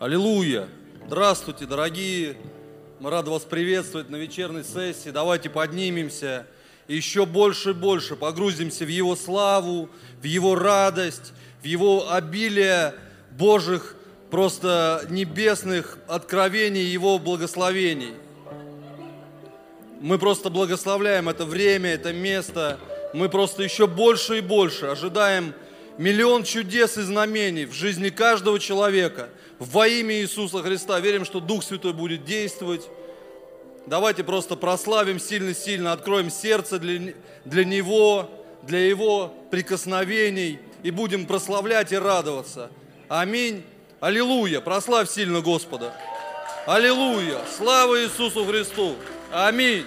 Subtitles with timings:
[0.00, 0.66] Аллилуйя!
[1.08, 2.38] Здравствуйте, дорогие!
[3.00, 5.10] Мы рады вас приветствовать на вечерней сессии.
[5.10, 6.46] Давайте поднимемся
[6.88, 9.90] и еще больше и больше погрузимся в Его славу,
[10.22, 12.94] в Его радость, в Его обилие
[13.32, 13.94] Божьих
[14.30, 18.14] просто небесных откровений, Его благословений.
[20.00, 22.80] Мы просто благословляем это время, это место.
[23.12, 25.52] Мы просто еще больше и больше ожидаем
[26.00, 30.98] миллион чудес и знамений в жизни каждого человека во имя Иисуса Христа.
[30.98, 32.88] Верим, что Дух Святой будет действовать.
[33.86, 37.12] Давайте просто прославим сильно-сильно, откроем сердце для,
[37.44, 38.30] для Него,
[38.62, 42.70] для Его прикосновений и будем прославлять и радоваться.
[43.08, 43.62] Аминь.
[44.00, 44.60] Аллилуйя.
[44.60, 45.94] Прославь сильно Господа.
[46.66, 47.40] Аллилуйя.
[47.58, 48.96] Слава Иисусу Христу.
[49.30, 49.84] Аминь.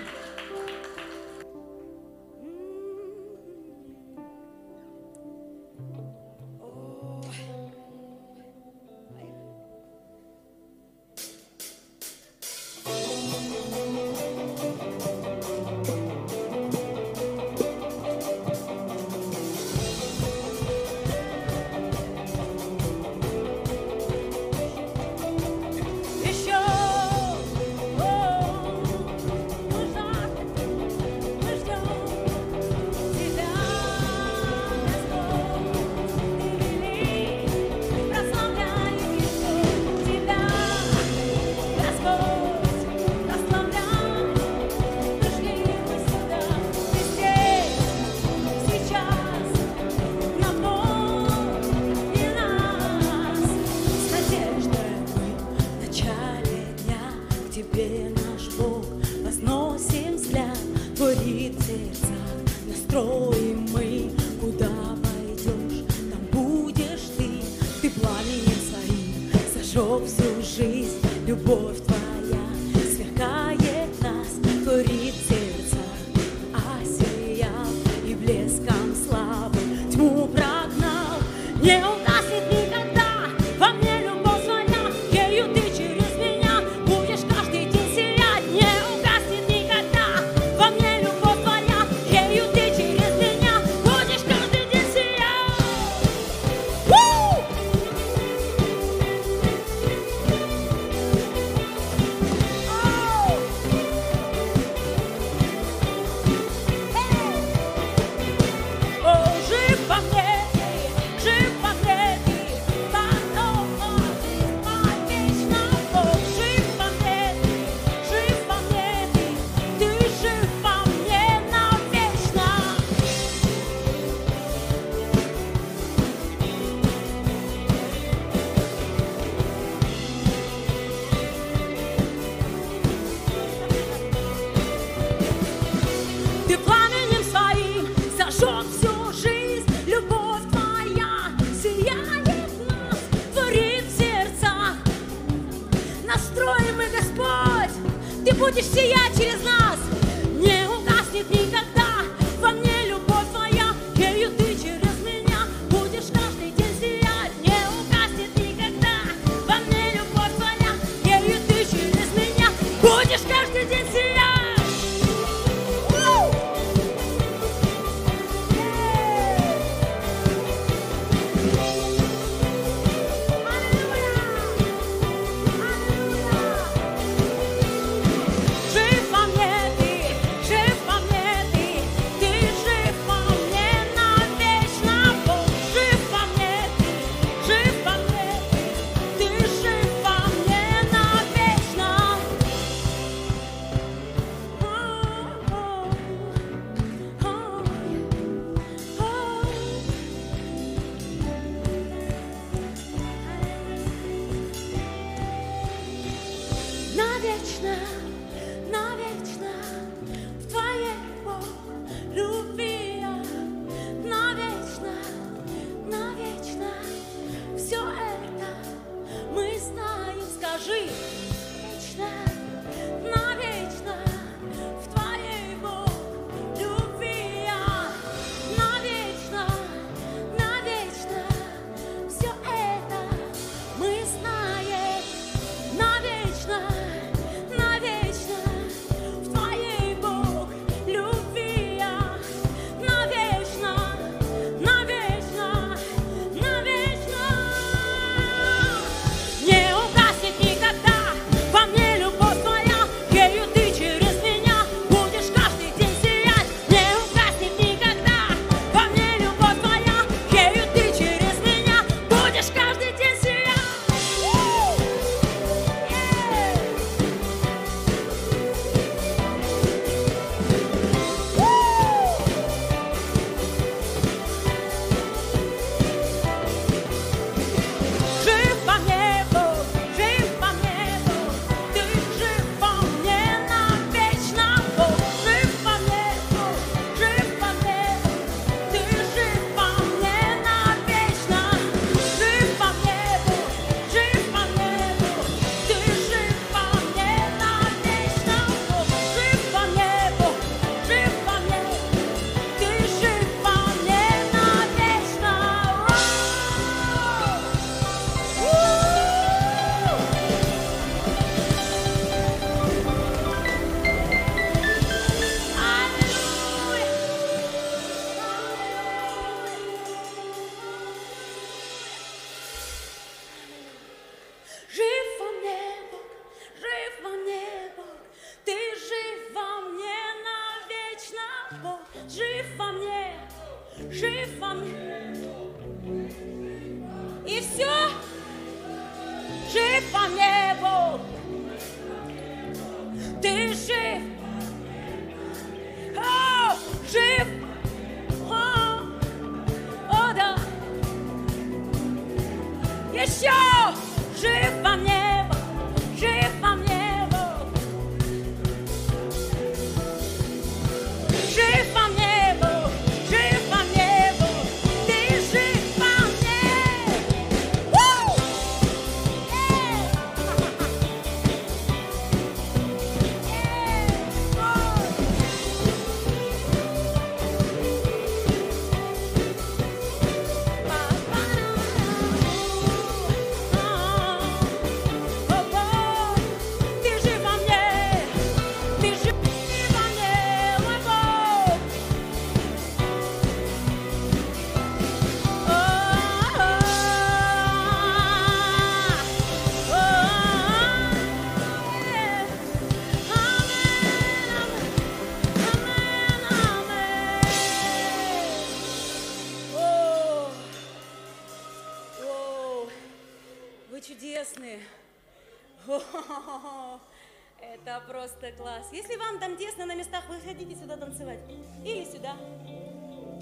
[418.24, 418.67] круто, класс.
[418.72, 421.20] Если вам там тесно на местах, выходите сюда танцевать.
[421.65, 422.13] Или сюда.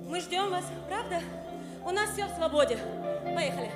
[0.08, 1.22] Мы ждем вас, правда?
[1.84, 2.78] У нас все в свободе.
[3.24, 3.72] Поехали.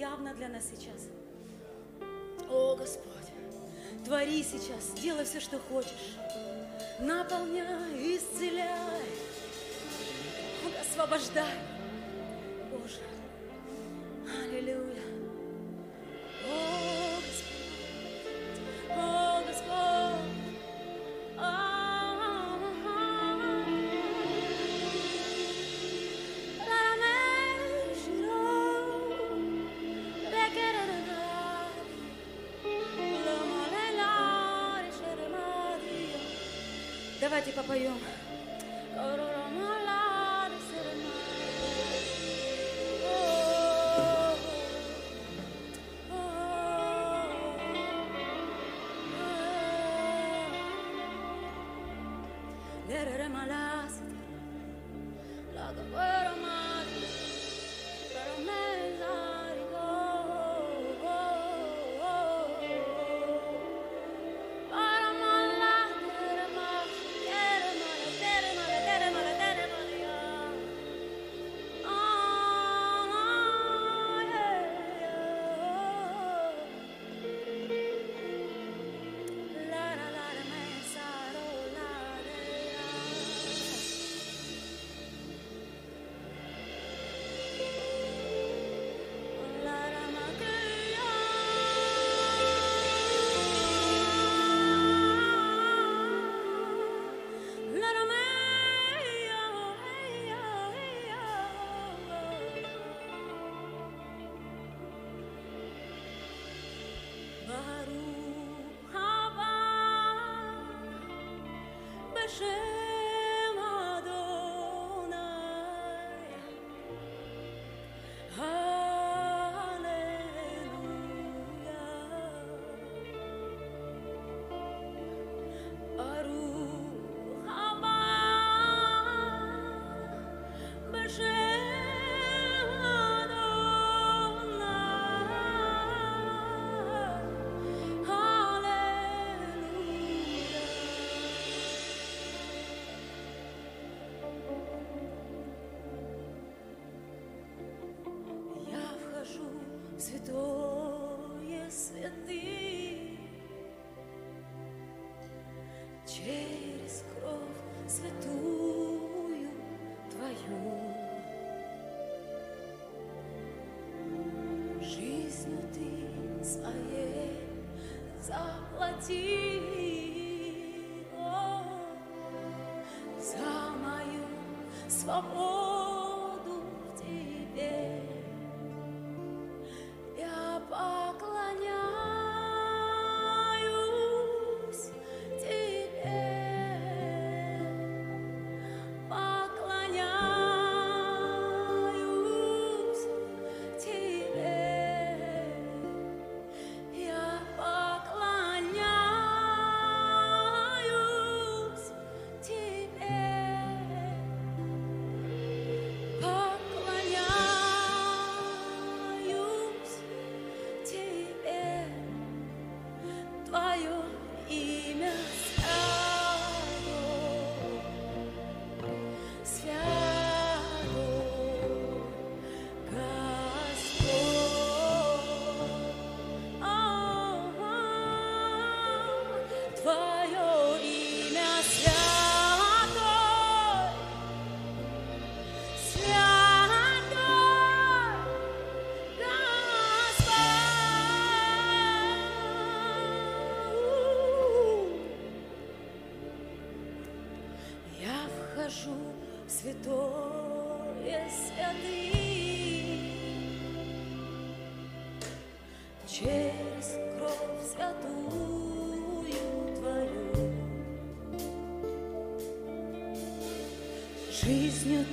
[0.00, 1.08] явно для нас сейчас.
[2.48, 3.28] О, Господь,
[4.02, 6.16] твори сейчас, делай все, что хочешь.
[7.00, 9.04] Наполняй, исцеляй,
[10.80, 11.69] освобождай.
[53.22, 53.59] I'm Paramala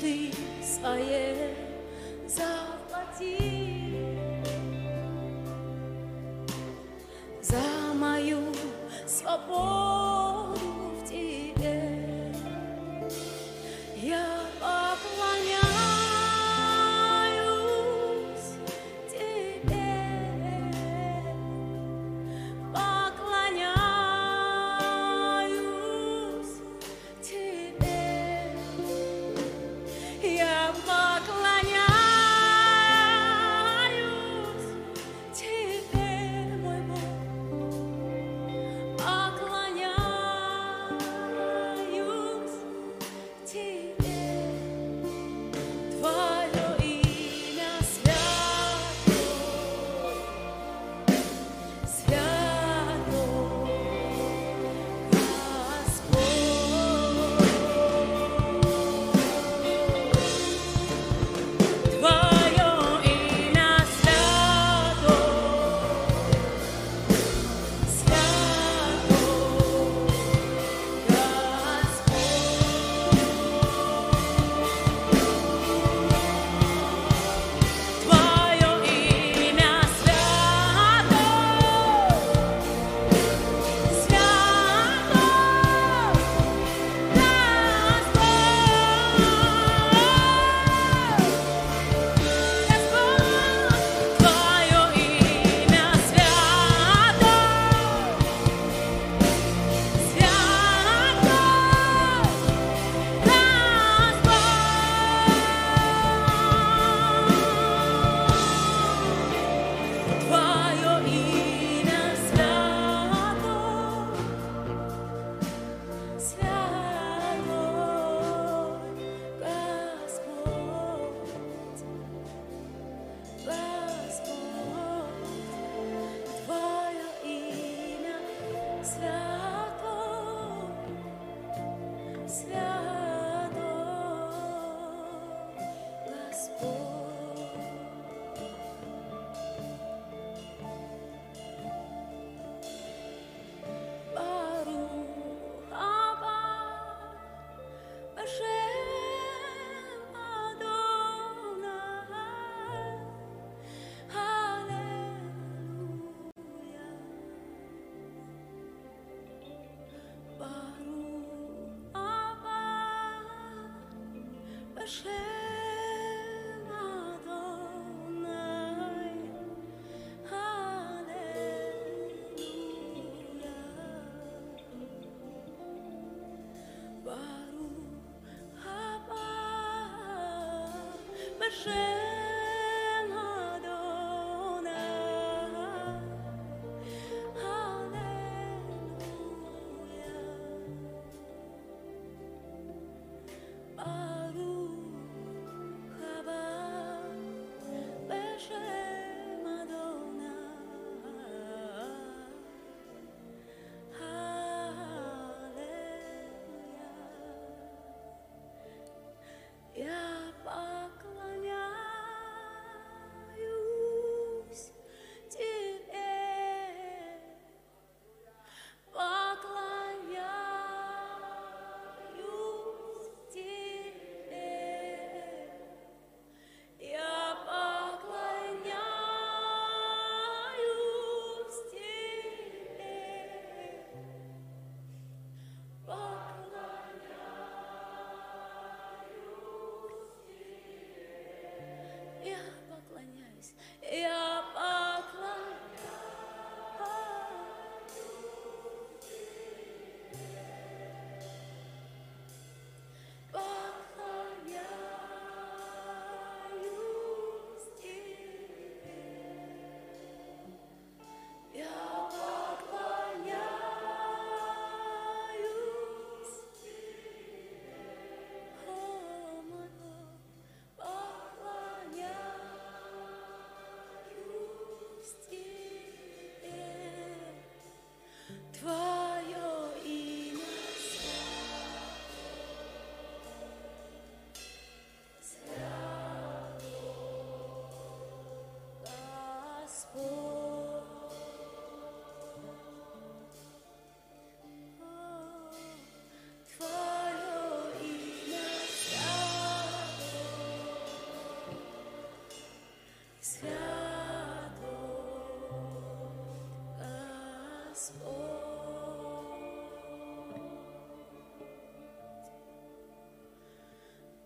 [0.04, 1.27] i svoje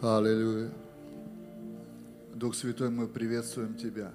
[0.00, 0.70] Аллилуйя.
[2.32, 4.14] Дух Святой, мы приветствуем Тебя.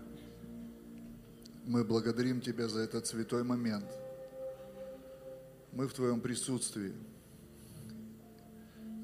[1.65, 3.83] Мы благодарим Тебя за этот святой момент.
[5.73, 6.93] Мы в Твоем присутствии.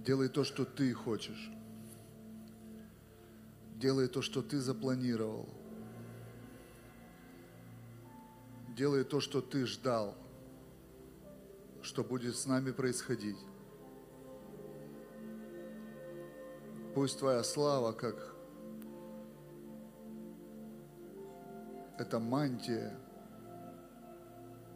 [0.05, 1.51] Делай то, что Ты хочешь.
[3.75, 5.49] Делай то, что Ты запланировал.
[8.69, 10.15] Делай то, что Ты ждал,
[11.81, 13.37] что будет с нами происходить.
[16.93, 18.15] Пусть Твоя слава, как
[21.99, 22.97] эта мантия,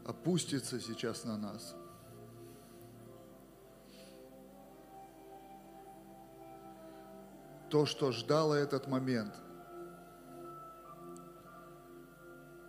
[0.05, 1.75] опустится сейчас на нас.
[7.71, 9.33] То, что ждало этот момент,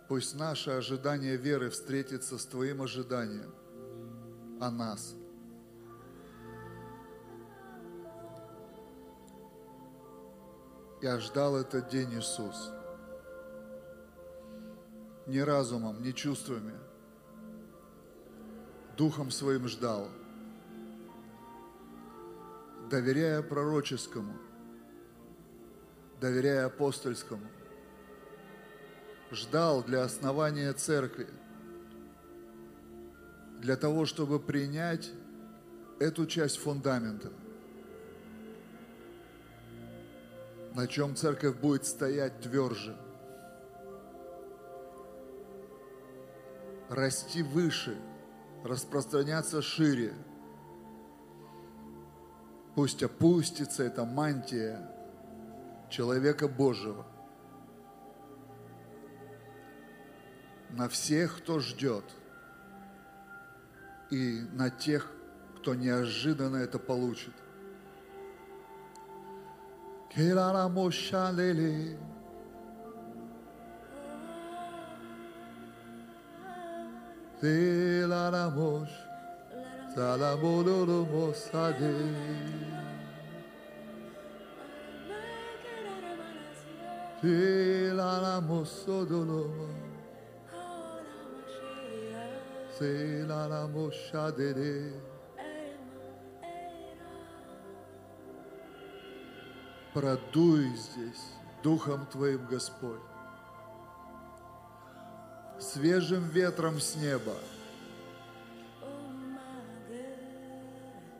[0.07, 3.53] пусть наше ожидание веры встретится с Твоим ожиданием
[4.59, 5.13] о нас–
[11.05, 12.71] Я ждал этот день, Иисус.
[15.27, 16.73] Не разумом, не чувствами.
[18.97, 20.09] Духом своим ждал.
[22.89, 24.33] Доверяя пророческому,
[26.19, 27.45] доверяя апостольскому.
[29.29, 31.27] Ждал для основания церкви.
[33.59, 35.11] Для того, чтобы принять
[35.99, 37.31] эту часть фундамента–
[40.75, 42.95] на чем церковь будет стоять тверже,
[46.89, 47.97] расти выше,
[48.63, 50.13] распространяться шире.
[52.75, 54.91] Пусть опустится эта мантия,
[55.89, 57.05] человека Божьего.
[60.75, 62.03] на всех, кто ждет,
[64.11, 65.09] и на тех,
[65.57, 67.33] кто неожиданно это получит.
[70.15, 71.97] Kelalamushalele.
[77.41, 78.95] Telalamush.
[79.93, 81.95] Salamololomosade.
[87.21, 88.69] Telalamos
[92.77, 95.14] Selalamos Shadere.
[99.95, 101.23] Продуй здесь
[101.63, 102.99] Духом Твоим, Господь,
[105.57, 107.31] свежим ветром с неба.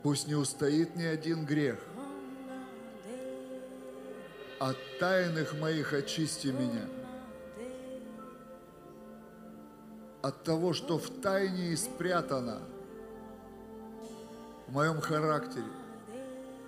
[0.02, 1.78] Пусть не устоит ни один грех.
[4.58, 6.84] От тайных моих очисти меня.
[10.20, 12.60] От того, что в тайне и спрятано
[14.66, 15.64] в моем характере,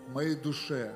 [0.06, 0.94] в моей душе.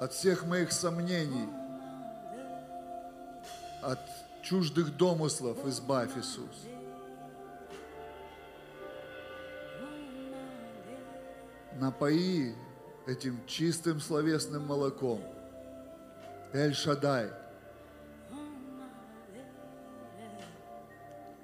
[0.00, 1.48] От всех моих сомнений,
[3.82, 4.00] от
[4.42, 6.66] чуждых домыслов избавь, Иисус.
[11.80, 12.54] напои
[13.06, 15.22] этим чистым словесным молоком.
[16.52, 17.30] Эль-Шадай.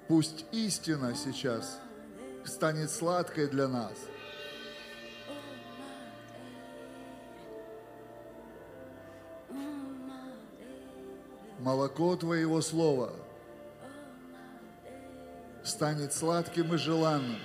[0.07, 1.79] Пусть истина сейчас
[2.45, 3.93] станет сладкой для нас.
[11.59, 13.11] Молоко Твоего Слова
[15.63, 17.39] станет сладким и желанным.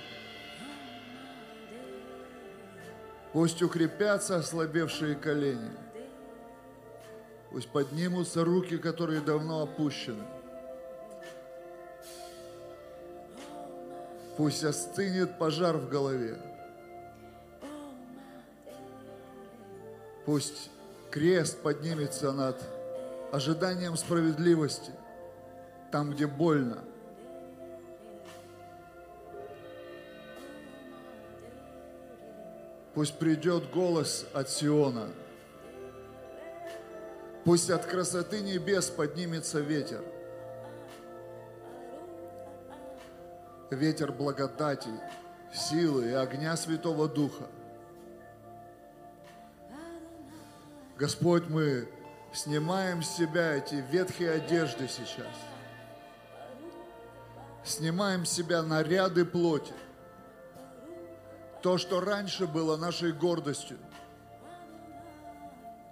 [3.31, 5.71] Пусть укрепятся ослабевшие колени.
[7.49, 10.23] Пусть поднимутся руки, которые давно опущены.
[14.37, 16.37] Пусть остынет пожар в голове.
[20.25, 20.69] Пусть
[21.09, 22.63] крест поднимется над
[23.33, 24.91] ожиданием справедливости,
[25.91, 26.83] там, где больно–
[32.93, 35.09] Пусть придет голос от Сиона.
[37.43, 40.03] Пусть от красоты небес поднимется ветер.
[43.71, 44.91] Ветер благодати,
[45.51, 47.47] силы и огня Святого Духа.
[50.95, 51.89] Господь, мы
[52.33, 55.27] снимаем с себя эти ветхие одежды сейчас.
[57.63, 59.73] Снимаем с себя наряды плоти
[61.63, 63.77] то, что раньше было нашей гордостью,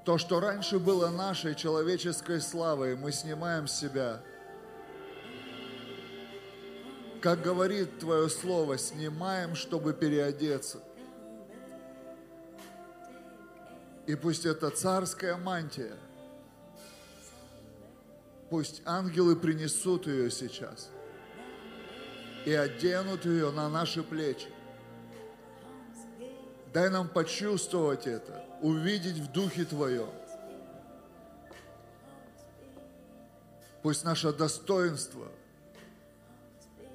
[0.03, 4.19] то, что раньше было нашей человеческой славой, мы снимаем с себя.
[7.21, 10.79] Как говорит Твое Слово, снимаем, чтобы переодеться.
[14.07, 15.95] И пусть это царская мантия,
[18.51, 20.89] пусть ангелы принесут ее сейчас
[22.43, 24.47] и оденут ее на наши плечи.
[26.73, 30.09] Дай нам почувствовать это, увидеть в Духе Твоем.
[33.83, 35.27] Пусть наше достоинство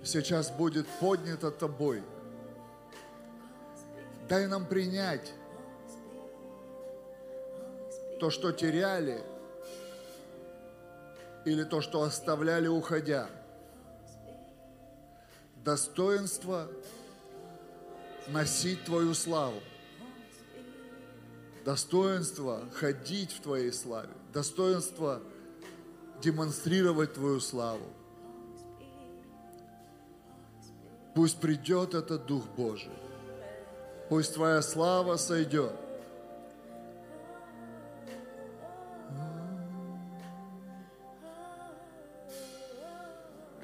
[0.05, 2.03] сейчас будет поднято Тобой.
[4.29, 5.33] Дай нам принять
[8.21, 9.23] то, что теряли,
[11.47, 13.29] или то, что оставляли, уходя.
[15.65, 16.69] Достоинство–
[18.29, 19.61] носить Твою славу.
[21.65, 24.11] Достоинство ходить в Твоей славе.
[24.33, 25.23] Достоинство
[26.21, 27.87] демонстрировать Твою славу.
[31.15, 32.93] Пусть придет этот Дух Божий.
[34.09, 35.73] Пусть Твоя слава сойдет.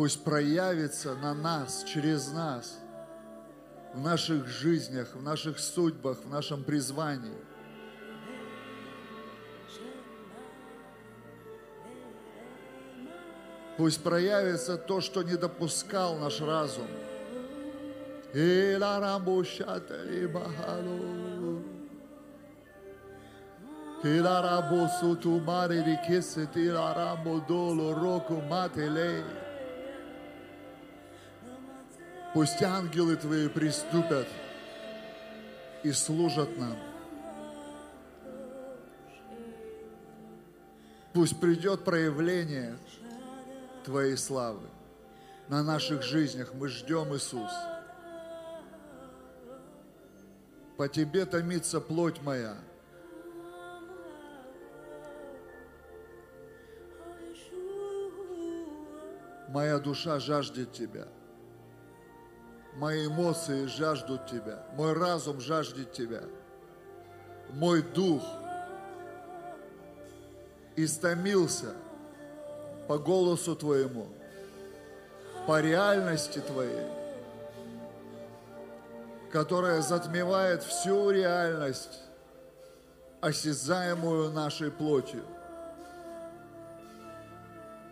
[0.00, 2.78] пусть проявится на нас, через нас,
[3.92, 7.36] в наших жизнях, в наших судьбах, в нашем призвании.
[13.76, 16.88] Пусть проявится то, что не допускал наш разум.
[18.32, 18.98] Tila
[24.40, 27.44] rabo sutu mare di kisse, tila rabo.
[32.32, 34.28] Пусть ангелы Твои приступят
[35.82, 36.76] и служат нам.
[41.12, 42.78] Пусть придет проявление
[43.84, 44.68] Твоей славы
[45.48, 46.54] на наших жизнях.
[46.54, 47.50] Мы ждем Иисус.
[50.76, 52.56] По Тебе томится плоть моя.
[59.48, 61.08] Моя душа жаждет Тебя.
[62.76, 64.64] Мои эмоции жаждут Тебя.
[64.74, 66.22] Мой разум жаждет Тебя.
[67.50, 68.22] Мой дух
[70.76, 71.74] истомился
[72.86, 74.06] по голосу Твоему,
[75.46, 76.86] по реальности Твоей,
[79.32, 82.00] которая затмевает всю реальность,
[83.20, 85.24] осязаемую нашей плотью.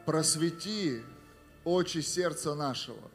[0.07, 1.03] Просвети
[1.65, 3.11] очи сердца нашего,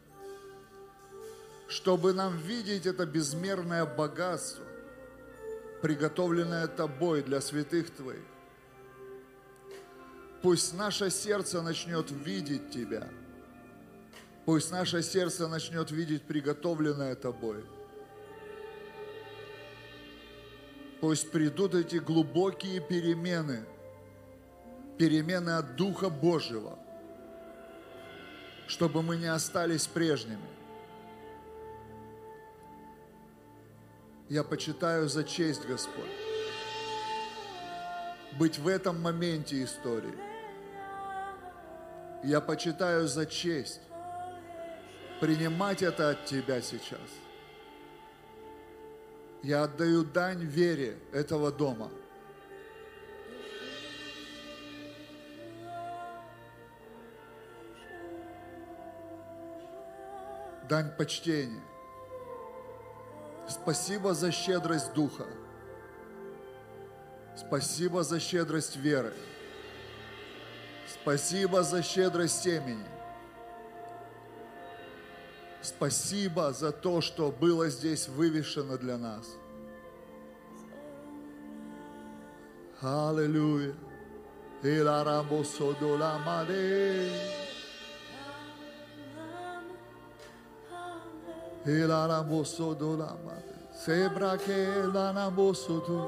[1.73, 4.63] чтобы нам видеть это безмерное богатство,
[5.81, 8.21] приготовленное Тобой для святых Твоих.
[10.43, 13.09] Пусть наше сердце начнет видеть Тебя.
[14.45, 17.65] Пусть наше сердце начнет видеть приготовленное Тобой.
[21.01, 23.65] Пусть придут эти глубокие перемены,
[24.99, 26.77] перемены от Духа Божьего,
[28.67, 30.52] чтобы мы не остались прежними.
[34.29, 36.09] Я почитаю за честь, Господь,
[38.39, 40.17] быть в этом моменте истории.
[42.23, 43.81] Я почитаю за честь
[45.19, 46.99] принимать это от Тебя сейчас.
[49.43, 51.91] Я отдаю дань вере этого дома.
[60.69, 61.61] Дань почтения.
[63.53, 65.25] Спасибо за щедрость Духа.
[67.35, 69.13] Спасибо за щедрость веры.
[70.87, 72.85] Спасибо за щедрость семени.
[75.61, 79.27] Спасибо за то, что было здесь вывешено для нас.
[82.81, 83.73] Аллилуйя.
[93.73, 95.99] Sebra que la namoso tu.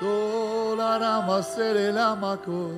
[0.00, 2.70] Do la rama sere la maco.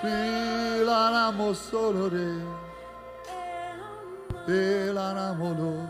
[0.00, 2.32] Fi la ramo solo re.
[4.46, 5.88] E la ramo lo.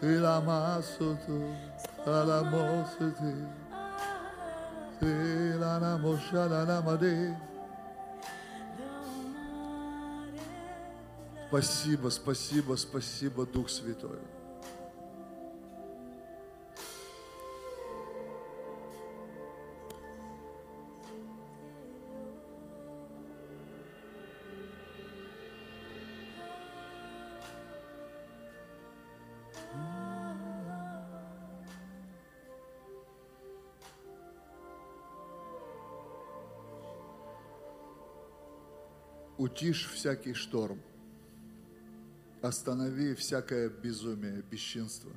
[0.00, 1.42] E la maso tu.
[2.04, 3.34] La ramo se te.
[5.00, 7.51] E la ramo shala la made.
[11.52, 14.18] Спасибо, спасибо, спасибо, Дух Святой.
[39.36, 40.80] Утишь всякий шторм.
[42.42, 45.12] Останови всякое безумие, бесчинство.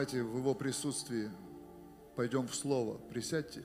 [0.00, 1.30] Давайте в его присутствии
[2.16, 2.96] пойдем в Слово.
[3.10, 3.62] Присядьте.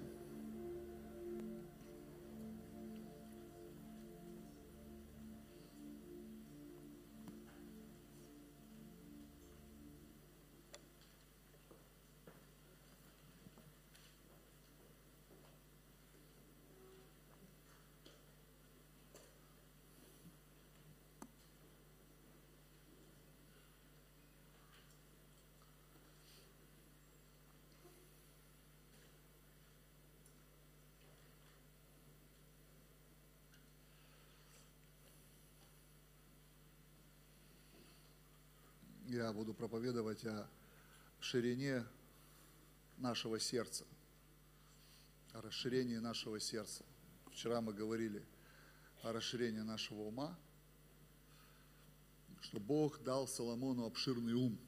[39.16, 40.46] Я буду проповедовать о
[41.22, 41.86] ширине
[42.98, 43.86] нашего сердца,
[45.32, 46.84] о расширении нашего сердца.
[47.32, 48.22] Вчера мы говорили
[49.04, 50.38] о расширении нашего ума,
[52.42, 54.60] что Бог дал Соломону обширный ум.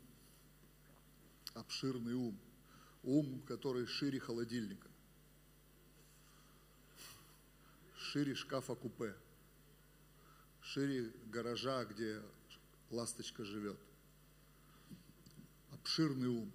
[1.54, 2.39] Обширный ум.
[3.04, 4.88] Ум, который шире холодильника,
[7.95, 9.16] шире шкафа купе,
[10.62, 12.22] шире гаража, где
[12.89, 13.80] ласточка живет.
[15.88, 16.51] Обширный ум.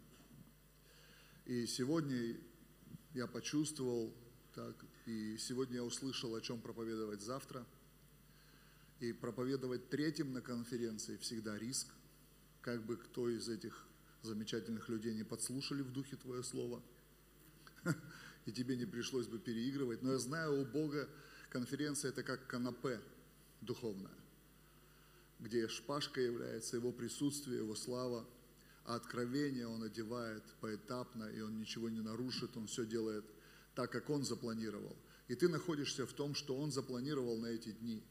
[1.46, 2.36] И сегодня
[3.14, 4.12] я почувствовал,
[4.54, 4.76] так,
[5.06, 7.64] и сегодня я услышал, о чем проповедовать завтра.
[9.00, 11.86] И проповедовать третьим на конференции всегда риск,
[12.60, 13.86] как бы кто из этих
[14.20, 16.82] замечательных людей не подслушали в духе Твое Слово,
[18.44, 20.02] и тебе не пришлось бы переигрывать.
[20.02, 21.08] Но я знаю, у Бога
[21.48, 23.00] конференция это как канапе
[23.62, 24.12] духовное,
[25.40, 28.26] где шпажка является Его присутствие, Его слава,
[28.84, 33.24] откровение Он одевает поэтапно, и Он ничего не нарушит, Он все делает
[33.74, 34.96] так, как Он запланировал.
[35.28, 38.02] И ты находишься в том, что Он запланировал на эти дни.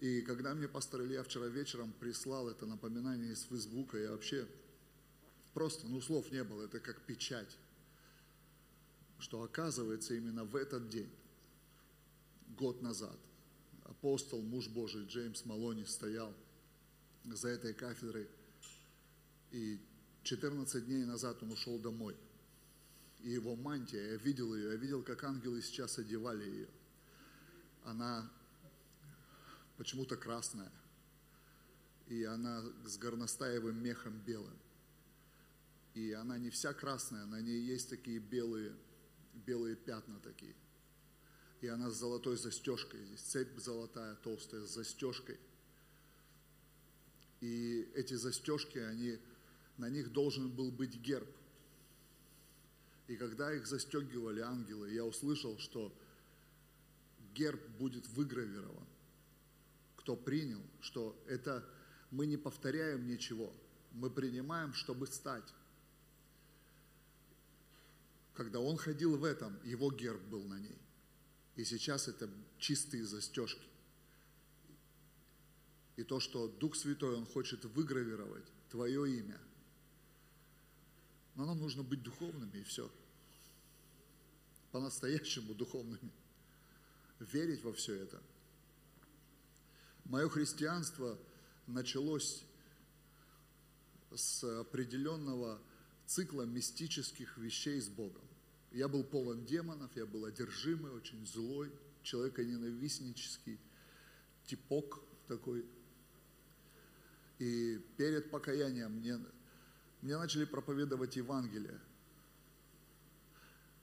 [0.00, 4.46] И когда мне пастор Илья вчера вечером прислал это напоминание из Фейсбука, я вообще
[5.54, 7.56] просто, ну слов не было, это как печать,
[9.18, 11.10] что оказывается именно в этот день,
[12.48, 13.18] год назад,
[13.84, 16.34] апостол, муж Божий Джеймс Малони стоял
[17.24, 18.28] за этой кафедрой,
[19.52, 19.80] и
[20.22, 22.16] 14 дней назад он ушел домой.
[23.20, 26.68] И его мантия, я видел ее, я видел, как ангелы сейчас одевали ее.
[27.84, 28.30] Она
[29.76, 30.70] почему-то красная,
[32.08, 34.56] и она с горностаевым мехом белым.
[35.94, 38.74] И она не вся красная, на ней есть такие белые,
[39.32, 40.54] белые пятна такие.
[41.60, 45.38] И она с золотой застежкой, здесь цепь золотая, толстая, с застежкой.
[47.40, 49.18] И эти застежки, они,
[49.78, 51.28] на них должен был быть герб.
[53.08, 55.92] И когда их застегивали ангелы, я услышал, что
[57.34, 58.86] герб будет выгравирован.
[59.96, 61.64] Кто принял, что это
[62.10, 63.52] мы не повторяем ничего,
[63.92, 65.54] мы принимаем, чтобы стать.
[68.34, 70.78] Когда он ходил в этом, его герб был на ней.
[71.56, 73.66] И сейчас это чистые застежки.
[75.96, 79.40] И то, что Дух Святой, Он хочет выгравировать твое имя.
[81.36, 82.90] Но нам нужно быть духовными и все.
[84.72, 86.10] По-настоящему духовными.
[87.20, 88.22] Верить во все это.
[90.04, 91.18] Мое христианство
[91.66, 92.44] началось
[94.14, 95.60] с определенного
[96.06, 98.22] цикла мистических вещей с Богом.
[98.72, 101.70] Я был полон демонов, я был одержимый, очень злой,
[102.02, 103.58] человеконенавистнический
[104.46, 105.66] типок такой.
[107.38, 109.18] И перед покаянием мне,
[110.02, 111.80] мне начали проповедовать Евангелие.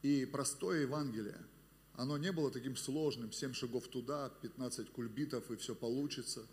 [0.01, 1.39] И простое Евангелие,
[1.95, 6.45] оно не было таким сложным, 7 шагов туда, 15 кульбитов и все получится.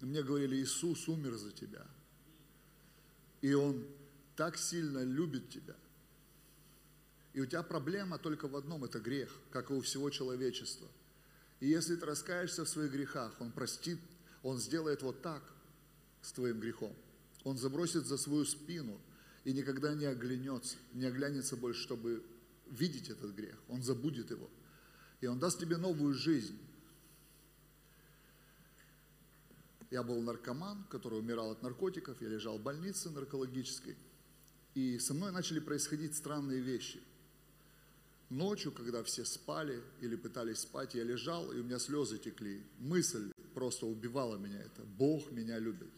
[0.00, 1.86] Мне говорили, Иисус умер за тебя.
[3.40, 3.84] И Он
[4.36, 5.74] так сильно любит тебя.
[7.32, 10.88] И у тебя проблема только в одном, это грех, как и у всего человечества.
[11.60, 13.98] И если ты раскаешься в своих грехах, Он простит,
[14.42, 15.42] Он сделает вот так
[16.22, 16.94] с твоим грехом.
[17.44, 19.00] Он забросит за свою спину
[19.44, 22.24] и никогда не оглянется, не оглянется больше, чтобы
[22.70, 23.56] видеть этот грех.
[23.68, 24.50] Он забудет его.
[25.20, 26.58] И Он даст тебе новую жизнь.
[29.90, 33.96] Я был наркоман, который умирал от наркотиков, я лежал в больнице наркологической–
[34.78, 37.02] и со мной начали происходить странные вещи.
[38.30, 42.62] Ночью, когда все спали или пытались спать, я лежал, и у меня слезы текли.
[42.78, 44.82] Мысль просто убивала меня это.
[44.84, 45.88] Бог меня любит.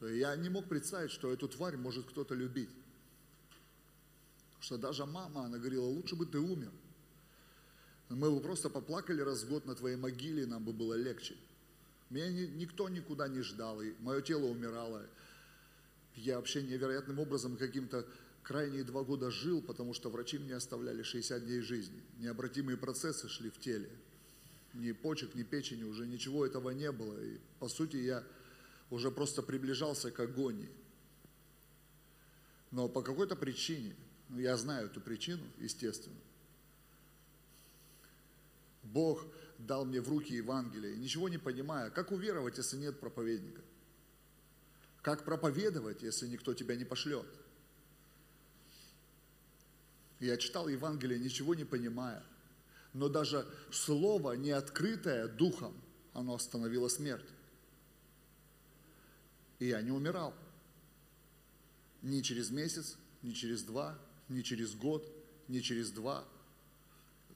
[0.00, 2.70] Я не мог представить, что эту тварь может кто-то любить.
[4.60, 6.70] Что даже мама, она говорила, лучше бы ты умер.
[8.08, 11.36] Мы бы просто поплакали раз в год на твоей могиле, нам бы было легче.
[12.10, 15.02] Меня никто никуда не ждал, и мое тело умирало.
[16.14, 18.06] Я вообще невероятным образом каким-то
[18.42, 22.02] крайние два года жил, потому что врачи мне оставляли 60 дней жизни.
[22.18, 23.90] Необратимые процессы шли в теле.
[24.72, 27.22] Ни почек, ни печени, уже ничего этого не было.
[27.22, 28.24] И по сути я
[28.90, 30.70] уже просто приближался к агонии.
[32.70, 33.94] Но по какой-то причине,
[34.28, 36.18] ну я знаю эту причину, естественно,
[38.82, 39.24] Бог
[39.58, 43.60] дал мне в руки Евангелие, ничего не понимая, как уверовать, если нет проповедника?
[45.02, 47.26] Как проповедовать, если никто тебя не пошлет?
[50.20, 52.22] Я читал Евангелие, ничего не понимая.
[52.92, 55.74] Но даже слово, не открытое духом,
[56.12, 57.28] оно остановило смерть.
[59.58, 60.34] И я не умирал.
[62.02, 63.98] Не через месяц, не через два,
[64.28, 65.10] не через год,
[65.48, 66.24] не через два.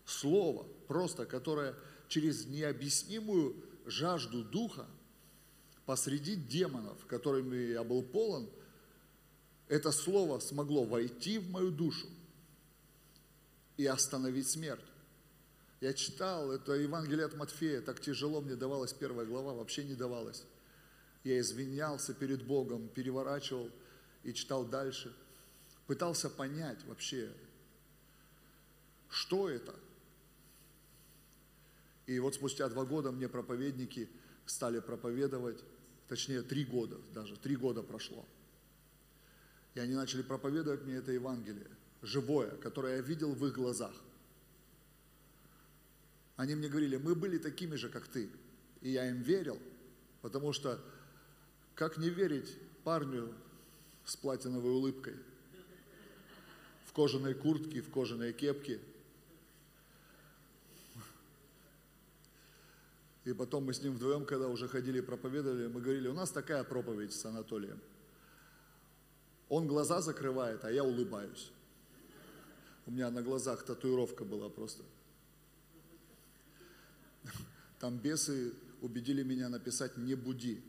[0.05, 1.75] Слово просто, которое
[2.09, 3.57] через необъяснимую
[3.87, 4.87] жажду духа
[5.87, 8.49] посреди демонов, которыми я был полон,
[9.69, 12.07] это слово смогло войти в мою душу
[13.77, 14.85] и остановить смерть.
[15.81, 20.45] Я читал, это Евангелие от Матфея, так тяжело мне давалась первая глава, вообще не давалась.
[21.25, 23.71] Я извинялся перед Богом, переворачивал
[24.25, 25.15] и читал дальше.
[25.87, 27.33] Пытался понять вообще,
[29.09, 29.75] что это.
[32.07, 34.09] И вот спустя два года мне проповедники
[34.47, 35.63] стали проповедовать,
[36.09, 38.27] точнее три года даже, три года прошло.
[39.75, 41.71] И они начали проповедовать мне это Евангелие,
[42.03, 43.95] живое, которое я видел в их глазах.
[46.37, 48.29] Они мне говорили, мы были такими же, как ты.
[48.81, 49.59] И я им верил,
[50.23, 50.83] потому что
[51.75, 53.33] как не верить парню
[54.05, 55.17] с платиновой улыбкой,
[56.87, 58.81] в кожаной куртке, в кожаной кепке.
[63.25, 66.31] И потом мы с ним вдвоем, когда уже ходили и проповедовали, мы говорили, у нас
[66.31, 67.81] такая проповедь с Анатолием.
[69.49, 71.53] Он глаза закрывает, а я улыбаюсь.
[72.87, 74.83] У меня на глазах татуировка была просто.
[77.79, 80.61] Там бесы убедили меня написать «не буди».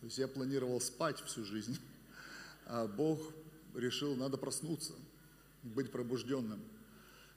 [0.00, 1.78] То есть я планировал спать всю жизнь,
[2.66, 3.20] а Бог
[3.74, 4.94] решил, надо проснуться,
[5.62, 6.62] быть пробужденным.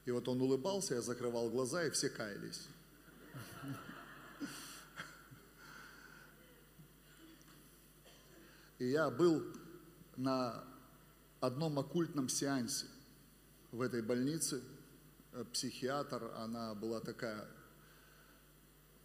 [0.06, 2.68] И вот он улыбался, я закрывал глаза, и все каялись.
[8.80, 9.44] И я был
[10.16, 10.64] на
[11.42, 12.86] одном оккультном сеансе
[13.72, 14.64] в этой больнице.
[15.54, 17.46] Психиатр, она была такая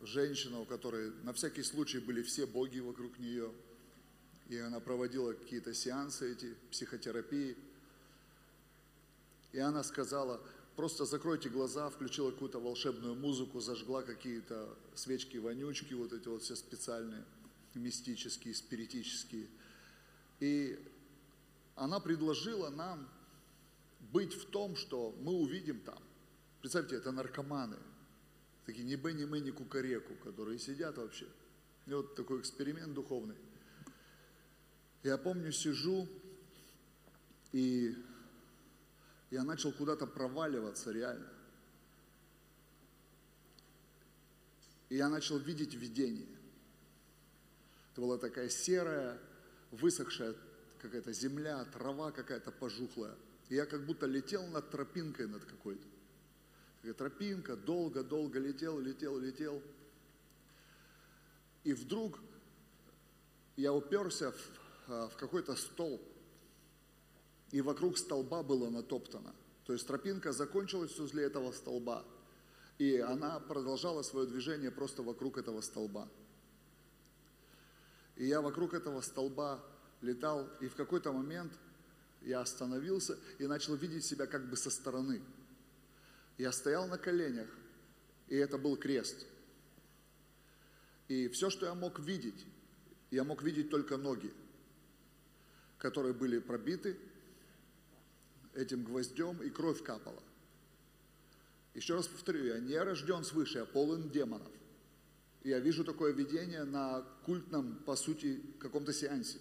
[0.03, 3.53] женщина, у которой на всякий случай были все боги вокруг нее.
[4.49, 7.57] И она проводила какие-то сеансы эти, психотерапии.
[9.53, 10.41] И она сказала,
[10.77, 17.25] просто закройте глаза, включила какую-то волшебную музыку, зажгла какие-то свечки-вонючки, вот эти вот все специальные,
[17.75, 19.49] мистические, спиритические.
[20.41, 20.79] И
[21.77, 23.09] она предложила нам
[24.13, 25.99] быть в том, что мы увидим там.
[26.61, 27.79] Представьте, это наркоманы–
[28.67, 31.27] такие ни бы, ни мы, ни кукареку, которые сидят вообще.
[31.87, 33.37] И вот такой эксперимент духовный.
[35.03, 36.09] Я помню, сижу,
[37.53, 37.95] и
[39.31, 41.29] я начал куда-то проваливаться реально.
[44.89, 46.39] И я начал видеть видение.
[47.93, 49.21] Это была такая серая,
[49.71, 50.35] высохшая
[50.81, 53.15] какая-то земля, трава какая-то пожухлая.
[53.51, 55.87] И я как будто летел над тропинкой над какой-то
[56.93, 59.63] тропинка, долго-долго летел, летел, летел.
[61.65, 62.21] И вдруг
[63.57, 64.37] я уперся в,
[64.89, 66.03] а, в какой-то столб,
[67.53, 69.35] и вокруг столба было натоптано.
[69.65, 72.05] То есть тропинка закончилась возле этого столба,
[72.79, 76.09] и она продолжала свое движение просто вокруг этого столба.
[78.17, 79.65] И я вокруг этого столба
[80.03, 81.53] летал, и в какой-то момент
[82.21, 85.23] я остановился и начал видеть себя как бы со стороны–
[86.39, 87.49] я стоял на коленях,
[88.29, 89.27] и это был крест.
[91.09, 92.47] И все, что я мог видеть,
[93.11, 94.33] я мог видеть только ноги,
[95.79, 96.99] которые были пробиты
[98.55, 100.23] этим гвоздем, и кровь капала.
[101.75, 104.51] Еще раз повторю, я не рожден свыше, я полон демонов.
[105.43, 109.39] Я вижу такое видение на культном, по сути, каком-то сеансе.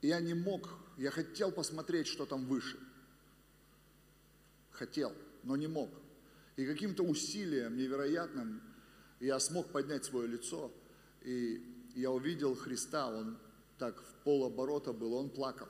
[0.00, 2.78] Я не мог, я хотел посмотреть, что там выше
[4.78, 5.12] хотел,
[5.42, 5.90] но не мог.
[6.56, 8.62] И каким-то усилием невероятным
[9.20, 10.72] я смог поднять свое лицо,
[11.22, 11.62] и
[11.94, 13.38] я увидел Христа, он
[13.78, 15.68] так в полоборота был, он плакал.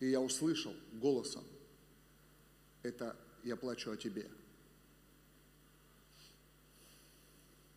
[0.00, 1.44] И я услышал голосом,
[2.82, 4.28] это я плачу о тебе.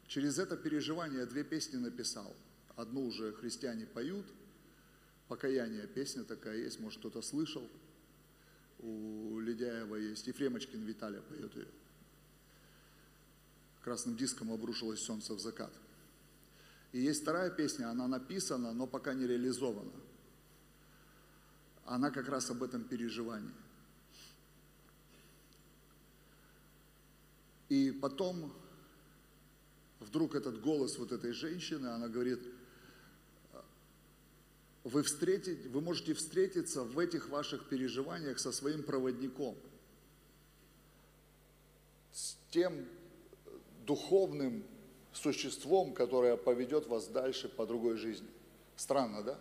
[0.07, 2.33] Через это переживание я две песни написал.
[2.75, 4.25] Одну уже христиане поют,
[5.27, 7.67] покаяние, песня такая есть, может кто-то слышал–
[8.79, 11.67] у Ледяева есть, Ефремочкин Виталия поет ее.
[13.83, 15.73] Красным диском обрушилось солнце в закат.
[16.91, 19.91] И есть вторая песня, она написана, но пока не реализована.
[21.85, 23.53] Она как раз об этом переживании.
[27.69, 28.53] И потом
[29.99, 32.39] вдруг этот голос вот этой женщины, она говорит–
[34.85, 39.57] вы, встретить, вы можете встретиться в этих ваших переживаниях со своим проводником,
[42.13, 42.85] с тем
[43.87, 44.63] духовным
[45.11, 48.29] существом, которое поведет вас дальше по другой жизни.
[48.75, 49.39] Странно, да?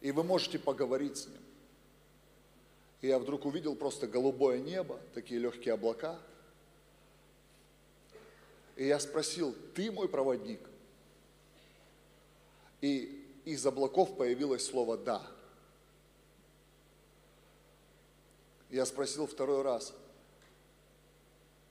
[0.00, 1.40] И вы можете поговорить с ним.
[3.00, 6.18] И я вдруг увидел просто голубое небо, такие легкие облака.
[8.74, 10.71] И я спросил, ты мой проводник?
[12.82, 15.22] И из облаков появилось слово «да».
[18.70, 19.94] Я спросил второй раз,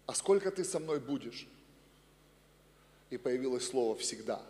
[0.06, 1.48] а сколько ты со мной будешь?
[3.10, 4.42] И появилось слово «всегда».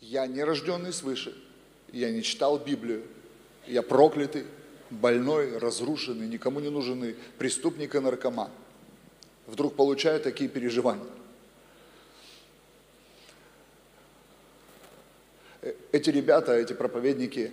[0.00, 1.36] Я не рожденный свыше,
[1.90, 3.04] я не читал Библию,
[3.66, 4.46] я проклятый,
[4.90, 8.50] больной, разрушенный, никому не нужный преступник и наркоман.
[9.46, 11.06] Вдруг получаю такие переживания.
[15.92, 17.52] Эти ребята, эти проповедники,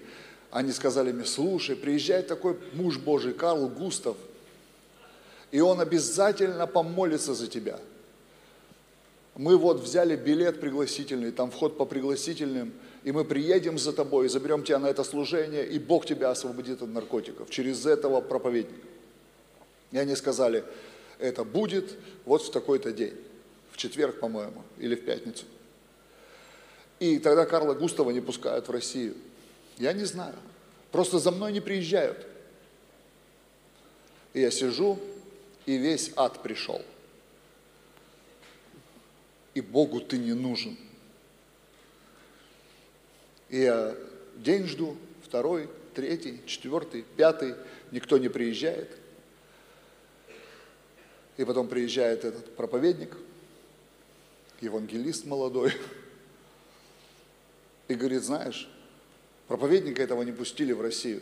[0.52, 4.18] они сказали мне, слушай, приезжает такой муж Божий, Карл Густав,
[5.52, 7.80] и он обязательно помолится за тебя.
[9.36, 12.72] Мы вот взяли билет пригласительный, там вход по пригласительным,
[13.04, 16.90] и мы приедем за тобой, заберем тебя на это служение, и Бог тебя освободит от
[16.90, 18.88] наркотиков через этого проповедника.
[19.92, 20.64] И они сказали,
[21.20, 21.96] это будет
[22.26, 23.16] вот в такой-то день,
[23.72, 25.46] в четверг, по-моему, или в пятницу.
[27.00, 29.16] И тогда Карла Густава не пускают в Россию.
[29.78, 30.36] Я не знаю.
[30.92, 32.26] Просто за мной не приезжают.
[34.34, 35.00] И я сижу,
[35.66, 36.82] и весь ад пришел.
[39.54, 40.78] И Богу ты не нужен.
[43.50, 43.96] И я
[44.36, 47.56] день жду, второй, третий, четвертый, пятый,
[47.92, 48.90] никто не приезжает.
[51.38, 53.16] И потом приезжает этот проповедник,
[54.62, 55.74] евангелист молодой,
[57.94, 58.70] и говорит, знаешь,
[59.48, 61.22] Проповедника этого не пустили в Россию.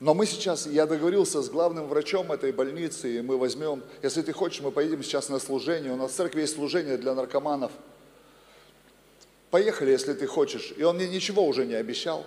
[0.00, 4.32] Но мы сейчас, я договорился с главным врачом этой больницы, и мы возьмем, если ты
[4.32, 5.92] хочешь, мы поедем сейчас на служение.
[5.92, 7.70] У нас в церкви есть служение для наркоманов.
[9.52, 10.74] Поехали, если ты хочешь.
[10.76, 12.26] И он мне ничего уже не обещал.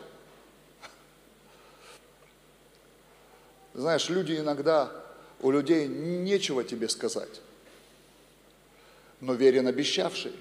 [3.74, 4.90] Знаешь, люди иногда,
[5.42, 7.42] у людей нечего тебе сказать,
[9.20, 10.32] но верен обещавший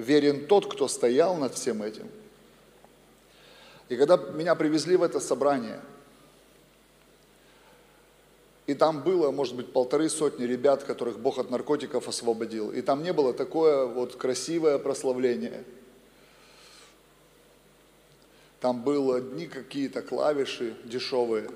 [0.00, 2.08] верен тот, кто стоял над всем этим.
[3.88, 5.80] И когда меня привезли в это собрание,
[8.66, 12.70] и там было, может быть, полторы сотни ребят, которых Бог от наркотиков освободил.
[12.70, 15.64] И там не было такое вот красивое прославление.
[18.60, 21.50] Там было одни какие-то клавиши дешевые.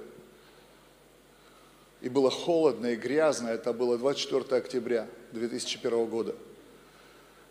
[2.01, 3.49] И было холодно и грязно.
[3.49, 6.35] Это было 24 октября 2001 года.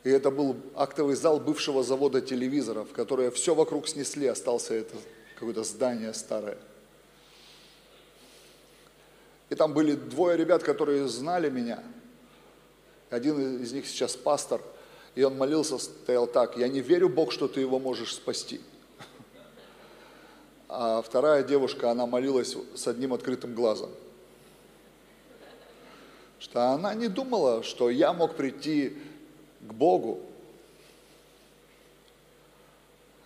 [0.03, 4.95] И это был актовый зал бывшего завода телевизоров, которые все вокруг снесли, остался это
[5.35, 6.57] какое-то здание старое.
[9.49, 11.81] И там были двое ребят, которые знали меня.
[13.09, 14.61] Один из них сейчас пастор,
[15.15, 18.59] и он молился, стоял так, я не верю, Бог, что ты его можешь спасти.
[20.67, 23.91] А вторая девушка, она молилась с одним открытым глазом.
[26.39, 28.97] Что она не думала, что я мог прийти
[29.67, 30.21] к Богу,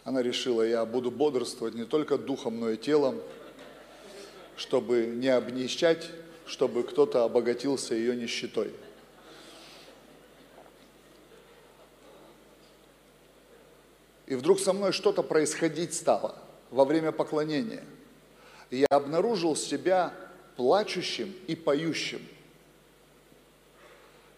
[0.03, 3.19] она решила, я буду бодрствовать не только духом, но и телом,
[4.55, 6.09] чтобы не обнищать,
[6.45, 8.71] чтобы кто-то обогатился ее нищетой.
[14.27, 16.37] И вдруг со мной что-то происходить стало
[16.69, 17.83] во время поклонения.
[18.69, 20.13] Я обнаружил себя
[20.57, 22.21] плачущим и поющим.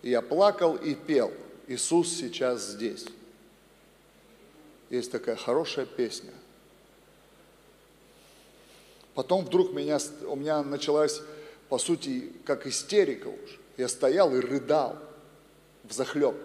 [0.02, 1.32] Я плакал и пел–
[1.70, 3.06] Иисус сейчас здесь.
[4.90, 6.32] Есть такая хорошая песня.
[9.14, 11.22] Потом вдруг меня, у меня началась,
[11.70, 13.60] по сути, как истерика уж.
[13.78, 14.98] Я стоял и рыдал
[15.84, 16.36] в захлеб.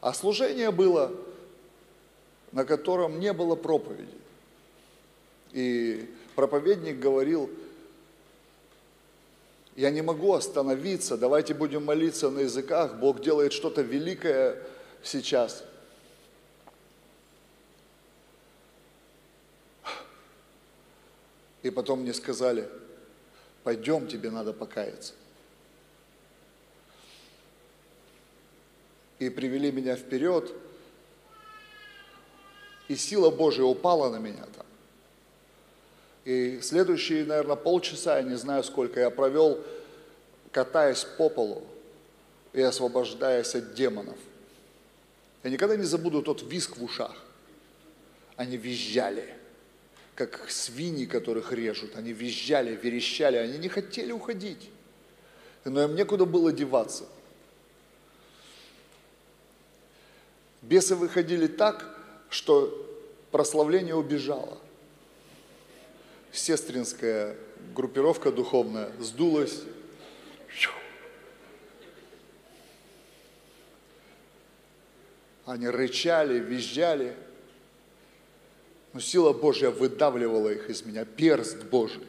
[0.00, 1.12] А служение было,
[2.50, 4.18] на котором не было проповеди.
[5.52, 7.48] И проповедник говорил,
[9.76, 14.62] я не могу остановиться, давайте будем молиться на языках, Бог делает что-то великое
[15.02, 15.64] сейчас.
[21.62, 22.68] И потом мне сказали,
[23.64, 25.12] пойдем, тебе надо покаяться.
[29.18, 30.54] И привели меня вперед,
[32.88, 34.65] и сила Божия упала на меня там.
[36.26, 39.64] И следующие, наверное, полчаса, я не знаю сколько, я провел,
[40.50, 41.62] катаясь по полу
[42.52, 44.18] и освобождаясь от демонов.
[45.44, 47.14] Я никогда не забуду тот виск в ушах.
[48.34, 49.34] Они визжали.
[50.16, 51.94] как свиньи, которых режут.
[51.94, 54.68] Они визжали, верещали, они не хотели уходить.
[55.64, 57.04] Но им некуда было деваться.
[60.60, 61.86] Бесы выходили так,
[62.30, 62.84] что
[63.30, 64.58] прославление убежало.
[66.36, 67.34] Сестринская
[67.74, 69.62] группировка духовная сдулась.
[75.46, 77.16] Они рычали, визжали.
[78.92, 82.06] Но сила Божья выдавливала их из меня, перст Божий.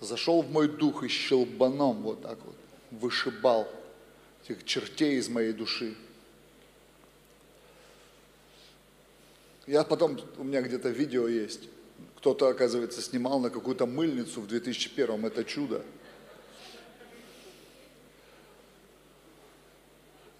[0.00, 2.56] Зашел в мой дух и щелбаном вот так вот
[2.90, 3.68] вышибал
[4.42, 5.96] этих чертей из моей души.
[9.66, 11.68] Я потом, у меня где-то видео есть,
[12.16, 15.82] кто-то, оказывается, снимал на какую-то мыльницу в 2001 это чудо.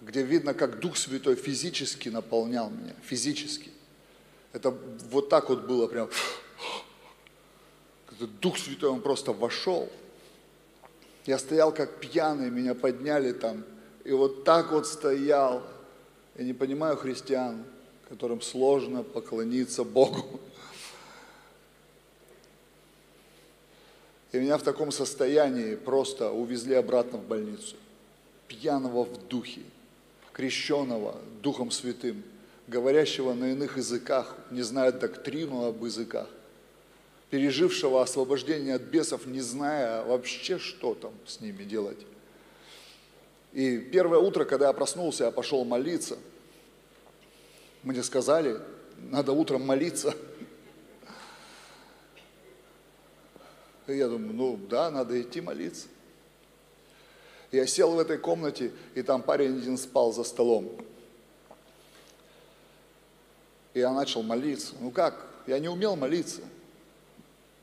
[0.01, 3.71] Где видно, как Дух Святой физически наполнял меня, физически.
[4.53, 4.71] Это
[5.09, 6.09] вот так вот было прям.
[8.41, 9.89] Дух Святой, он просто вошел.
[11.25, 13.63] Я стоял как пьяный, меня подняли там.
[14.05, 15.61] И вот так вот стоял.
[16.37, 17.65] Я не понимаю христиан,
[18.07, 20.39] которым сложно поклониться Богу.
[24.31, 27.75] И меня в таком состоянии просто увезли обратно в больницу.
[28.47, 29.61] Пьяного в духе,
[30.33, 32.23] крещенного Духом Святым,
[32.67, 36.27] говорящего на иных языках, не зная доктрину об языках,
[37.29, 41.99] пережившего освобождение от бесов, не зная вообще, что там с ними делать.
[43.53, 46.17] И первое утро, когда я проснулся, я пошел молиться–
[47.87, 48.59] мне сказали,
[48.97, 50.13] надо утром молиться.
[53.87, 55.87] И я думаю, ну да, надо идти молиться.
[57.51, 60.69] Я сел в этой комнате, и там парень один спал за столом.
[63.73, 64.73] И я начал молиться.
[64.81, 65.25] Ну как?
[65.47, 66.41] Я не умел молиться.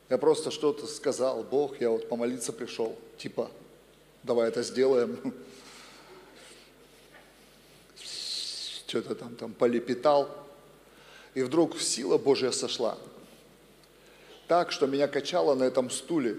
[0.08, 2.96] Я просто что-то сказал, Бог, я вот помолиться пришел.
[3.18, 3.50] Типа,
[4.22, 5.34] давай это сделаем.
[8.86, 10.30] что-то там, там полепетал.
[11.34, 12.96] И вдруг сила Божья сошла.
[14.48, 16.36] Так, что меня качало на этом стуле.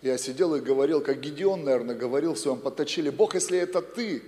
[0.00, 4.22] Я сидел и говорил, как Гедеон, наверное, говорил в своем поточили, Бог, если это ты,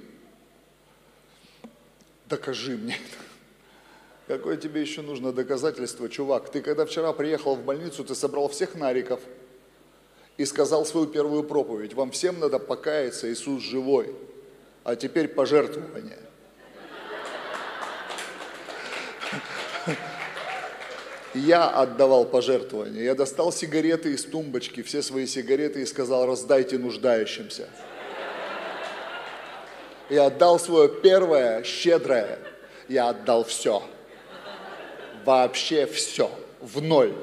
[2.29, 2.97] докажи мне.
[4.27, 6.51] Какое тебе еще нужно доказательство, чувак?
[6.51, 9.21] Ты когда вчера приехал в больницу, ты собрал всех нариков
[10.37, 11.95] и сказал свою первую проповедь.
[11.95, 14.15] Вам всем надо покаяться, Иисус живой
[14.85, 16.19] а теперь пожертвование.
[21.35, 23.03] Я отдавал пожертвования.
[23.03, 27.69] Я достал сигареты из тумбочки, все свои сигареты и сказал, раздайте нуждающимся.
[30.09, 32.41] Я отдал свое первое, щедрое.
[32.89, 33.83] Я отдал все.
[35.25, 36.31] Вообще все.
[36.61, 37.15] В ноль.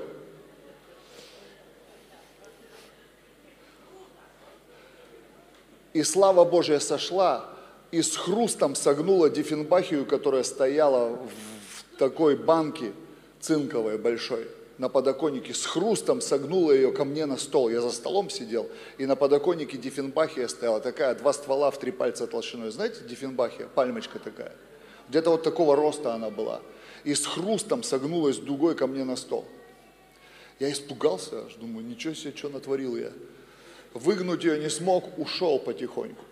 [5.91, 7.49] И слава Божья сошла,
[7.91, 12.93] и с хрустом согнула Диффенбахию, которая стояла в такой банке
[13.39, 17.69] цинковой большой на подоконнике, с хрустом согнула ее ко мне на стол.
[17.69, 22.27] Я за столом сидел, и на подоконнике Диффенбахия стояла такая, два ствола в три пальца
[22.27, 22.69] толщиной.
[22.69, 24.55] Знаете, Диффенбахия, пальмочка такая.
[25.09, 26.61] Где-то вот такого роста она была.
[27.03, 29.45] И с хрустом согнулась дугой ко мне на стол.
[30.59, 33.11] Я испугался, думаю, ничего себе, что натворил я
[33.97, 36.23] выгнуть ее не смог, ушел потихоньку.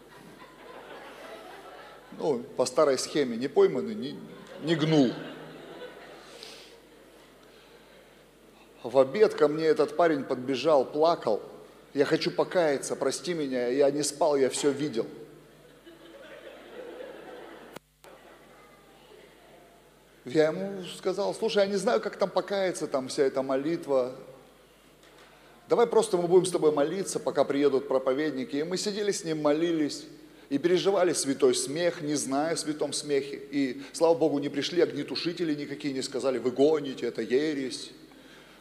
[2.18, 4.18] Ну, по старой схеме, не пойманный, не,
[4.64, 5.12] не гнул.
[8.86, 11.42] В обед ко мне этот парень подбежал, плакал.
[11.96, 15.08] Я хочу покаяться, прости меня, я не спал, я все видел.
[20.24, 24.14] Я ему сказал, слушай, я не знаю, как там покаяться, там вся эта молитва,
[25.68, 28.58] Давай просто мы будем с тобой молиться, пока приедут проповедники.
[28.58, 30.06] И мы сидели с ним, молились
[30.50, 33.42] и переживали святой смех, не зная о святом смехе.
[33.50, 37.90] И, слава Богу, не пришли огнетушители никакие, не сказали, вы гоните, это ересь.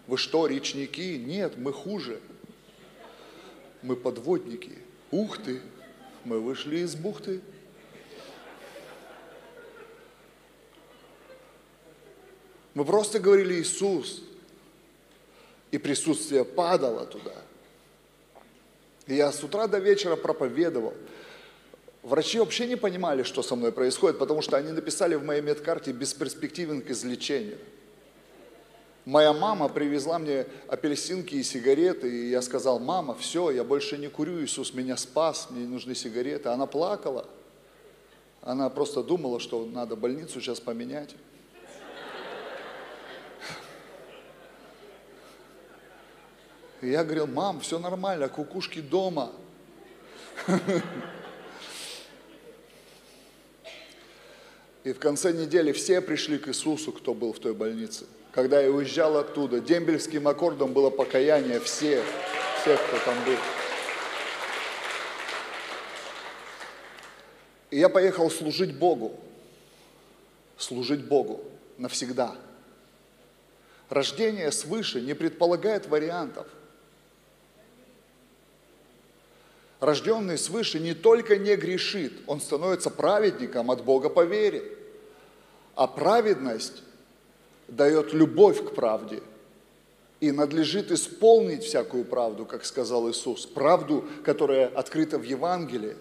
[0.06, 1.16] Вы что, речники?
[1.16, 2.20] Нет, мы хуже.
[3.82, 4.78] Мы подводники.
[5.10, 5.60] Ух ты,
[6.24, 7.40] мы вышли из бухты.
[12.74, 14.22] Мы просто говорили, Иисус,
[15.70, 17.34] и присутствие падало туда.
[19.06, 20.94] И я с утра до вечера проповедовал.
[22.02, 25.92] Врачи вообще не понимали, что со мной происходит, потому что они написали в моей медкарте
[25.92, 27.58] бесперспективен к излечению.
[29.04, 34.08] Моя мама привезла мне апельсинки и сигареты, и я сказал, мама, все, я больше не
[34.08, 36.48] курю, Иисус меня спас, мне не нужны сигареты.
[36.48, 37.26] Она плакала.
[38.40, 41.14] Она просто думала, что надо больницу сейчас поменять.
[46.80, 49.32] И я говорил, мам, все нормально, кукушки дома.
[54.82, 58.04] И в конце недели все пришли к Иисусу, кто был в той больнице.
[58.34, 62.02] Когда я уезжал оттуда, дембельским аккордом было покаяние все,
[62.60, 63.36] всех, кто там был.
[67.70, 69.20] И я поехал служить Богу.
[70.56, 71.44] Служить Богу
[71.78, 72.34] навсегда.
[73.88, 76.48] Рождение свыше не предполагает вариантов.
[79.78, 84.64] Рожденный свыше не только не грешит, он становится праведником от Бога по вере.
[85.76, 86.83] А праведность
[87.68, 89.22] дает любовь к правде.
[90.20, 93.46] И надлежит исполнить всякую правду, как сказал Иисус.
[93.46, 95.96] Правду, которая открыта в Евангелии.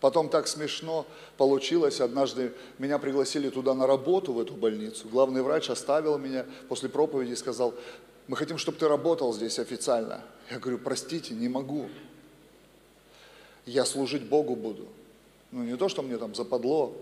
[0.00, 1.06] Потом так смешно
[1.36, 2.00] получилось.
[2.00, 5.08] Однажды меня пригласили туда на работу, в эту больницу.
[5.08, 7.72] Главный врач оставил меня после проповеди и сказал,
[8.26, 10.22] мы хотим, чтобы ты работал здесь официально.
[10.50, 11.88] Я говорю, простите, не могу.
[13.64, 14.88] Я служить Богу буду.
[15.52, 16.94] Ну, не то, что мне там западло.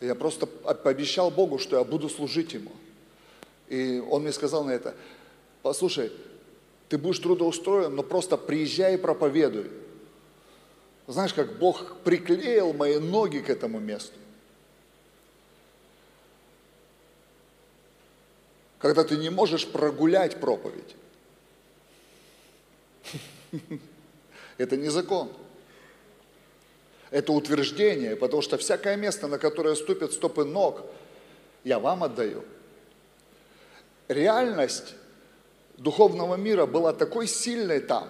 [0.00, 2.72] Я просто пообещал Богу, что я буду служить Ему.
[3.68, 4.94] И он мне сказал на это,
[5.62, 6.12] послушай,
[6.88, 9.70] ты будешь трудоустроен, но просто приезжай и проповедуй.
[11.06, 14.18] Знаешь, как Бог приклеил мои ноги к этому месту.
[18.84, 20.94] когда ты не можешь прогулять проповедь.
[24.58, 25.32] Это не закон.
[27.10, 30.82] Это утверждение, потому что всякое место, на которое ступят стопы ног,
[31.62, 32.44] я вам отдаю.
[34.08, 34.94] Реальность
[35.76, 38.08] духовного мира была такой сильной там.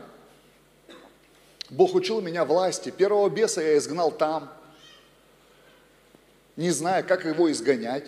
[1.71, 2.91] Бог учил меня власти.
[2.91, 4.53] Первого беса я изгнал там,
[6.57, 8.05] не зная, как его изгонять.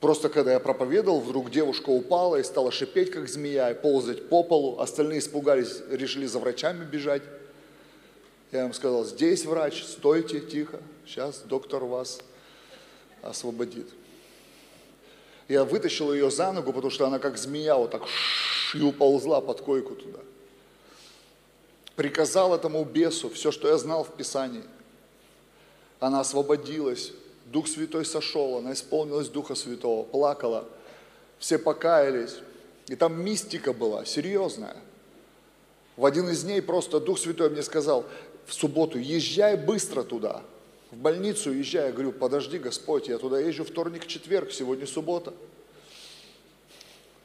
[0.00, 4.44] Просто когда я проповедовал, вдруг девушка упала и стала шипеть, как змея, и ползать по
[4.44, 4.78] полу.
[4.78, 7.22] Остальные испугались, решили за врачами бежать.
[8.50, 12.20] Я им сказал, здесь врач, стойте тихо, сейчас доктор вас
[13.22, 13.88] освободит.
[15.48, 18.02] Я вытащил ее за ногу, потому что она как змея вот так
[18.74, 20.20] и уползла под койку туда.
[21.96, 24.64] Приказал этому бесу все, что я знал в Писании.
[26.00, 27.12] Она освободилась,
[27.46, 30.68] Дух Святой сошел, она исполнилась Духа Святого, плакала,
[31.38, 32.36] все покаялись.
[32.88, 34.76] И там мистика была, серьезная.
[35.96, 38.04] В один из дней просто Дух Святой мне сказал,
[38.48, 40.42] в субботу, езжай быстро туда,
[40.90, 41.86] в больницу езжай.
[41.86, 45.34] Я говорю, подожди, Господь, я туда езжу вторник, четверг, сегодня суббота.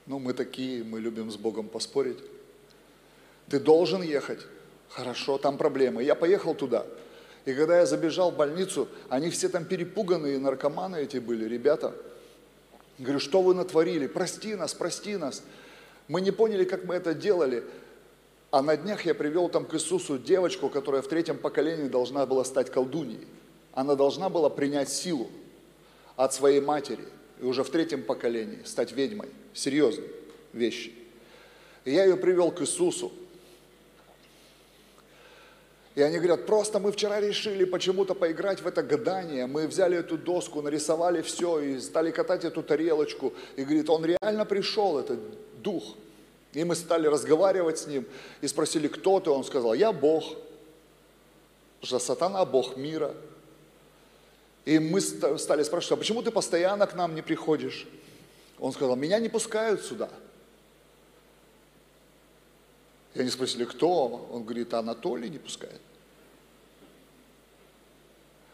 [0.06, 2.18] Ну, мы такие, мы любим с Богом поспорить.
[3.48, 4.42] Ты должен ехать.
[4.90, 6.04] Хорошо, там проблемы.
[6.04, 6.86] Я поехал туда.
[7.46, 11.96] И когда я забежал в больницу, они все там перепуганные, наркоманы эти были, ребята.
[13.00, 14.08] Говорю, что вы натворили?
[14.08, 15.42] Прости нас, прости нас.
[16.10, 17.64] Мы не поняли, как мы это делали.
[18.54, 22.44] А на днях я привел там к Иисусу девочку, которая в третьем поколении должна была
[22.44, 23.28] стать колдуньей.
[23.74, 25.28] Она должна была принять силу
[26.18, 27.04] от своей матери
[27.42, 29.30] и уже в третьем поколении стать ведьмой.
[29.56, 30.04] Серьезно,
[30.54, 30.94] вещи.
[31.84, 33.12] И я ее привел к Иисусу.
[35.96, 39.48] И они говорят, просто мы вчера решили почему-то поиграть в это гадание.
[39.48, 43.34] Мы взяли эту доску, нарисовали все и стали катать эту тарелочку.
[43.56, 45.20] И говорит, он реально пришел, этот
[45.64, 45.96] дух.
[46.54, 48.06] И мы стали разговаривать с ним
[48.42, 49.30] и спросили, кто ты?
[49.32, 50.24] Он сказал, я Бог.
[51.82, 53.16] Потому что сатана Бог мира.
[54.66, 57.88] И мы стали спрашивать, а почему ты постоянно к нам не приходишь?
[58.60, 60.10] Он сказал, меня не пускают сюда.
[63.16, 64.28] И они спросили, кто?
[64.32, 65.82] Он говорит, Анатолий не пускает.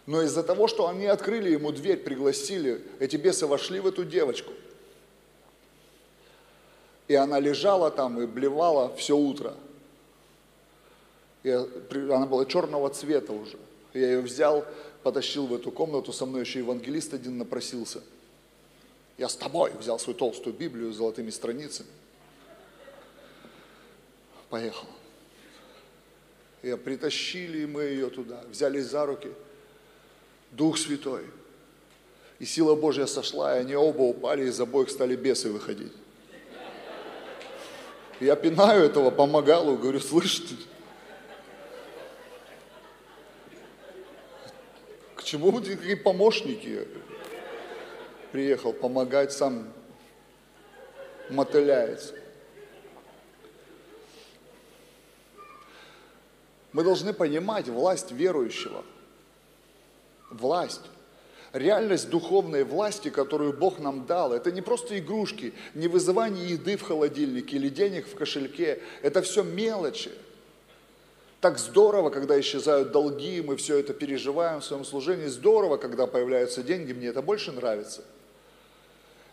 [0.06, 4.52] Но из-за того, что они открыли ему дверь, пригласили, эти бесы вошли в эту девочку.
[7.10, 9.56] И она лежала там и блевала все утро.
[11.44, 13.58] И она была черного цвета уже.
[13.94, 14.64] Я ее взял,
[15.04, 18.02] потащил в эту комнату, со мной еще евангелист один напросился.
[19.18, 21.90] Я с тобой взял свою толстую Библию с золотыми страницами
[24.50, 24.88] поехал.
[26.62, 29.30] И притащили мы ее туда, взяли за руки.
[30.52, 31.26] Дух Святой.
[32.40, 35.94] И сила Божья сошла, и они оба упали, и из обоих стали бесы выходить.
[38.20, 40.56] Я пинаю этого помогал, говорю, слышь, ты,
[45.16, 46.86] к чему вы такие помощники?
[48.34, 49.72] Приехал помогать, сам
[51.30, 52.14] мотыляется.
[56.74, 58.84] Мы должны понимать власть верующего.
[60.30, 60.82] Власть.
[61.52, 66.84] Реальность духовной власти, которую Бог нам дал, это не просто игрушки, не вызывание еды в
[66.84, 68.80] холодильнике или денег в кошельке.
[69.02, 70.12] Это все мелочи.
[71.42, 75.26] Так здорово, когда исчезают долги, мы все это переживаем в своем служении.
[75.26, 78.04] Здорово, когда появляются деньги, мне это больше нравится.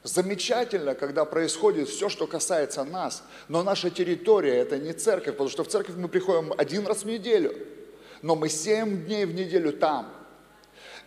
[0.03, 5.65] Замечательно, когда происходит все, что касается нас, но наша территория– это не церковь, потому что
[5.65, 7.53] в церковь мы приходим один раз в неделю,
[8.23, 10.15] но мы семь дней в неделю там.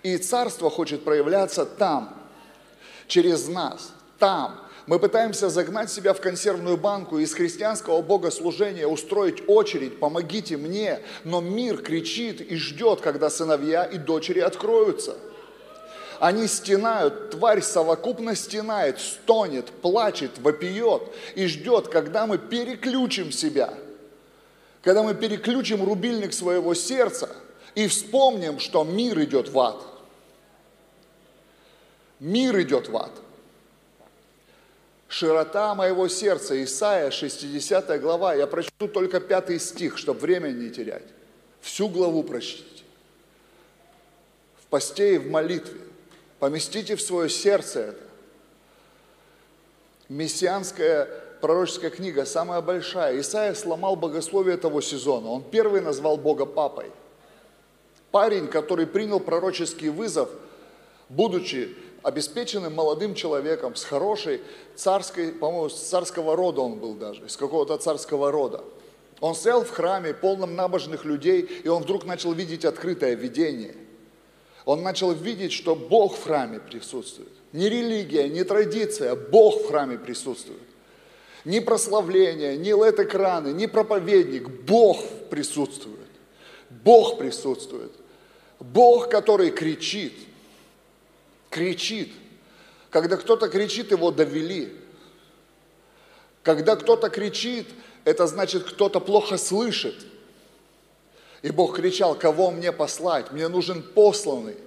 [0.04, 2.18] И царство хочет проявляться там,
[3.08, 4.62] через нас, там.
[4.86, 11.02] Мы пытаемся загнать себя в консервную банку из христианского богослужения, устроить очередь, помогите мне.
[11.24, 15.16] Но мир кричит и ждет, когда сыновья и дочери откроются.
[16.20, 21.04] Они стенают, тварь совокупно стенает, стонет, плачет, вопиет
[21.36, 23.74] и ждет, когда мы переключим себя,
[24.82, 27.30] когда мы переключим рубильник своего сердца
[27.76, 29.89] и вспомним, что мир идет в ад.
[32.20, 33.11] Мир идет в ад.
[35.07, 41.07] Широта моего сердца, Исаия, 60 глава, я прочту только пятый стих, чтобы время не терять.
[41.61, 42.84] Всю главу прочтите.
[44.61, 45.80] В посте и в молитве.
[46.39, 48.03] Поместите в свое сердце это.
[50.09, 51.05] Мессианская
[51.41, 53.20] пророческая книга, самая большая.
[53.20, 55.28] Исаия сломал богословие того сезона.
[55.28, 56.91] Он первый назвал Бога папой.
[58.11, 60.30] Парень, который принял пророческий вызов,
[61.09, 64.41] будучи обеспеченным молодым человеком, с хорошей
[64.76, 68.64] царской, по-моему, с царского рода он был даже, из какого-то царского рода.
[69.20, 73.76] Он стоял в храме, полном набожных людей, и он вдруг начал видеть открытое видение.
[74.66, 77.32] Он начал видеть, что Бог в храме присутствует.
[77.52, 80.62] Не религия, не традиция, Бог в храме присутствует.
[81.43, 85.97] Ни прославление, ни лет-экраны, ни проповедник, Бог присутствует.
[86.70, 87.91] Бог присутствует.
[88.60, 90.14] Бог, который кричит–
[91.50, 92.12] кричит.
[92.89, 94.76] Когда кто-то кричит, его довели.
[96.43, 97.68] Когда кто-то кричит,
[98.06, 99.95] это значит, кто-то плохо слышит.
[101.41, 103.32] И Бог кричал, кого мне послать?
[103.32, 104.58] Мне нужен посланный.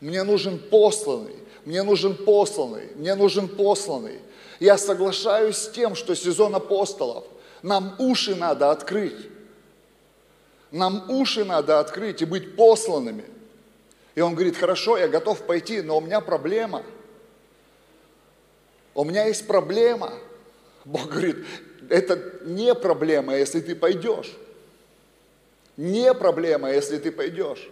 [0.00, 1.36] Мне нужен посланный.
[1.64, 2.90] Мне нужен посланный.
[2.96, 4.20] Мне нужен посланный.
[4.58, 7.24] Я соглашаюсь с тем, что сезон апостолов.
[7.62, 9.28] Нам уши надо открыть.
[10.70, 13.24] Нам уши надо открыть и быть посланными.
[14.14, 16.82] И он говорит, хорошо, я готов пойти, но у меня проблема.
[18.94, 20.12] У меня есть проблема.
[20.84, 21.36] Бог говорит,
[21.88, 24.32] это не проблема, если ты пойдешь.
[25.76, 27.70] Не проблема, если ты пойдешь.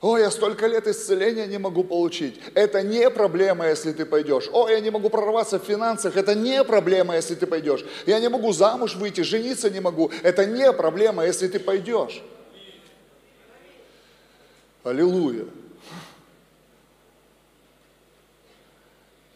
[0.00, 2.40] О, я столько лет исцеления не могу получить.
[2.54, 4.48] Это не проблема, если ты пойдешь.
[4.50, 6.16] О, я не могу прорваться в финансах.
[6.16, 7.84] Это не проблема, если ты пойдешь.
[8.06, 10.10] Я не могу замуж выйти, жениться не могу.
[10.22, 12.22] Это не проблема, если ты пойдешь.
[14.82, 15.46] Аллилуйя.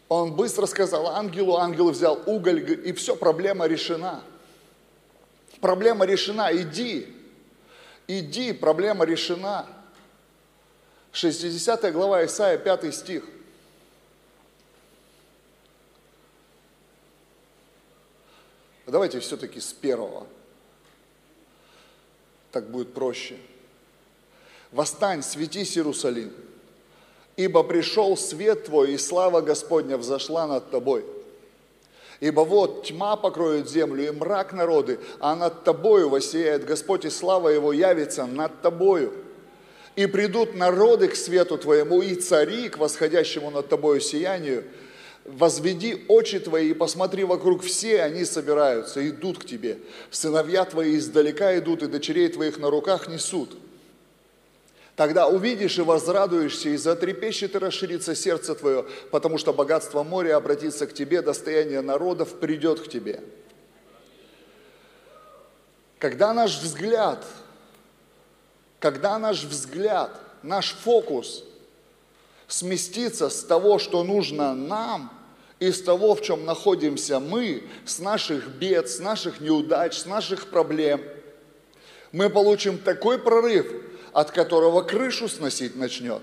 [0.09, 4.23] Он быстро сказал ангелу, ангел взял уголь, и все, проблема решена.
[5.61, 7.13] Проблема решена, иди.
[8.07, 9.67] Иди, проблема решена.
[11.11, 13.23] 60 глава Исаия, 5 стих.
[18.85, 20.27] Давайте все-таки с первого.
[22.51, 23.37] Так будет проще.
[24.71, 26.31] Восстань, светись, Иерусалим,
[27.37, 31.05] ибо пришел свет твой, и слава Господня взошла над тобой.
[32.19, 37.49] Ибо вот тьма покроет землю и мрак народы, а над тобою воссияет Господь, и слава
[37.49, 39.13] Его явится над тобою.
[39.95, 44.63] И придут народы к свету твоему, и цари к восходящему над тобою сиянию.
[45.25, 49.79] Возведи очи твои и посмотри вокруг, все они собираются, идут к тебе.
[50.11, 53.57] Сыновья твои издалека идут, и дочерей твоих на руках несут.
[54.95, 60.87] Тогда увидишь и возрадуешься, и затрепещет и расширится сердце твое, потому что богатство моря обратится
[60.87, 63.21] к тебе, достояние народов придет к тебе.
[65.99, 67.25] Когда наш взгляд,
[68.79, 70.11] когда наш взгляд,
[70.43, 71.43] наш фокус
[72.47, 75.11] сместится с того, что нужно нам,
[75.59, 80.49] и с того, в чем находимся мы, с наших бед, с наших неудач, с наших
[80.49, 81.01] проблем,
[82.13, 83.67] мы получим такой прорыв–
[84.15, 86.21] от которого крышу сносить начнет.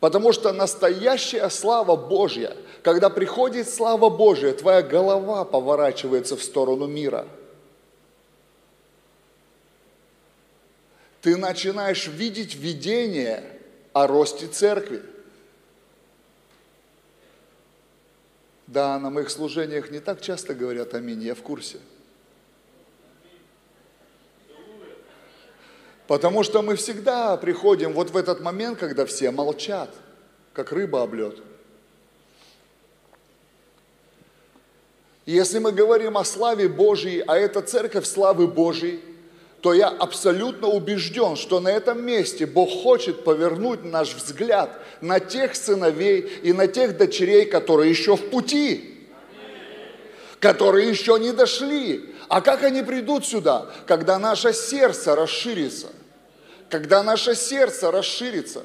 [0.00, 7.28] Потому что настоящая слава Божья, когда приходит слава Божья, твоя голова поворачивается в сторону мира.
[11.20, 13.44] Ты начинаешь видеть видение
[13.92, 15.02] о росте церкви.
[18.66, 21.78] Да, на моих служениях не так часто говорят аминь, я в курсе–
[26.12, 29.88] Потому что мы всегда приходим вот в этот момент, когда все молчат,
[30.52, 31.38] как рыба об лед.
[35.24, 39.00] Если мы говорим о славе Божьей, а это церковь славы Божьей,
[39.62, 45.56] то я абсолютно убежден, что на этом месте Бог хочет повернуть наш взгляд на тех
[45.56, 49.08] сыновей и на тех дочерей, которые еще в пути,
[50.40, 52.14] которые еще не дошли.
[52.28, 53.70] А как они придут сюда?
[53.86, 55.88] Когда наше сердце расширится.
[56.72, 58.62] Когда наше сердце расширится.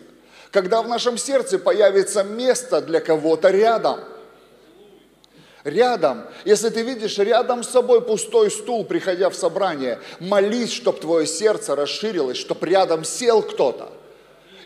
[0.49, 3.99] Когда в нашем сердце появится место для кого-то рядом–
[5.65, 6.23] рядом.
[6.45, 11.75] Если ты видишь рядом с собой пустой стул, приходя в собрание, молись, чтобы твое сердце
[11.75, 13.91] расширилось, чтобы рядом сел кто-то.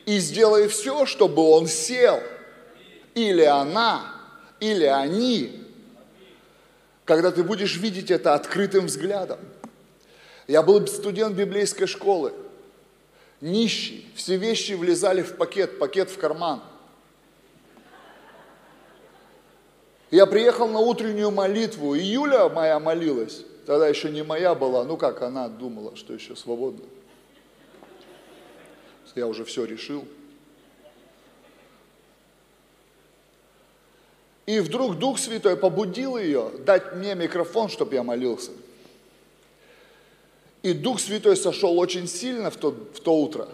[0.06, 2.22] И сделай все, чтобы он сел.
[3.16, 4.14] Или она,
[4.60, 5.66] или они.
[7.06, 9.40] Когда ты будешь видеть это открытым взглядом.
[10.48, 12.34] Я был студент библейской школы.
[13.42, 14.08] Нищий.
[14.16, 16.62] Все вещи влезали в пакет, пакет в карман–
[20.12, 23.46] Я приехал на утреннюю молитву, и Юля моя молилась.
[23.66, 26.84] Тогда еще не моя была, ну как, она думала, что еще свободна.
[29.16, 30.06] Я уже все решил.
[34.46, 38.52] И вдруг Дух Святой побудил ее дать мне микрофон, чтобы я молился.
[40.64, 43.48] И Дух Святой сошел очень сильно в то, в то утро.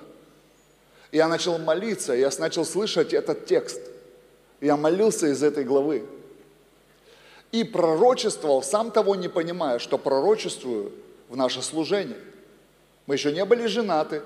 [1.12, 3.82] Я начал молиться, я начал слышать этот текст.
[4.60, 6.06] Я молился из этой главы
[7.52, 10.92] и пророчествовал, сам того не понимая, что пророчествую
[11.30, 12.18] в наше служение.
[13.06, 14.22] Мы еще не были женаты,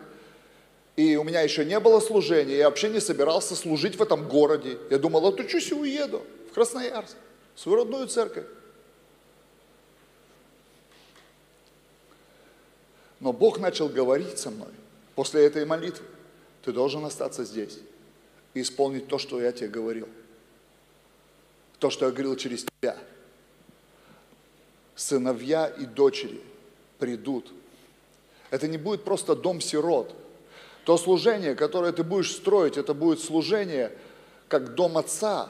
[0.96, 4.78] и у меня еще не было служения, я вообще не собирался служить в этом городе.
[4.90, 7.16] Я думал, отучусь и уеду в Красноярск,
[7.56, 8.46] в свою родную церковь.
[13.22, 14.68] Но Бог начал говорить со мной
[15.16, 16.06] после этой молитвы.
[16.64, 17.80] Ты должен остаться здесь
[18.54, 20.10] и исполнить то, что я тебе говорил.
[21.80, 22.98] То, что я говорил через тебя
[24.96, 26.42] сыновья и дочери
[27.00, 27.52] придут.
[28.50, 30.14] Это не будет просто дом сирот.
[30.86, 33.92] То служение, которое ты будешь строить, это будет служение
[34.48, 35.50] как дом отца.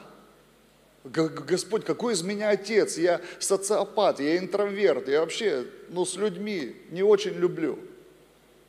[1.04, 2.96] Господь, какой из меня отец?
[2.96, 7.78] Я социопат, я интроверт, я вообще ну, с людьми не очень люблю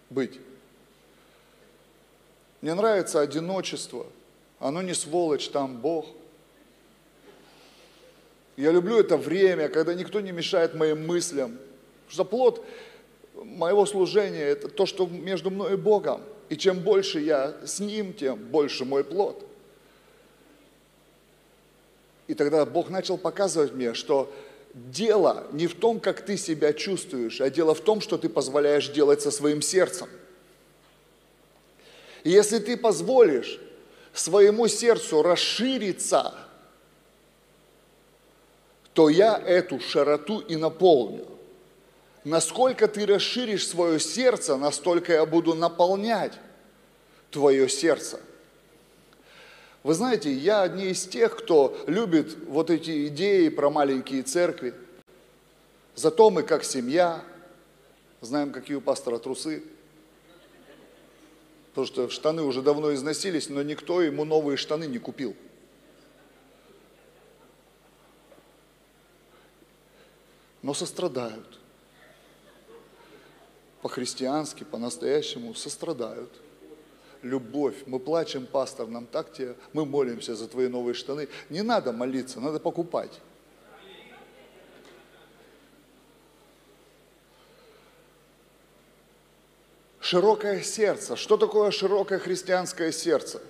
[0.09, 0.39] быть.
[2.61, 4.07] Мне нравится одиночество.
[4.59, 6.07] Оно не сволочь, там Бог–
[8.55, 11.57] я люблю это время, когда никто не мешает моим мыслям.
[12.07, 12.63] Что плод
[13.33, 16.21] моего служения– это то, что между мной и Богом.
[16.49, 19.43] И чем больше я с Ним, тем больше мой плод.
[22.27, 24.33] И тогда Бог начал показывать мне, что
[24.73, 28.89] дело не в том, как ты себя чувствуешь, а дело в том, что ты позволяешь
[28.89, 30.07] делать со своим сердцем.
[32.23, 33.59] И если ты позволишь
[34.13, 36.33] своему сердцу расшириться–
[38.93, 41.25] то я эту широту и наполню.
[42.23, 46.33] Насколько ты расширишь свое сердце, настолько я буду наполнять
[47.31, 48.19] твое сердце.
[49.83, 54.73] Вы знаете, я не из тех, кто любит вот эти идеи про маленькие церкви.
[55.95, 57.23] Зато мы как семья
[58.21, 59.63] знаем, какие у пастора трусы.
[61.71, 65.35] Потому что штаны уже давно износились, но никто ему новые штаны не купил.
[70.63, 71.59] но сострадают.
[73.81, 76.31] По-христиански, по-настоящему сострадают.
[77.23, 77.75] Любовь.
[77.85, 81.29] Мы плачем, пастор, нам так тебе, мы молимся за твои новые штаны.
[81.49, 83.19] Не надо молиться, надо покупать.
[90.01, 91.15] Широкое сердце.
[91.15, 93.41] Что такое широкое христианское сердце?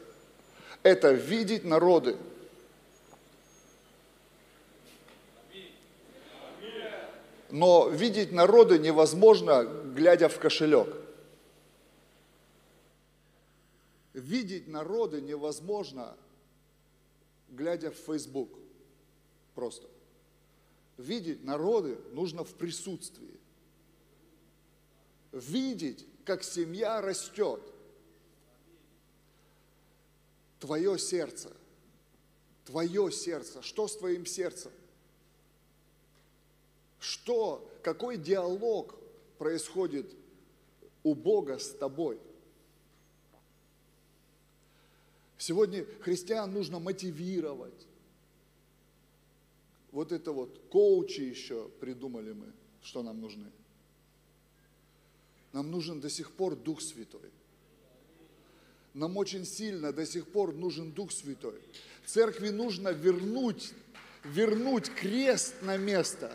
[0.84, 2.16] Это видеть народы,
[7.50, 11.03] но видеть народы невозможно, глядя в кошелек.
[14.14, 16.16] Видеть народы невозможно,
[17.50, 18.50] глядя в Facebook.
[19.56, 19.88] Просто.
[20.98, 23.40] Видеть народы нужно в присутствии.
[25.32, 27.62] Видеть, как семья растет.
[30.60, 31.52] Твое сердце.
[32.66, 33.62] Твое сердце.
[33.64, 34.72] Что с твоим сердцем?
[37.00, 38.96] Что, какой диалог
[39.38, 40.16] происходит
[41.04, 42.22] у Бога с тобой?
[45.46, 47.86] Сегодня христиан нужно мотивировать.
[49.92, 53.52] Вот это вот коучи еще придумали мы, что нам нужны.
[55.52, 57.30] Нам нужен до сих пор Дух Святой.
[58.94, 61.60] Нам очень сильно до сих пор нужен Дух Святой.
[62.06, 63.74] Церкви нужно вернуть,
[64.24, 66.32] вернуть крест на место.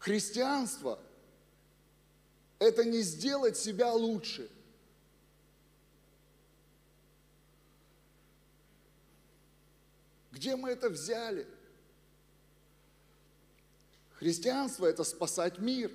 [0.00, 0.98] Христианство–
[2.58, 4.50] это не сделать себя лучше.
[10.36, 11.46] Где мы это взяли?
[14.16, 15.90] Христианство– это спасать мир.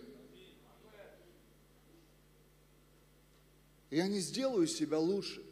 [3.91, 5.45] Я не сделаю себя лучше.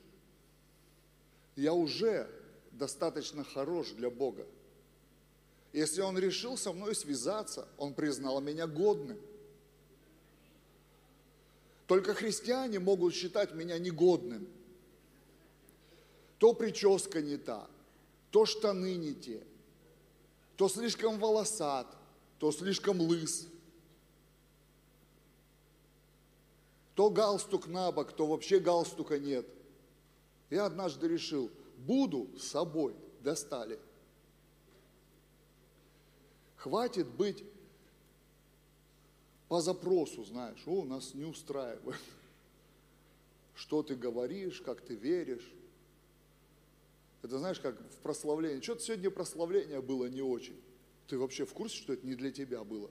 [1.55, 2.27] Я уже
[2.71, 4.47] достаточно хорош для Бога.
[5.71, 9.19] Если Он решил со мной связаться, Он признал меня годным.
[11.85, 14.47] Только христиане могут считать меня негодным.
[16.39, 17.69] То прическа не та,
[18.31, 19.45] то штаны не те,
[20.55, 21.87] то слишком волосат,
[22.37, 23.47] то слишком лыс,
[26.95, 29.47] то галстук на бок, то вообще галстука нет.
[30.49, 33.79] Я однажды решил, буду с собой, достали.
[36.57, 37.43] Хватит быть
[39.47, 42.01] по запросу, знаешь, о, нас не устраивает.
[43.55, 45.53] Что ты говоришь, как ты веришь.
[47.21, 48.61] Это знаешь, как в прославлении.
[48.61, 50.59] Что-то сегодня прославление было не очень.
[51.07, 52.89] Ты вообще в курсе, что это не для тебя было?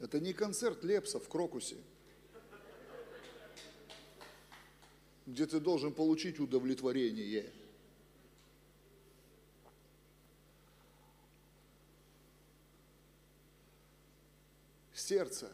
[0.00, 1.76] Это не концерт Лепса в Крокусе,
[5.26, 7.50] где ты должен получить удовлетворение.
[15.02, 15.50] Сердце.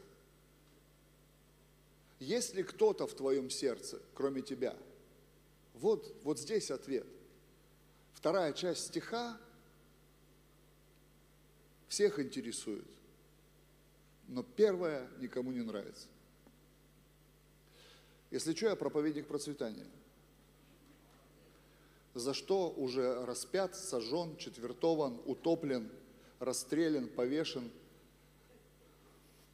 [2.18, 4.76] Есть ли кто-то в твоем сердце, кроме тебя?
[5.74, 7.06] Вот, вот здесь ответ.
[8.12, 9.38] Вторая часть стиха
[11.88, 12.84] всех интересует
[14.28, 16.06] но первое никому не нравится.
[18.30, 19.86] Если что, я проповедник процветания.
[22.14, 25.90] За что уже распят, сожжен, четвертован, утоплен,
[26.40, 27.70] расстрелян, повешен,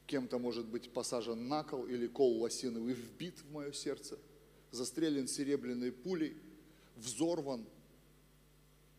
[0.07, 4.19] кем-то, может быть, посажен на кол или кол лосиновый вбит в мое сердце,
[4.71, 6.37] застрелен серебряной пулей,
[6.95, 7.65] взорван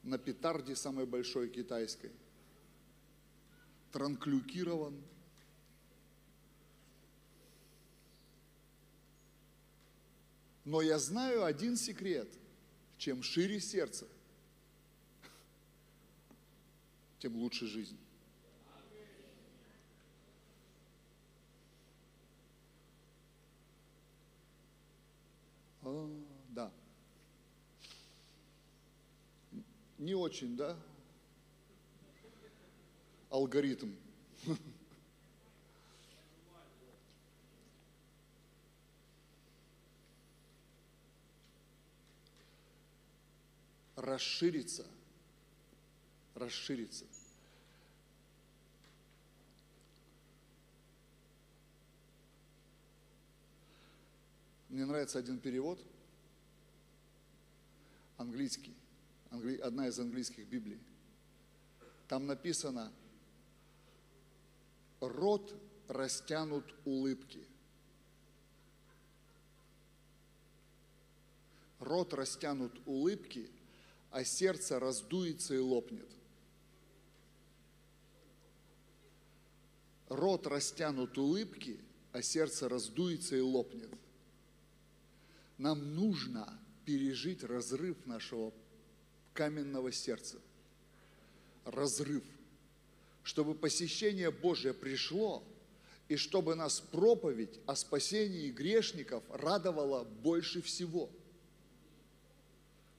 [0.03, 2.11] на петарде самой большой китайской,
[3.93, 5.01] транклюкирован–
[10.67, 12.29] Но я знаю один секрет.
[12.99, 14.09] Чем шире сердце,
[17.21, 17.97] тем лучше жизнь.
[25.89, 26.09] А,
[26.49, 26.73] да.
[29.99, 30.77] Не очень, да?
[33.31, 33.93] Алгоритм.
[43.97, 44.85] расшириться,
[46.35, 47.05] расшириться.
[54.77, 55.83] Мне нравится один перевод,
[58.19, 58.77] английский,
[59.31, 60.79] англи, одна из английских Библий.
[62.09, 62.93] Там написано,
[65.01, 65.55] рот
[65.89, 67.43] растянут улыбки.
[71.79, 73.51] Рот растянут улыбки,
[74.11, 76.11] а сердце раздуется и лопнет.
[80.11, 81.81] Рот растянут улыбки,
[82.13, 83.89] а сердце раздуется и лопнет.
[85.59, 88.53] Нам нужно пережить разрыв нашего
[89.35, 90.39] каменного сердца.
[91.65, 92.25] Разрыв.
[93.23, 95.43] Чтобы посещение Божие пришло,
[96.09, 101.11] и чтобы нас проповедь о спасении грешников радовала больше всего–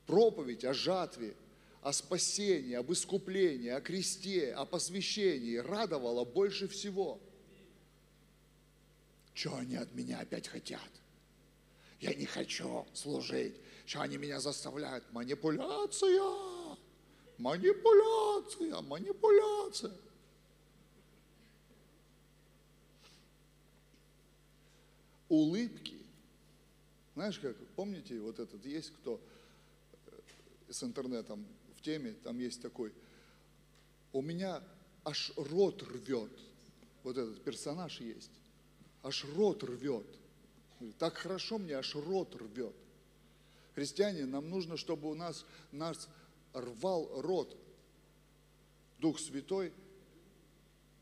[0.07, 1.35] проповедь о жатве,
[1.83, 7.19] о спасении, об искуплении, о кресте, о посвящении радовала больше всего.
[9.35, 10.89] Что они от меня опять хотят?
[11.99, 13.55] Я не хочу служить.
[13.85, 15.03] Что они меня заставляют?
[15.11, 16.77] Манипуляция!
[17.37, 18.81] Манипуляция!
[18.81, 19.93] Манипуляция!
[25.29, 25.97] Улыбки.
[27.15, 29.19] Знаешь, как, помните, вот этот есть кто
[30.69, 31.45] с интернетом
[31.75, 32.93] в теме, там есть такой,
[34.13, 34.61] у меня
[35.03, 36.31] аж рот рвет,
[37.03, 38.31] вот этот персонаж есть,
[39.03, 40.05] аж рот рвет,
[40.99, 42.75] Так хорошо мне, аж рот рвет.
[43.75, 46.09] Христиане, нам нужно, чтобы у нас, нас
[46.53, 47.55] рвал рот
[48.99, 49.71] Дух Святой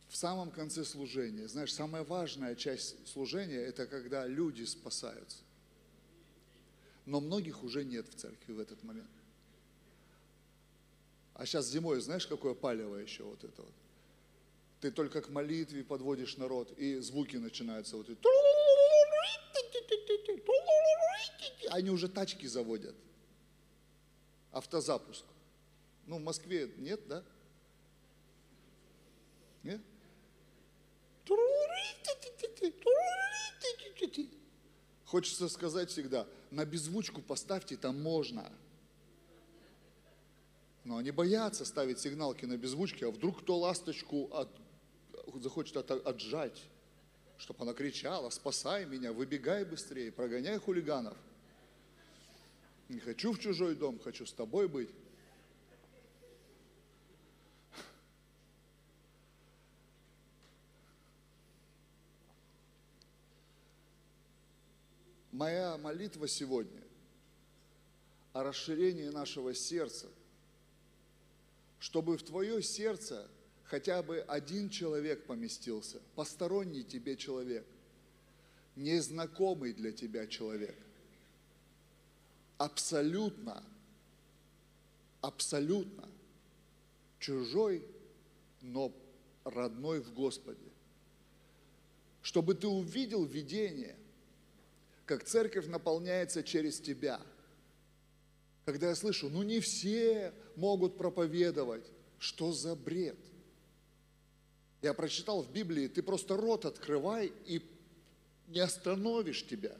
[0.09, 1.47] в самом конце служения.
[1.47, 5.39] Знаешь, самая важная часть служения– это когда люди спасаются.
[7.05, 9.09] Но многих уже нет в церкви в этот момент.
[11.33, 13.73] А сейчас зимой, знаешь, какое палево еще вот это вот?
[14.79, 18.09] Ты только к молитве подводишь народ, и звуки начинаются вот.
[18.09, 18.19] эти.
[21.71, 22.95] Они уже тачки заводят.
[24.51, 25.25] Автозапуск.
[26.05, 27.23] Ну, в Москве нет, да?
[29.63, 29.81] Нет?
[35.05, 38.51] Хочется сказать всегда, на беззвучку поставьте, там можно.
[40.83, 44.49] Но они боятся ставить сигналки на беззвучке, а вдруг кто ласточку от,
[45.35, 46.61] захочет от, отжать,
[47.37, 51.17] чтобы она кричала, спасай меня, выбегай быстрее, прогоняй хулиганов.
[52.89, 54.89] Не хочу в чужой дом, хочу с тобой быть.
[65.31, 66.81] Моя молитва сегодня
[68.31, 70.07] о расширении нашего сердца,
[71.79, 73.29] чтобы в твое сердце
[73.65, 77.65] хотя бы один человек поместился, посторонний тебе человек,
[78.75, 80.75] незнакомый для тебя человек,
[82.57, 83.63] абсолютно,
[85.21, 86.07] абсолютно
[87.19, 87.83] чужой,
[88.61, 88.91] но
[89.43, 90.59] родной в Господе.
[92.21, 93.95] Чтобы ты увидел видение,
[95.05, 97.21] как церковь наполняется через тебя.
[98.65, 101.85] Когда я слышу, ну не все могут проповедовать,
[102.17, 103.17] что за бред?
[104.85, 107.59] Я прочитал в Библии, ты просто рот открывай и
[108.49, 109.75] не остановишь тебя.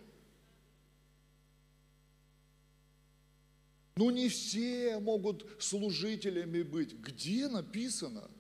[3.98, 6.96] Ну не все могут служителями быть.
[6.96, 8.32] Где написано?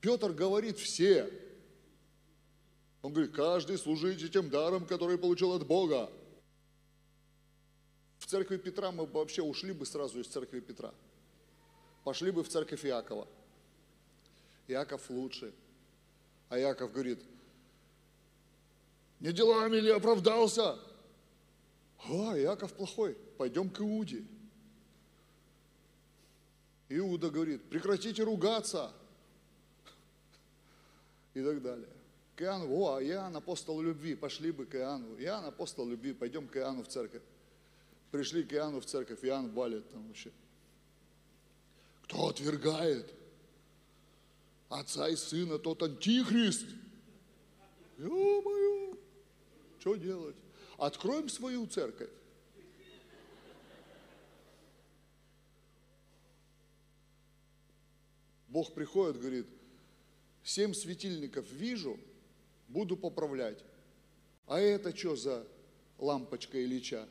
[0.00, 1.28] Петр говорит все.
[3.02, 6.08] Он говорит, каждый служите тем даром, который получил от Бога.
[8.18, 10.94] В церкви Петра мы бы вообще ушли бы сразу из церкви Петра.
[12.04, 13.26] Пошли бы в церковь Иакова.
[14.68, 15.52] Иаков лучше.
[16.48, 17.20] А Иаков говорит,
[19.20, 20.78] не делами ли оправдался?
[22.08, 24.24] А, Иаков плохой, пойдем к Иуде.
[26.88, 28.92] Иуда говорит, прекратите ругаться.
[31.32, 31.88] И так далее.
[32.36, 35.16] К Иоанну, о, Иоанн апостол любви, пошли бы к Иоанну.
[35.18, 37.22] Иоанн апостол любви, пойдем к Иоанну в церковь.
[38.10, 40.30] Пришли к Иоанну в церковь, Иоанн валит там вообще.
[42.04, 43.12] Кто отвергает
[44.68, 46.66] отца и сына, тот антихрист.
[47.98, 48.96] Ё-моё,
[49.78, 50.36] что делать?
[50.78, 52.10] Откроем свою церковь.
[58.48, 59.46] Бог приходит, говорит,
[60.44, 61.98] семь светильников вижу,
[62.68, 63.64] буду поправлять.
[64.46, 65.46] А это что за
[65.98, 67.08] лампочка Ильича?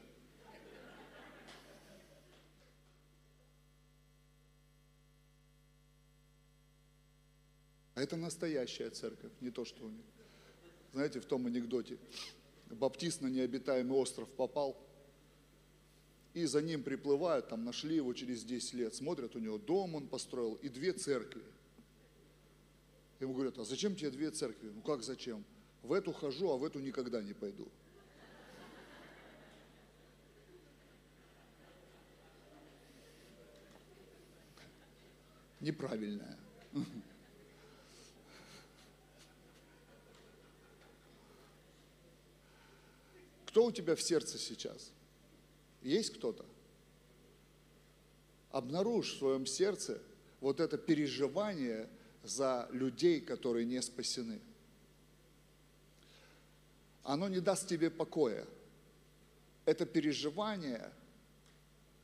[7.95, 10.06] А это настоящая церковь, не то, что у них.
[10.94, 11.98] Знаете, в том анекдоте,
[12.70, 14.78] баптист на необитаемый остров попал,
[16.34, 20.07] и за ним приплывают, там нашли его через 10 лет, смотрят, у него дом он
[20.07, 21.44] построил и две церкви.
[23.20, 24.72] Ему говорят, а зачем тебе две церкви?
[24.74, 25.44] Ну как зачем?
[25.84, 27.68] В эту хожу, а в эту никогда не пойду.
[35.60, 36.38] Неправильная.
[43.54, 44.92] Кто у тебя в сердце сейчас?
[45.84, 46.44] Есть кто-то?
[48.50, 50.02] Обнаружь в своем сердце
[50.42, 51.88] вот это переживание
[52.24, 54.42] за людей, которые не спасены.
[57.04, 58.48] Оно не даст тебе покоя.
[59.66, 60.92] Это переживание,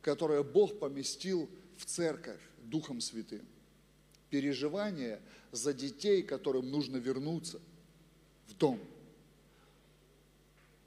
[0.02, 3.44] которое Бог поместил в церковь Духом Святым.
[4.28, 5.20] Переживание
[5.50, 7.60] за детей, которым нужно вернуться
[8.46, 8.78] в дом–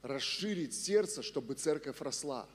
[0.03, 2.47] расширить сердце, чтобы церковь росла.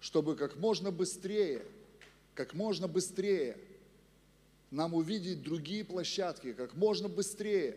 [0.00, 1.66] Чтобы как можно быстрее,
[2.34, 3.58] как можно быстрее
[4.70, 7.76] нам увидеть другие площадки, как можно быстрее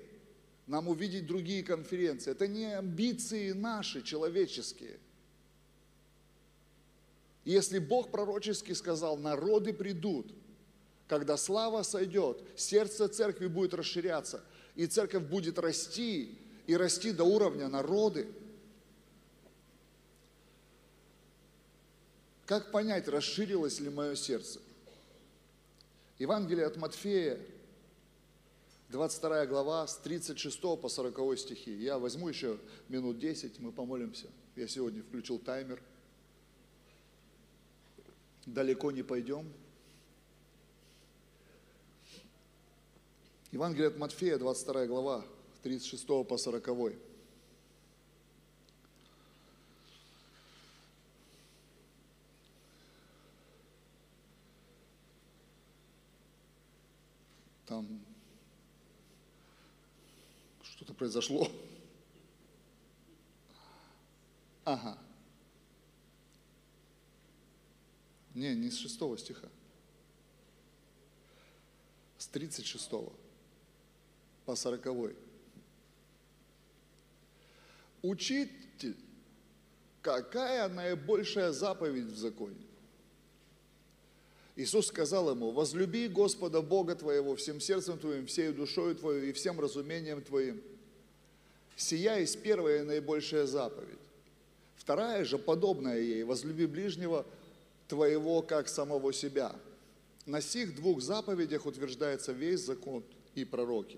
[0.67, 2.31] нам увидеть другие конференции.
[2.31, 4.99] Это не амбиции наши, человеческие.
[7.43, 10.31] Если Бог пророчески сказал, народы придут,
[11.07, 14.43] когда слава сойдет, сердце церкви будет расширяться,
[14.75, 16.37] и церковь будет расти,
[16.69, 18.27] и расти до уровня народы.
[22.45, 24.59] Как понять, расширилось ли мое сердце?
[26.19, 27.39] Евангелие от Матфея,
[28.89, 31.71] 22 глава, с 36 по 40 стихи.
[31.71, 34.27] Я возьму еще минут 10, мы помолимся.
[34.55, 35.81] Я сегодня включил таймер.
[38.45, 39.51] Далеко не пойдем.
[43.51, 45.25] Евангелие от Матфея, 22 глава,
[45.63, 46.93] 36 по 40.
[57.65, 57.87] Там
[60.63, 61.51] что-то произошло.
[64.65, 64.97] Ага.
[68.33, 69.49] Не, не с шестого стиха.
[72.17, 73.11] С тридцать шестого
[74.45, 75.15] по сороковой.
[78.01, 78.95] Учитель,
[80.01, 82.55] какая наибольшая заповедь в законе?
[84.55, 89.59] Иисус сказал ему, возлюби Господа Бога твоего всем сердцем твоим, всей душою твою и всем
[89.59, 90.61] разумением твоим.
[91.77, 93.97] Сия есть первая и наибольшая заповедь.
[94.75, 97.25] Вторая же, подобная ей, возлюби ближнего
[97.87, 99.55] твоего, как самого себя.
[100.25, 103.03] На сих двух заповедях утверждается весь закон
[103.35, 103.97] и пророки.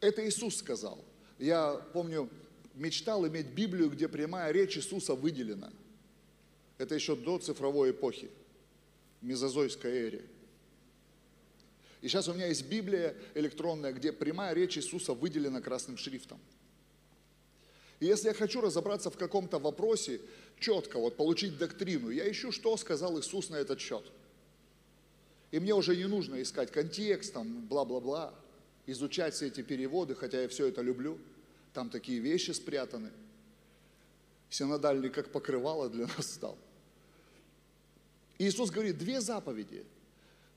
[0.00, 0.98] Это Иисус сказал.
[1.38, 2.28] Я помню,
[2.74, 5.72] мечтал иметь Библию, где прямая речь Иисуса выделена.
[6.78, 8.30] Это еще до цифровой эпохи,
[9.20, 10.24] мезозойской эре.
[12.00, 16.38] И сейчас у меня есть Библия электронная, где прямая речь Иисуса выделена красным шрифтом.
[18.00, 20.20] И если я хочу разобраться в каком-то вопросе,
[20.60, 24.04] четко вот получить доктрину, я ищу, что сказал Иисус на этот счет.
[25.50, 28.34] И мне уже не нужно искать контекст, там, бла-бла-бла,
[28.86, 31.18] изучать все эти переводы, хотя я все это люблю.
[31.72, 33.10] Там такие вещи спрятаны.
[34.50, 36.56] Синодальный как покрывало для нас стал.
[38.38, 39.84] Иисус говорит, две заповеди.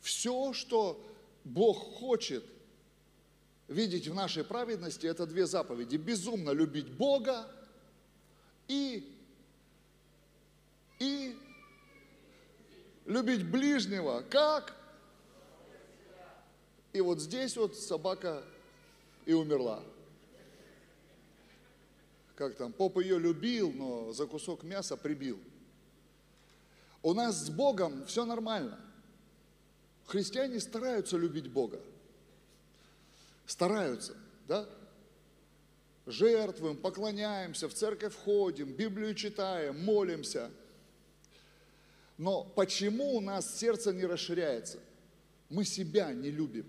[0.01, 1.03] Все, что
[1.43, 2.43] Бог хочет
[3.67, 5.97] видеть в нашей праведности, это две заповеди.
[5.97, 7.49] Безумно любить Бога
[8.67, 9.13] и,
[10.99, 11.35] и
[13.05, 14.23] любить ближнего.
[14.29, 14.76] Как?
[16.97, 18.43] И вот здесь вот собака
[19.27, 19.83] и умерла.
[22.35, 25.39] Как там, поп ее любил, но за кусок мяса прибил.
[27.03, 28.79] У нас с Богом все нормально.
[30.07, 31.79] Христиане стараются любить Бога.
[33.45, 34.17] Стараются,
[34.47, 34.67] да?
[36.07, 40.49] Жертвуем, поклоняемся, в церковь ходим, Библию читаем, молимся.
[42.17, 44.79] Но почему у нас сердце не расширяется?
[45.49, 46.67] Мы себя не любим.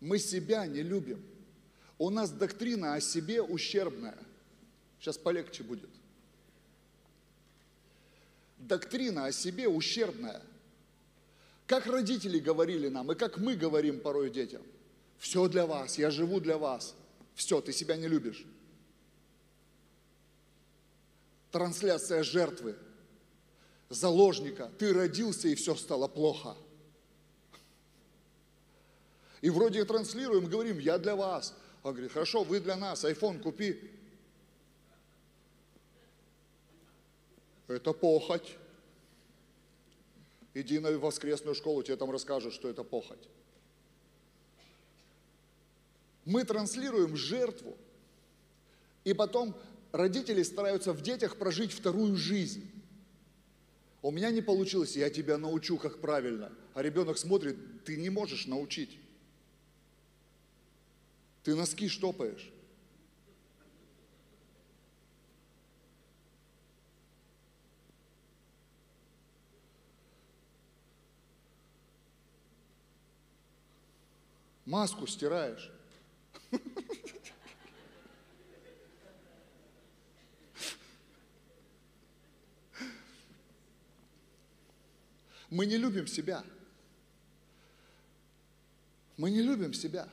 [0.00, 1.22] Мы себя не любим.
[1.98, 4.18] У нас доктрина о себе ущербная.
[4.98, 5.90] Сейчас полегче будет
[8.60, 10.42] доктрина о себе ущербная.
[11.66, 14.62] Как родители говорили нам, и как мы говорим порой детям.
[15.18, 16.94] Все для вас, я живу для вас.
[17.34, 18.44] Все, ты себя не любишь.
[21.50, 22.76] Трансляция жертвы,
[23.88, 24.70] заложника.
[24.78, 26.56] Ты родился, и все стало плохо.
[29.40, 31.54] И вроде транслируем, говорим, я для вас.
[31.82, 33.80] Он говорит, хорошо, вы для нас, iPhone купи.
[37.68, 38.56] Это похоть.
[40.52, 43.28] Иди на воскресную школу, тебе там расскажут, что это похоть.
[46.24, 47.76] Мы транслируем жертву,
[49.04, 49.56] и потом
[49.92, 52.70] родители стараются в детях прожить вторую жизнь.
[54.02, 56.52] У меня не получилось, я тебя научу, как правильно.
[56.74, 58.99] А ребенок смотрит, ты не можешь научить.
[61.42, 62.50] Ты носки штопаешь.
[74.66, 75.70] Маску стираешь.
[85.50, 86.44] Мы не любим себя.
[89.16, 90.08] Мы не любим себя.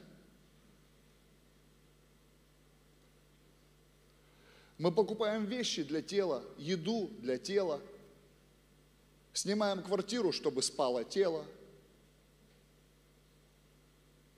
[4.77, 7.81] Мы покупаем вещи для тела, еду для тела,
[9.33, 11.45] снимаем квартиру, чтобы спало тело–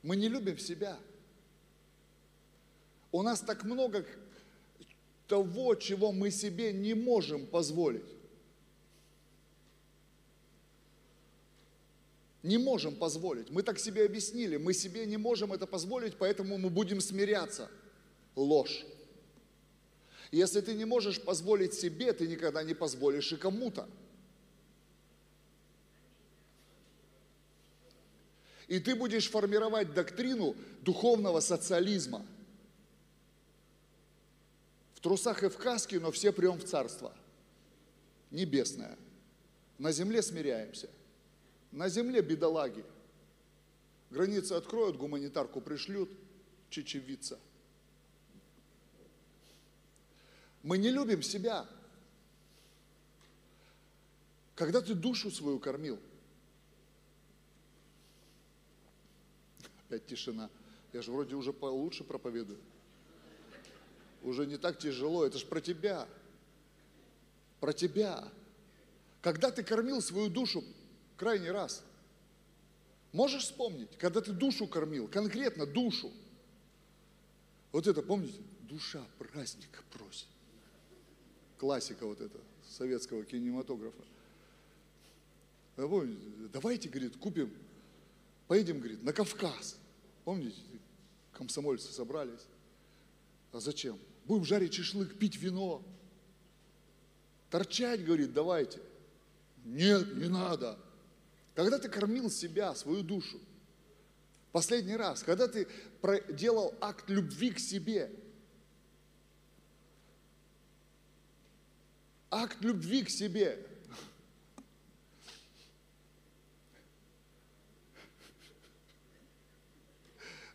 [0.02, 0.98] мы не любим себя.
[3.12, 4.06] У нас так много
[5.28, 8.06] того, чего мы себе не можем позволить.
[12.42, 13.50] Не можем позволить.
[13.50, 14.56] Мы так себе объяснили.
[14.56, 17.70] Мы себе не можем это позволить, поэтому мы будем смиряться.
[18.36, 18.86] Ложь.
[20.32, 23.90] Если ты не можешь позволить себе, ты никогда не позволишь и кому-то.
[28.68, 32.24] И ты будешь формировать доктрину духовного социализма.
[34.94, 37.12] В трусах и в каске, но все прием в царство.
[38.30, 38.96] Небесное.
[39.80, 40.90] На земле смиряемся.
[41.72, 42.86] На земле бедолаги.
[44.12, 46.12] Границы откроют, гуманитарку пришлют,
[46.70, 47.40] чечевица.
[50.64, 51.68] Мы не любим себя.
[54.56, 55.98] Когда ты душу свою кормил,
[59.86, 60.50] опять тишина,
[60.92, 62.60] я же вроде уже получше проповедую.
[64.22, 66.08] Уже не так тяжело, это же про тебя.
[67.62, 68.28] Про тебя.
[69.22, 70.64] Когда ты кормил свою душу
[71.16, 71.84] крайний раз?
[73.14, 76.12] Можешь вспомнить, когда ты душу кормил, конкретно душу?
[77.72, 80.28] Вот это, помните, душа праздника просит.
[81.60, 84.02] Классика вот эта советского кинематографа.
[85.76, 86.08] А
[86.54, 87.54] давайте, говорит, купим,
[88.48, 89.78] поедем, говорит, на Кавказ.
[90.24, 90.62] Помните,
[91.34, 92.48] комсомольцы собрались.
[93.52, 94.00] А зачем?
[94.26, 95.84] Будем жарить шашлык, пить вино.
[97.50, 98.80] Торчать, говорит, давайте.
[99.66, 100.78] Нет, не надо.
[101.56, 103.40] Когда ты кормил себя, свою душу,
[104.52, 105.68] последний раз, когда ты
[106.30, 108.12] делал акт любви к себе,
[112.32, 113.58] акт любви к себе,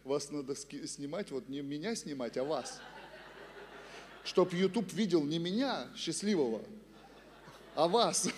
[0.04, 2.80] вас надо снимать, вот не меня снимать, а вас.
[4.22, 6.62] Чтоб YouTube видел не меня, счастливого,
[7.74, 8.28] а вас.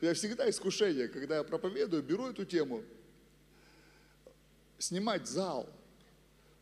[0.00, 2.82] Я всегда искушение, когда я проповедую, беру эту тему,
[4.78, 5.68] снимать зал.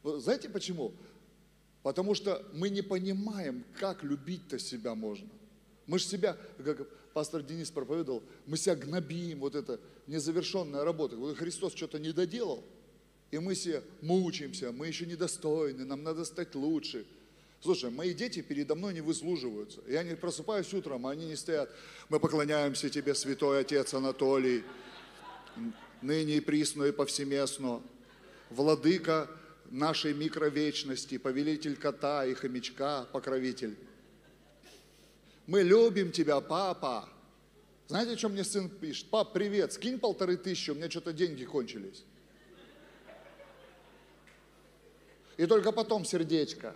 [0.03, 0.93] Знаете почему?
[1.83, 5.29] Потому что мы не понимаем, как любить-то себя можно.
[5.87, 11.17] Мы же себя, как пастор Денис проповедовал, мы себя гнобим, вот это незавершенная работа.
[11.17, 12.65] Вот Христос что-то не доделал,
[13.31, 17.05] и мы себе мучаемся, мы еще недостойны, нам надо стать лучше.
[17.61, 19.81] Слушай, мои дети передо мной не выслуживаются.
[19.87, 21.71] Я не просыпаюсь утром, а они не стоят.
[22.09, 24.65] Мы поклоняемся тебе, святой отец Анатолий,
[26.01, 27.81] ныне и присно и повсеместно.
[28.51, 29.31] Владыка
[29.71, 33.77] нашей микровечности, повелитель кота и хомячка, покровитель.
[35.47, 37.09] Мы любим тебя, папа.
[37.89, 39.11] Знаете, что мне сын пишет?
[39.11, 42.05] Пап, привет, скинь полторы тысячи, у меня что-то деньги кончились.
[45.37, 46.75] И только потом сердечко.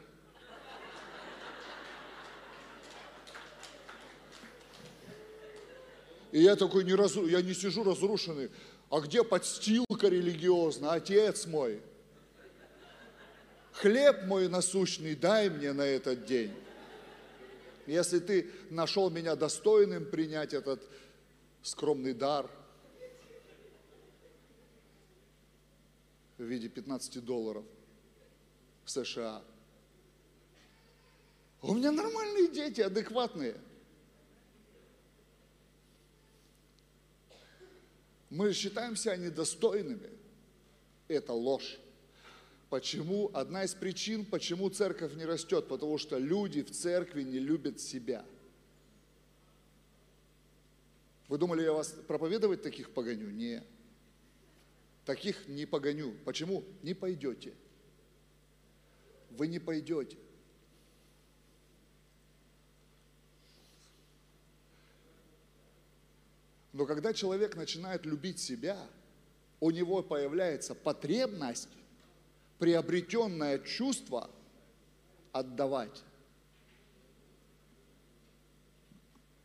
[6.33, 7.27] И я такой, не разру...
[7.27, 8.51] я не сижу разрушенный.
[8.91, 11.81] А где подстилка религиозная, отец мой?
[13.81, 16.53] Хлеб мой насущный дай мне на этот день.
[17.87, 20.83] Если ты нашел меня достойным принять этот
[21.63, 22.51] скромный дар
[26.39, 27.65] в виде 15 долларов
[28.85, 29.43] в США.
[31.63, 33.57] У меня нормальные дети, адекватные–
[38.31, 40.11] Мы считаем себя недостойными.
[41.09, 41.79] Это ложь.
[42.69, 43.31] Почему?
[43.33, 48.25] Одна из причин, почему церковь не растет, потому что люди в церкви не любят себя.
[51.29, 53.31] Вы думали, я вас проповедовать таких погоню?
[53.31, 53.63] Не.
[55.05, 56.15] Таких не погоню.
[56.25, 56.65] Почему?
[56.83, 57.55] Не пойдете.
[59.31, 60.17] Вы не пойдете.
[66.73, 68.79] Но когда человек начинает любить себя,
[69.61, 71.71] у него появляется потребность,
[72.59, 74.31] приобретенное чувство
[75.33, 76.03] отдавать.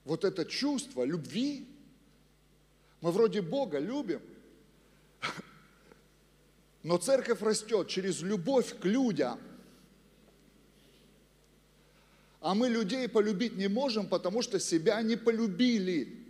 [0.05, 1.67] Вот это чувство любви,
[3.01, 4.21] мы вроде Бога любим,
[6.83, 9.39] но церковь растет через любовь к людям.
[12.39, 16.21] А мы людей полюбить не можем, потому что себя не полюбили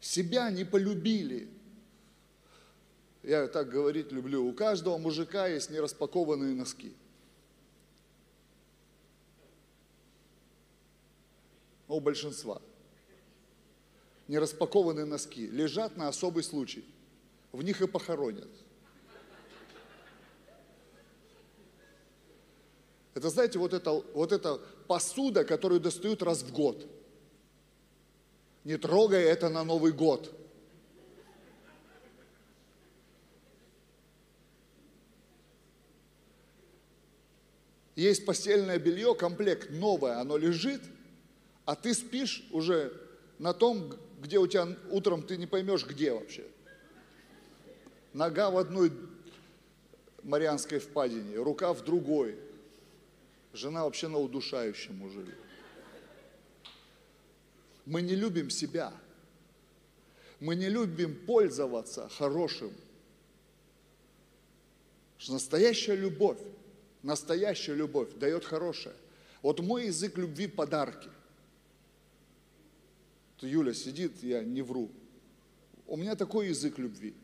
[0.00, 1.48] себя не полюбили.
[3.28, 4.42] Я так говорить люблю.
[4.46, 6.94] У каждого мужика есть нераспакованные носки.
[11.88, 12.62] У большинства.
[14.28, 16.86] Нераспакованные носки лежат на особый случай.
[17.52, 18.48] В них и похоронят.
[23.12, 26.88] Это, знаете, вот это, вот это посуда, которую достают раз в год–
[28.64, 30.37] Не трогай это на Новый год.
[37.98, 40.80] Есть постельное белье, комплект новое, оно лежит,
[41.64, 42.92] а ты спишь уже
[43.40, 43.92] на том,
[44.22, 46.46] где у тебя утром ты не поймешь, где вообще.
[48.12, 48.92] Нога в одной
[50.22, 52.38] Марианской впадине, рука в другой.
[53.52, 55.26] Жена вообще на удушающем уже.
[57.84, 58.92] Мы не любим себя.
[60.38, 62.72] Мы не любим пользоваться хорошим.
[65.26, 66.38] Настоящая любовь,
[67.02, 68.94] настоящая любовь дает хорошее.
[69.42, 71.08] Вот мой язык любви– подарки.
[73.40, 74.90] Юля сидит, я не вру.
[75.86, 77.14] У меня такой язык любви.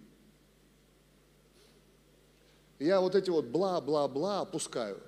[2.79, 5.01] Я вот эти вот бла-бла-бла опускаю.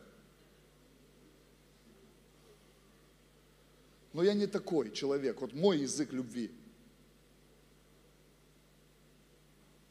[4.12, 5.40] Но я не такой человек.
[5.40, 6.50] Вот мой язык любви.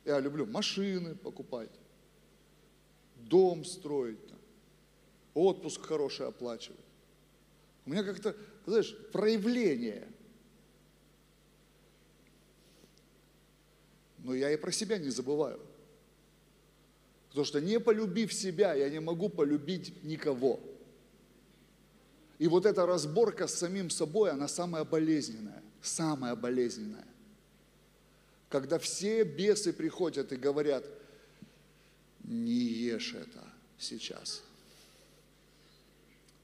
[0.03, 1.71] Я люблю машины покупать,
[3.15, 4.24] дом строить,
[5.35, 6.79] отпуск хороший оплачивать.
[7.85, 8.35] У меня как-то,
[8.65, 10.07] знаешь, проявление.
[14.23, 15.59] Но я и про себя не забываю.
[17.29, 20.59] Потому что не полюбив себя, я не могу полюбить никого.
[22.39, 27.05] И вот эта разборка с самим собой, она самая болезненная, самая болезненная.
[28.49, 30.85] Когда все бесы приходят и говорят,
[32.23, 33.43] не ешь это
[33.77, 34.44] сейчас.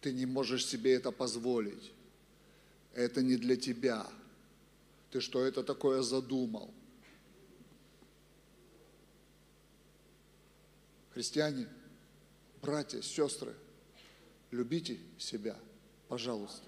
[0.01, 1.91] Ты не можешь себе это позволить.
[2.93, 4.05] Это не для тебя.
[5.11, 6.73] Ты что это такое задумал?
[11.13, 11.67] Христиане,
[12.61, 13.53] братья, сестры,
[14.51, 15.57] любите себя–
[16.11, 16.65] Пожалуйста.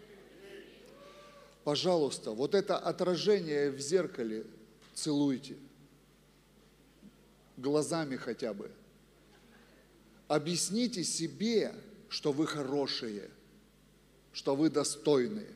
[1.66, 4.46] Пожалуйста, вот это отражение в зеркале
[4.94, 5.58] целуйте.
[7.58, 8.72] Глазами хотя бы.
[10.30, 11.76] Объясните себе,
[12.14, 13.28] что вы хорошие,
[14.34, 15.50] что вы достойные,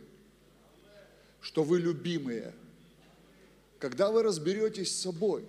[1.40, 2.52] что вы любимые.
[3.78, 5.46] Когда вы разберетесь с собой,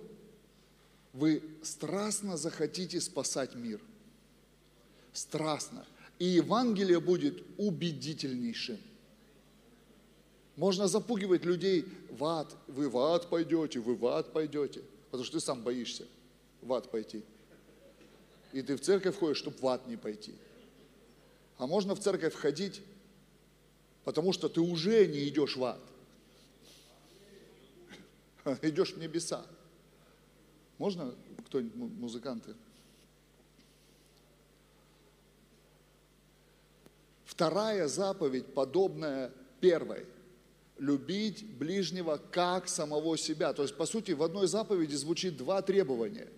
[1.13, 3.81] вы страстно захотите спасать мир.
[5.11, 5.83] Страстно
[6.19, 8.77] и Евангелие будет убедительнейшим.
[10.57, 12.55] Можно запугивать людей в ад.
[12.67, 14.83] Вы в ад пойдете, вы в ад пойдете.
[15.05, 16.05] Потому что ты сам боишься
[16.61, 17.23] в ад пойти.
[18.53, 20.35] И ты в церковь ходишь, чтобы в ад не пойти.
[21.59, 22.81] А можно в церковь ходить,
[24.05, 25.81] потому что ты уже не идешь в ад.
[28.61, 29.45] Идешь в небеса.
[30.77, 31.13] Можно
[31.47, 32.55] кто-нибудь, музыканты?
[37.25, 40.05] Вторая заповедь, подобная первой.
[40.77, 43.51] Любить ближнего как самого себя.
[43.51, 46.29] То есть, по сути, в одной заповеди звучит два требования.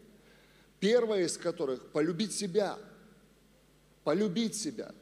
[0.80, 2.80] Первое из которых– полюбить себя.
[4.04, 4.96] Полюбить себя.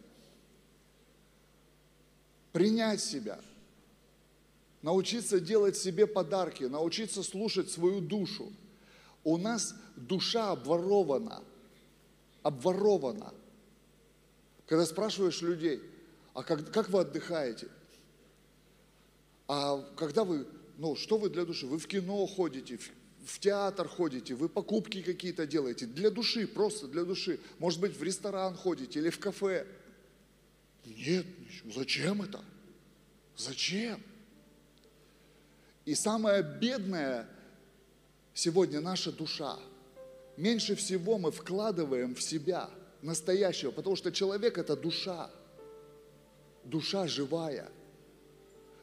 [2.52, 3.40] Принять себя.
[4.82, 6.64] Научиться делать себе подарки.
[6.64, 8.52] Научиться слушать свою душу.
[9.24, 11.44] У нас душа обворована.
[12.44, 13.34] Обворована.
[14.66, 15.82] Когда спрашиваешь людей,
[16.34, 17.68] а как, как вы отдыхаете?
[19.48, 20.46] А когда вы,
[20.78, 21.66] ну, что вы для души?
[21.66, 22.92] Вы в кино ходите, в,
[23.26, 25.88] в театр ходите, вы покупки какие-то делаете.
[25.88, 27.40] Для души, просто для души.
[27.58, 29.66] Может быть, в ресторан ходите или в кафе.
[30.86, 31.26] Нет,
[31.74, 32.44] зачем это?
[33.36, 34.02] Зачем?
[35.86, 37.28] И самое бедное
[38.34, 39.58] сегодня наша душа.
[40.38, 42.70] Меньше всего мы вкладываем в себя–
[43.02, 45.30] настоящего, потому что человек– это душа,
[46.64, 47.70] душа живая.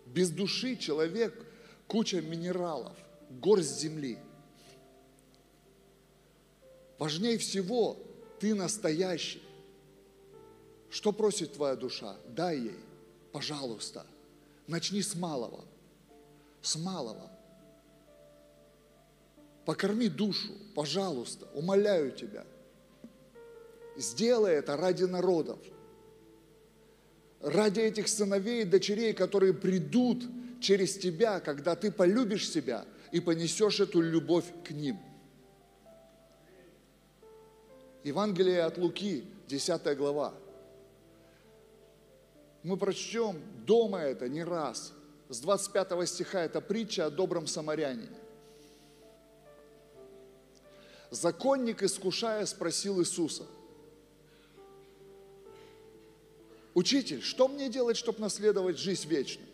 [0.06, 1.34] Без души человек–
[1.86, 2.96] куча минералов,
[3.30, 4.18] горсть земли.
[6.98, 7.98] Важнее всего–
[8.40, 9.42] ты настоящий.
[10.96, 12.16] Что просит твоя душа?
[12.28, 12.80] Дай ей,
[13.32, 14.06] пожалуйста.
[14.66, 15.64] Начни с малого.
[16.62, 17.30] С малого.
[19.64, 22.44] Покорми душу, пожалуйста, умоляю тебя–
[23.96, 25.58] Сделай это ради народов,
[27.40, 30.22] ради этих сыновей и дочерей, которые придут
[30.60, 34.98] через тебя, когда ты полюбишь себя и понесешь эту любовь к ним.
[38.04, 40.34] Евангелие от Луки, 10 глава.
[42.66, 44.92] Мы прочтем дома это не раз.
[45.28, 48.18] С 25 стиха это притча о добром самарянине.
[51.10, 53.44] Законник, искушая, спросил Иисуса–
[56.76, 59.48] Учитель, что мне делать, чтобы наследовать жизнь вечную?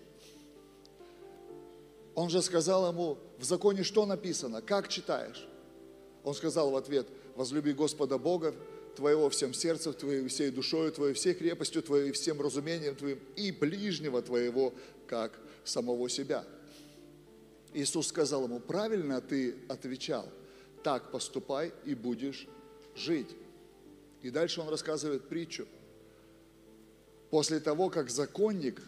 [2.17, 5.47] Он же сказал ему, в законе что написано, как читаешь?
[6.25, 7.07] Он сказал в ответ,
[7.37, 8.57] возлюби Господа Бога
[8.97, 14.23] твоего всем сердцем твоим, всей душою твоей, всей крепостью твоей, всем разумением твоим и ближнего
[14.23, 14.73] твоего,
[15.07, 16.45] как самого себя.
[17.75, 20.29] Иисус сказал ему, правильно ты отвечал,
[20.83, 22.47] так поступай и будешь
[22.95, 23.29] жить.
[24.21, 25.67] И дальше он рассказывает притчу.
[27.31, 28.83] После того, как законник,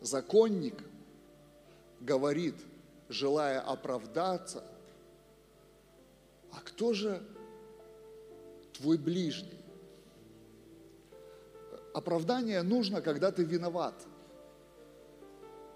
[0.00, 0.74] законник
[2.00, 2.54] говорит,
[3.08, 4.62] желая оправдаться,
[6.52, 7.22] а кто же
[8.78, 9.58] твой ближний?
[11.92, 14.06] Оправдание нужно, когда ты виноват.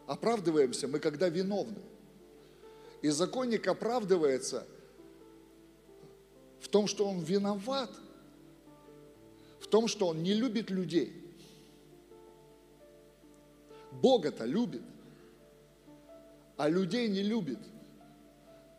[0.07, 1.81] Оправдываемся мы, когда виновны.
[3.03, 4.67] И законник оправдывается
[6.61, 7.91] в том, что он виноват,
[9.61, 11.13] в том, что он не любит людей.
[13.91, 14.83] Бога-то любит,
[16.57, 17.59] а людей не любит.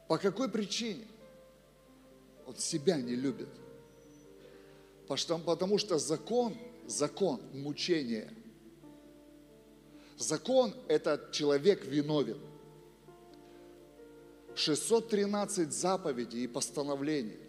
[0.07, 1.05] По какой причине?
[2.45, 3.49] Он себя не любит.
[5.07, 6.55] Потому что закон,
[6.87, 8.33] закон мучения.
[10.17, 12.39] Закон– это человек виновен.
[14.55, 17.39] 613 заповедей и постановлений.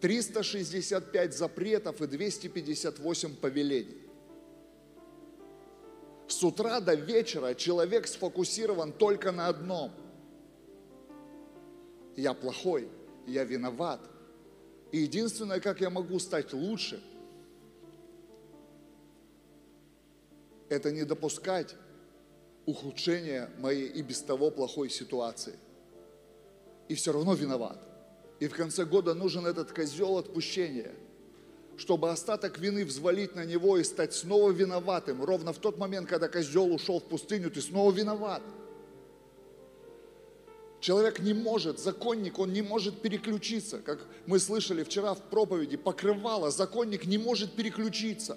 [0.00, 4.02] 365 запретов и 258 повелений.
[6.28, 9.92] С утра до вечера человек сфокусирован только на одном.
[12.16, 12.88] Я плохой,
[13.26, 14.00] я виноват.
[14.94, 17.02] И единственное, как я могу стать лучше,
[20.68, 21.74] это не допускать
[22.64, 25.58] ухудшения моей и без того плохой ситуации.
[26.86, 27.76] И все равно виноват.
[28.38, 30.94] И в конце года нужен этот козел отпущения,
[31.76, 35.24] чтобы остаток вины взвалить на него и стать снова виноватым.
[35.24, 38.44] Ровно в тот момент, когда козел ушел в пустыню, ты снова виноват.
[40.84, 43.78] Человек не может, законник, он не может переключиться.
[43.78, 48.36] Как мы слышали вчера в проповеди, покрывало, законник не может переключиться.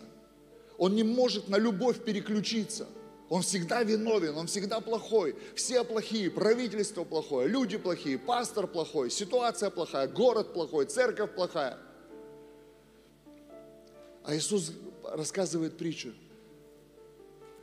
[0.77, 2.87] Он не может на любовь переключиться.
[3.27, 5.35] Он всегда виновен, он всегда плохой.
[5.55, 11.77] Все плохие, правительство плохое, люди плохие, пастор плохой, ситуация плохая, город плохой, церковь плохая.
[14.23, 14.71] А Иисус
[15.03, 16.13] рассказывает притчу.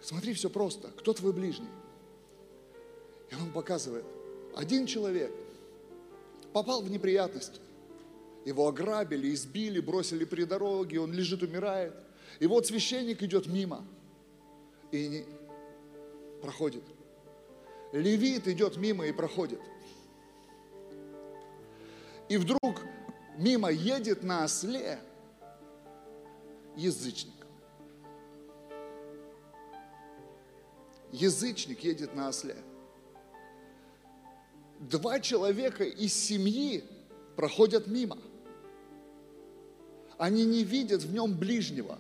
[0.03, 0.89] Смотри, все просто.
[0.89, 1.71] Кто твой ближний?
[3.31, 4.05] И он показывает.
[4.55, 5.33] Один человек
[6.53, 7.61] попал в неприятности.
[8.45, 11.95] Его ограбили, избили, бросили при дороге, он лежит, умирает.
[12.41, 13.85] И вот священник идет мимо
[14.93, 15.25] и
[16.43, 16.85] проходит.
[17.93, 19.61] Левит идет мимо и проходит.
[22.29, 22.81] И вдруг
[23.39, 24.99] мимо едет на осле
[26.77, 27.33] язычник.
[31.13, 32.57] Язычник едет на осле.
[34.91, 36.85] Два человека из семьи
[37.37, 38.19] проходят мимо.
[40.19, 41.99] Они не видят в нем ближнего.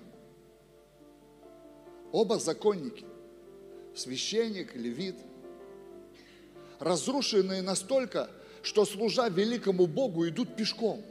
[2.12, 3.05] Оба законники
[3.94, 5.16] священник, левит,
[6.78, 8.28] разрушенные настолько,
[8.62, 11.02] что служа великому Богу идут пешком.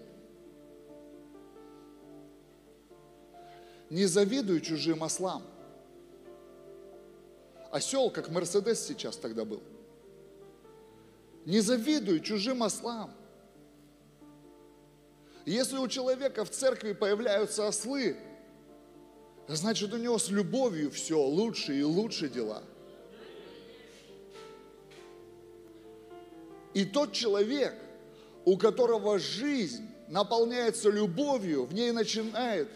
[3.90, 5.44] Не завидуй чужим ослам.
[7.72, 9.62] Осел, как Мерседес сейчас тогда был.
[11.46, 13.12] Не завидуй чужим ослам.
[15.46, 18.16] Если у человека в церкви появляются ослы,
[19.48, 22.64] значит у него с любовью все лучше и лучше дела–
[26.74, 27.76] И тот человек,
[28.46, 32.68] у которого жизнь наполняется любовью, в ней начинает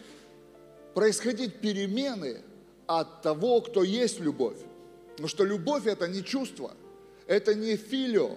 [0.94, 2.42] происходить перемены
[2.86, 4.58] от того, кто есть любовь.
[5.10, 6.72] Потому что любовь это не чувство,
[7.26, 8.36] это не филио,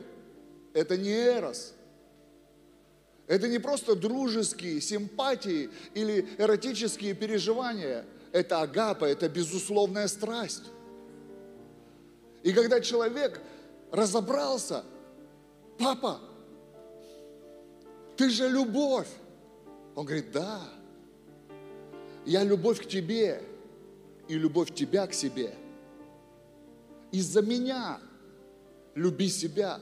[0.74, 1.74] это не эрос.
[3.28, 8.06] Это не просто дружеские симпатии или эротические переживания.
[8.32, 10.64] Это агапа, это безусловная страсть.
[12.44, 13.42] И когда человек
[13.92, 14.84] разобрался–
[15.82, 16.20] папа,
[18.16, 19.08] ты же любовь.
[19.96, 20.62] Он говорит, да,
[22.26, 23.42] я любовь к тебе
[24.28, 25.54] и любовь тебя к себе.
[27.12, 28.00] Из-за меня
[28.96, 29.80] люби себя.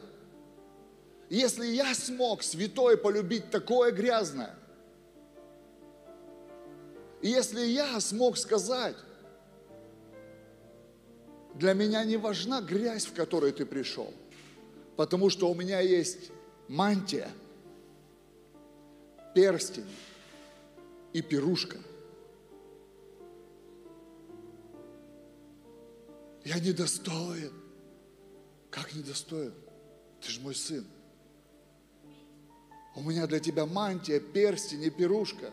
[1.30, 4.56] Если я смог, святой, полюбить такое грязное,
[7.22, 8.96] если я смог сказать,
[11.54, 14.14] для меня не важна грязь, в которой ты пришел–
[15.00, 16.30] потому что у меня есть
[16.68, 17.32] мантия,
[19.34, 19.88] перстень
[21.14, 21.78] и пирушка.
[26.44, 27.54] Я недостоин.
[28.70, 29.54] Как недостоин?
[30.20, 30.86] Ты же мой сын.
[33.00, 35.52] У меня для тебя мантия, перстень и пирушка.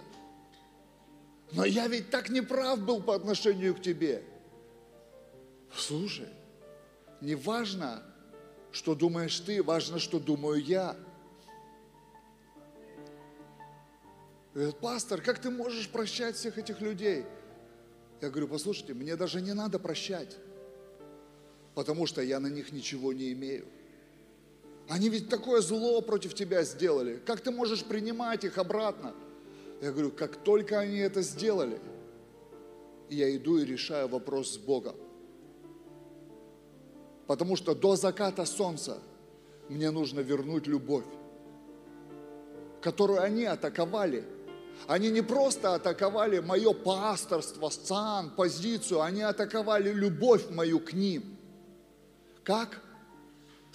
[1.53, 4.25] Но я ведь так неправ был по отношению к тебе.
[5.73, 6.27] Слушай,
[7.21, 8.03] не важно,
[8.73, 10.97] что думаешь ты, важно, что думаю я.
[14.53, 17.25] Говорит, пастор, как ты можешь прощать всех этих людей?
[18.21, 20.37] Я говорю, послушайте, мне даже не надо прощать,
[21.77, 23.69] потому что я на них ничего не имею.
[24.89, 27.21] Они ведь такое зло против тебя сделали.
[27.27, 29.15] Как ты можешь принимать их обратно?
[29.81, 31.81] Я говорю, как только они это сделали,
[33.11, 34.97] я иду и решаю вопрос с Богом.
[37.27, 38.99] Потому что до заката солнца
[39.69, 41.05] мне нужно вернуть любовь,
[42.81, 44.25] которую они атаковали.
[44.87, 51.37] Они не просто атаковали мое пасторство, сан, позицию, они атаковали любовь мою к ним.
[52.45, 52.83] Как?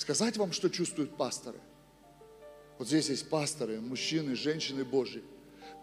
[0.01, 1.59] Сказать вам, что чувствуют пасторы?
[2.79, 5.21] Вот здесь есть пасторы, мужчины, женщины Божьи.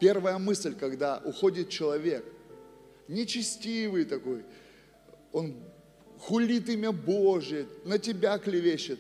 [0.01, 2.25] Первая мысль, когда уходит человек,
[3.07, 4.45] нечестивый такой,
[5.31, 5.55] он
[6.19, 8.99] хулит имя Божье, на тебя клевещет.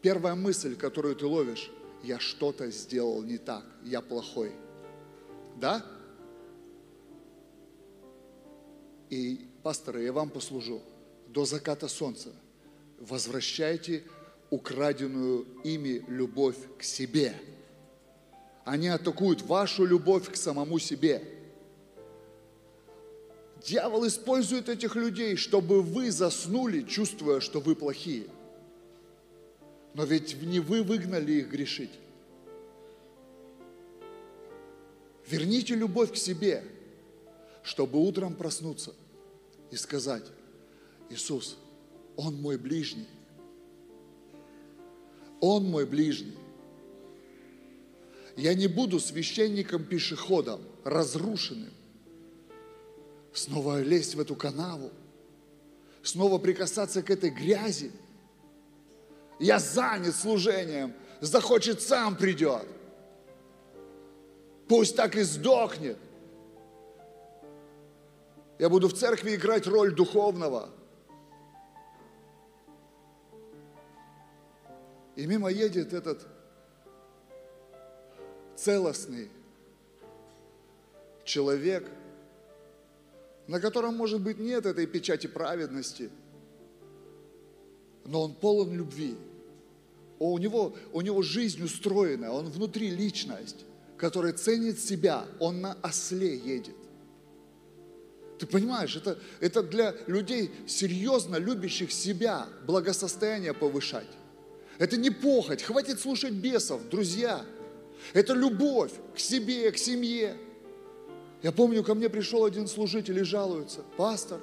[0.00, 1.70] Первая мысль, которую ты ловишь,
[2.02, 4.50] я что-то сделал не так, я плохой.
[5.60, 5.84] Да?
[9.10, 10.80] И, пасторы, я вам послужу
[11.28, 12.32] до заката солнца.
[12.98, 14.04] Возвращайте
[14.54, 17.34] украденную ими любовь к себе.
[18.64, 21.22] Они атакуют вашу любовь к самому себе.
[23.66, 28.26] Дьявол использует этих людей, чтобы вы заснули, чувствуя, что вы плохие.
[29.94, 31.98] Но ведь не вы выгнали их грешить.
[35.26, 36.62] Верните любовь к себе,
[37.64, 38.94] чтобы утром проснуться
[39.72, 40.24] и сказать,
[41.10, 41.56] Иисус,
[42.16, 43.08] Он мой ближний.
[45.46, 46.38] Он мой ближний.
[48.34, 51.70] Я не буду священником-пешеходом, разрушенным.
[53.34, 54.90] Снова лезть в эту канаву,
[56.02, 57.92] снова прикасаться к этой грязи.
[59.38, 62.66] Я занят служением, захочет сам придет.
[64.66, 65.98] Пусть так и сдохнет.
[68.58, 70.70] Я буду в церкви играть роль духовного.
[75.16, 76.26] И мимо едет этот
[78.56, 79.30] целостный
[81.24, 81.88] человек,
[83.46, 86.10] на котором, может быть, нет этой печати праведности,
[88.04, 89.16] но он полон любви.
[90.18, 93.64] У него, у него жизнь устроена, он внутри личность
[93.96, 96.74] который ценит себя, он на осле едет.
[98.38, 104.08] Ты понимаешь, это, это для людей серьезно любящих себя благосостояние повышать.
[104.78, 107.44] Это не похоть, хватит слушать бесов, друзья.
[108.12, 110.36] Это любовь к себе, к семье.
[111.42, 114.40] Я помню, ко мне пришел один служитель и жалуется, пастор,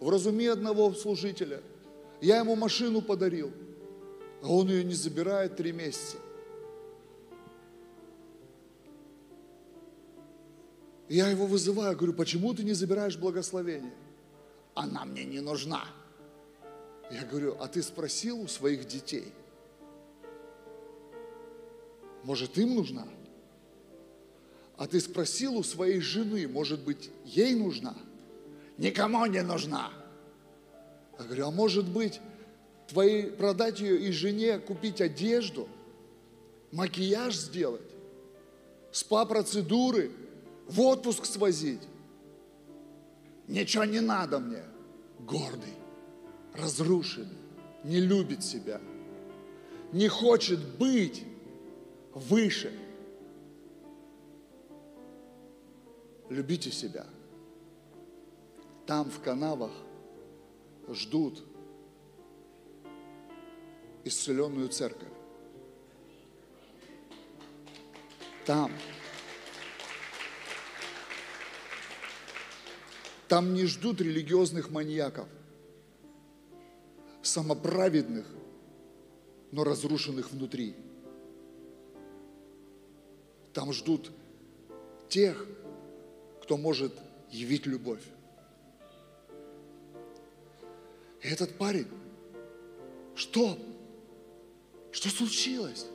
[0.00, 1.60] вразуми одного служителя.
[2.20, 3.50] Я ему машину подарил,
[4.42, 6.16] а он ее не забирает три месяца.
[11.08, 13.92] Я его вызываю, говорю, почему ты не забираешь благословение?
[14.74, 15.84] Она мне не нужна.
[17.10, 19.32] Я говорю, а ты спросил у своих детей?
[22.24, 23.06] Может, им нужна?
[24.76, 27.96] А ты спросил у своей жены, может быть, ей нужна?
[28.78, 29.90] Никому не нужна.
[31.18, 32.20] Я говорю, а может быть,
[32.88, 35.68] твоей, продать ее и жене купить одежду,
[36.72, 37.82] макияж сделать,
[38.92, 40.10] спа-процедуры–
[40.72, 41.82] в отпуск свозить.
[43.46, 44.62] Ничего не надо мне.
[45.20, 45.74] Гордый,
[46.54, 47.36] разрушенный,
[47.84, 48.80] не любит себя,
[49.92, 51.24] не хочет быть
[52.14, 52.72] выше.
[56.28, 57.06] Любите себя.
[58.86, 59.72] Там в канавах
[60.88, 61.44] ждут
[64.04, 65.08] исцеленную церковь.
[68.44, 68.72] Там
[73.32, 75.26] Там не ждут религиозных маньяков,
[77.22, 78.26] самоправедных,
[79.52, 80.76] но разрушенных внутри.
[83.52, 84.10] Там ждут
[85.08, 85.46] тех,
[86.42, 86.92] кто может
[87.30, 88.02] явить любовь.
[91.20, 91.88] И этот парень,
[93.14, 93.58] что?
[94.90, 95.86] Что случилось?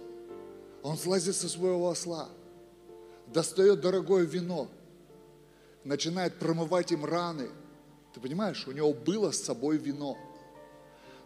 [0.83, 2.29] Он слазит со своего осла,
[3.27, 4.69] достает дорогое вино–
[5.87, 7.49] начинает промывать им раны.
[8.13, 10.17] Ты понимаешь, у него было с собой вино.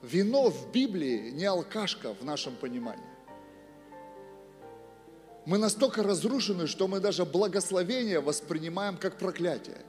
[0.02, 3.11] Вино в Библии не алкашка в нашем понимании.
[5.46, 9.82] Мы настолько разрушены, что мы даже благословение воспринимаем как проклятие.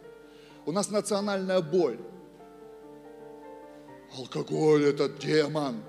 [0.65, 1.99] У нас национальная боль.
[4.17, 5.83] Алкоголь– это демон.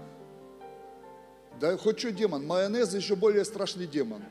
[1.60, 4.22] Да хоть что демон, майонез еще более страшный демон.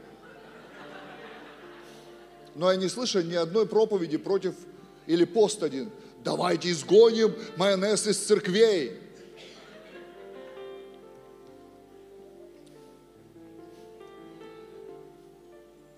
[2.54, 4.54] Но я не слышу ни одной проповеди против,
[5.06, 5.90] или пост один.
[6.24, 9.01] Давайте изгоним майонез из церквей.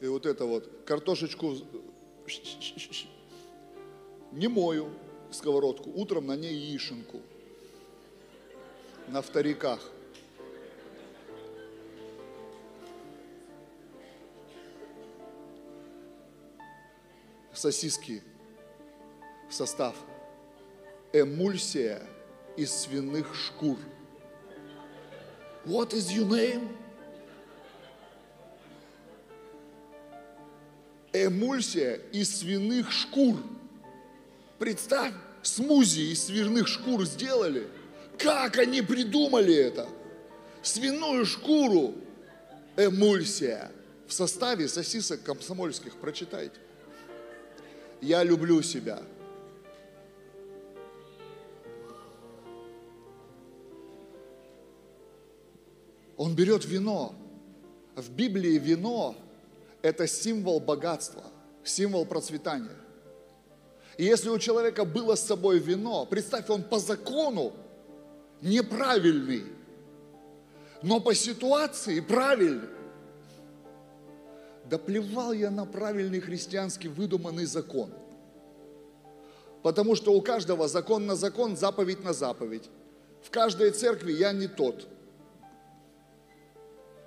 [0.04, 1.56] И вот это вот, картошечку
[4.32, 4.90] не мою
[5.30, 7.22] сковородку, утром на ней яишенку.
[9.08, 9.80] На вториках.
[17.54, 18.22] Сосиски
[19.48, 19.96] состав.
[21.14, 22.02] Эмульсия
[22.58, 23.78] из свиных шкур.
[25.64, 26.83] What is your name?
[31.26, 33.36] Эмульсия из свиных шкур.
[34.58, 37.68] Представь, смузи из свиных шкур сделали.
[38.18, 39.88] Как они придумали это?
[40.62, 41.94] Свиную шкуру,
[42.76, 43.70] эмульсия
[44.06, 45.96] в составе сосисок комсомольских.
[45.96, 46.56] Прочитайте.
[48.00, 49.02] Я люблю себя.
[56.16, 57.14] Он берет вино.
[57.96, 59.16] В Библии вино–
[59.84, 61.22] это символ богатства,
[61.62, 62.74] символ процветания.
[63.98, 67.52] И если у человека было с собой вино, представь, он по закону
[68.40, 69.44] неправильный,
[70.82, 72.70] но по ситуации правильный.
[74.64, 77.90] Да плевал я на правильный христианский выдуманный закон.
[79.62, 82.70] Потому что у каждого закон на закон, заповедь на заповедь.
[83.22, 84.88] В каждой церкви я не тот.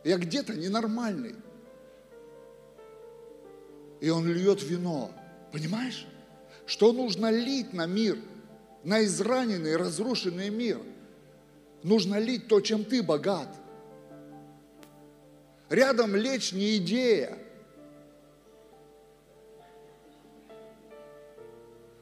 [0.03, 1.35] Я где-то ненормальный.
[4.01, 5.11] И он льет вино.
[5.51, 6.05] Понимаешь?
[6.65, 8.17] Что нужно лить на мир?
[8.83, 10.79] На израненный, разрушенный мир.
[11.83, 13.49] Нужно лить то, чем ты богат.
[15.69, 17.37] Рядом лечь не идея.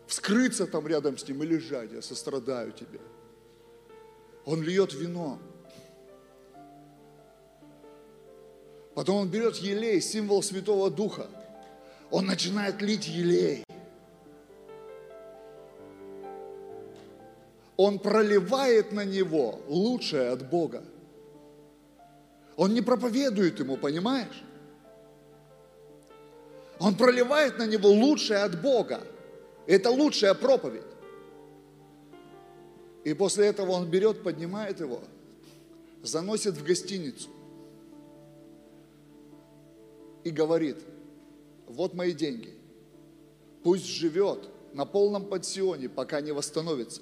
[0.08, 3.00] Вскрыться там рядом с ним и лежать, я сострадаю тебе.
[4.46, 5.40] Он льет вино.
[8.94, 11.28] Потом он берет елей, символ Святого Духа.
[12.12, 13.64] Он начинает лить елей.
[17.78, 20.84] Он проливает на него лучшее от Бога.
[22.56, 24.44] Он не проповедует ему, понимаешь?
[26.80, 29.02] Он проливает на него лучшее от Бога.
[29.68, 30.84] Это лучшая проповедь.
[33.04, 35.02] И после этого он берет, поднимает его,
[36.02, 37.30] заносит в гостиницу
[40.24, 40.78] и говорит,
[41.68, 42.54] вот мои деньги,
[43.64, 47.02] пусть живет на полном пансионе, пока не восстановится.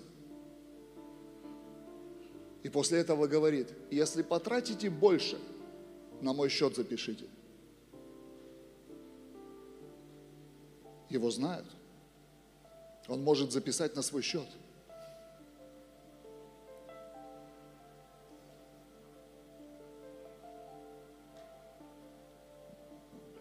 [2.64, 5.38] И после этого говорит, если потратите больше,
[6.22, 7.26] на мой счет запишите.
[11.10, 11.68] Его знают.
[13.08, 14.48] Он может записать на свой счет.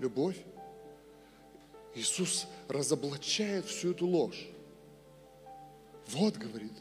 [0.00, 0.36] Любовь.
[1.94, 4.48] Иисус разоблачает всю эту ложь.
[6.08, 6.72] Вот, говорит,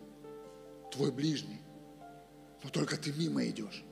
[0.91, 1.61] твой ближний,
[2.63, 3.83] но только ты мимо идешь.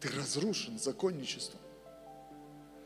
[0.00, 1.60] Ты разрушен законничеством.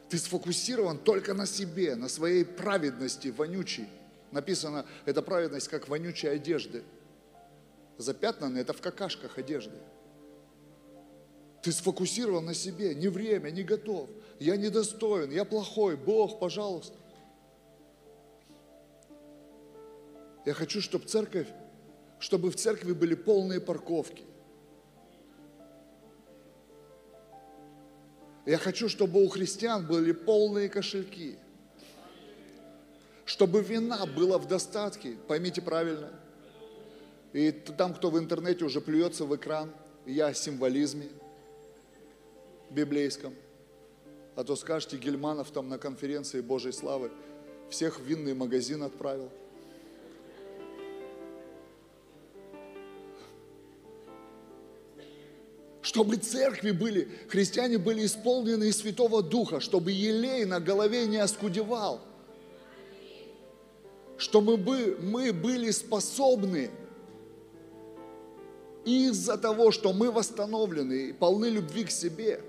[0.09, 3.89] Ты сфокусирован только на себе, на своей праведности вонючей.
[4.33, 6.83] Написано, эта праведность как вонючая одежды.
[7.99, 9.77] Запятнанная, это в какашках одежды.
[11.65, 14.11] Ты сфокусирован на себе, не время, не готов.
[14.39, 16.99] Я недостоин, я плохой, Бог, пожалуйста.
[20.45, 21.49] Я хочу, чтобы церковь,
[22.19, 24.25] чтобы в церкви были полные парковки.
[28.45, 31.39] Я хочу, чтобы у христиан были полные кошельки.
[33.25, 36.11] Чтобы вина была в достатке, поймите правильно.
[37.33, 39.73] И там, кто в интернете уже плюется в экран,
[40.05, 41.09] я о символизме
[42.71, 43.35] библейском.
[44.37, 47.11] А то скажете, Гельманов там на конференции Божьей славы
[47.71, 49.31] всех в винный магазин отправил–
[55.95, 62.01] чтобы церкви были, христиане были исполнены из Святого Духа, чтобы елей на голове не оскудевал,
[64.17, 66.71] чтобы мы, мы были способны
[68.87, 72.41] из-за того, что мы восстановлены и полны любви к себе,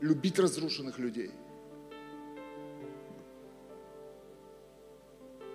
[0.00, 1.30] любить разрушенных людей.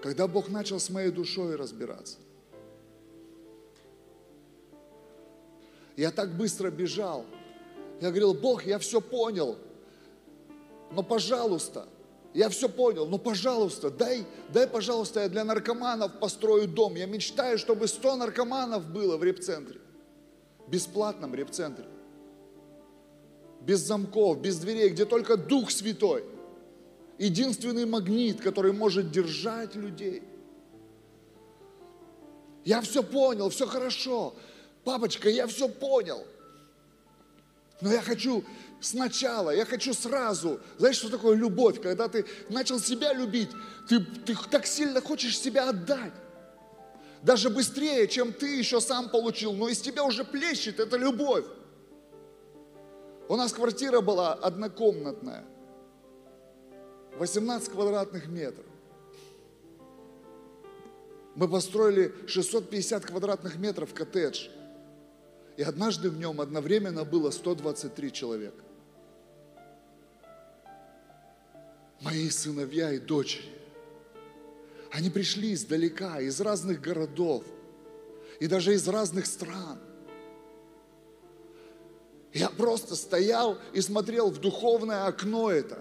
[0.01, 2.19] Когда Бог начал с моей душой разбираться,
[5.97, 7.25] я так быстро бежал.
[8.01, 9.57] Я говорил, Бог, я все понял,
[10.91, 11.87] но пожалуйста,
[12.35, 16.95] я все понял, но пожалуйста, дай, дай, пожалуйста, я для наркоманов построю дом.
[16.95, 19.79] Я мечтаю, чтобы 100 наркоманов было в репцентре,
[20.67, 21.85] бесплатном репцентре,
[23.65, 26.23] без замков, без дверей, где только Дух Святой,
[27.17, 30.23] единственный магнит, который может держать людей.
[32.63, 34.35] Я все понял, все хорошо.
[34.83, 36.25] Папочка, я все понял.
[37.81, 38.43] Но я хочу
[38.79, 40.59] сначала, я хочу сразу.
[40.77, 41.81] Знаешь, что такое любовь?
[41.81, 43.49] Когда ты начал себя любить,
[43.89, 46.13] ты, ты так сильно хочешь себя отдать.
[47.21, 49.53] Даже быстрее, чем ты еще сам получил.
[49.53, 51.45] Но из тебя уже плещет эта любовь.
[53.27, 55.43] У нас квартира была однокомнатная.
[57.17, 58.65] 18 квадратных метров.
[61.35, 64.47] Мы построили 650 квадратных метров коттедж.
[65.57, 68.63] И однажды в нем одновременно было 123 человека.
[72.01, 73.49] Мои сыновья и дочери.
[74.91, 77.43] Они пришли издалека, из разных городов
[78.39, 79.79] и даже из разных стран.
[82.35, 85.79] Я просто стоял и смотрел в духовное окно это.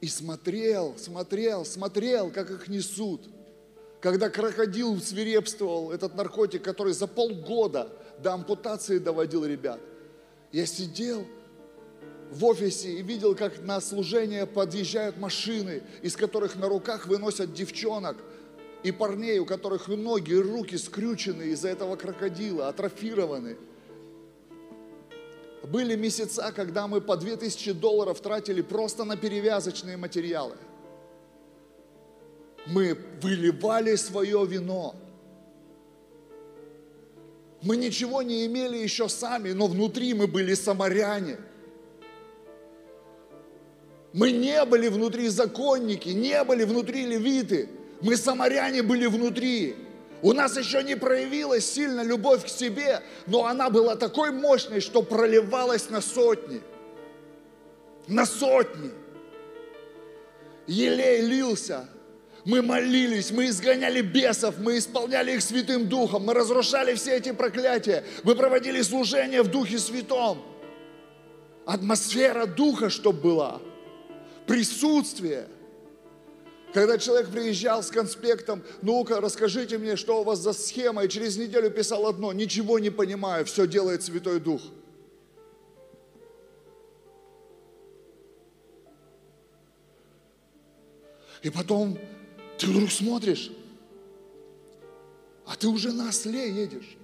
[0.00, 3.28] И смотрел, смотрел, смотрел, как их несут–
[4.04, 9.80] когда крокодил свирепствовал, этот наркотик, который за полгода до ампутации доводил ребят,
[10.52, 11.26] я сидел
[12.30, 18.18] в офисе и видел, как на служение подъезжают машины, из которых на руках выносят девчонок
[18.84, 23.56] и парней, у которых ноги и руки скрючены из-за этого крокодила, атрофированы.
[25.64, 30.56] Были месяца, когда мы по 2000 долларов тратили просто на перевязочные материалы–
[32.66, 34.94] мы выливали свое вино.
[37.62, 41.38] Мы ничего не имели еще сами, но внутри мы были самаряне.
[44.12, 47.68] Мы не были внутри законники, не были внутри левиты.
[48.04, 49.76] Мы самаряне были внутри.
[50.20, 55.02] У нас еще не проявилась сильно любовь к себе, но она была такой мощной, что
[55.02, 56.60] проливалась на сотни.
[58.06, 58.90] На сотни.
[60.66, 61.88] Елей лился,
[62.44, 68.04] мы молились, мы изгоняли бесов, мы исполняли их Святым Духом, мы разрушали все эти проклятия,
[68.22, 70.44] мы проводили служение в Духе Святом.
[71.64, 73.62] Атмосфера Духа, чтобы была,
[74.46, 75.48] присутствие.
[76.74, 81.36] Когда человек приезжал с конспектом, ну-ка, расскажите мне, что у вас за схема, и через
[81.36, 84.60] неделю писал одно, ничего не понимаю, все делает Святой Дух.
[91.42, 91.96] И потом
[92.58, 93.52] ты вдруг смотришь,
[95.46, 96.96] а ты уже на осле едешь.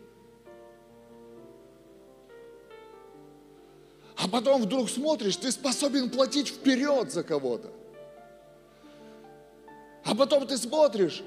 [4.17, 7.80] А потом вдруг смотришь, ты способен платить вперед за кого-то.
[10.05, 11.23] А потом ты смотришь,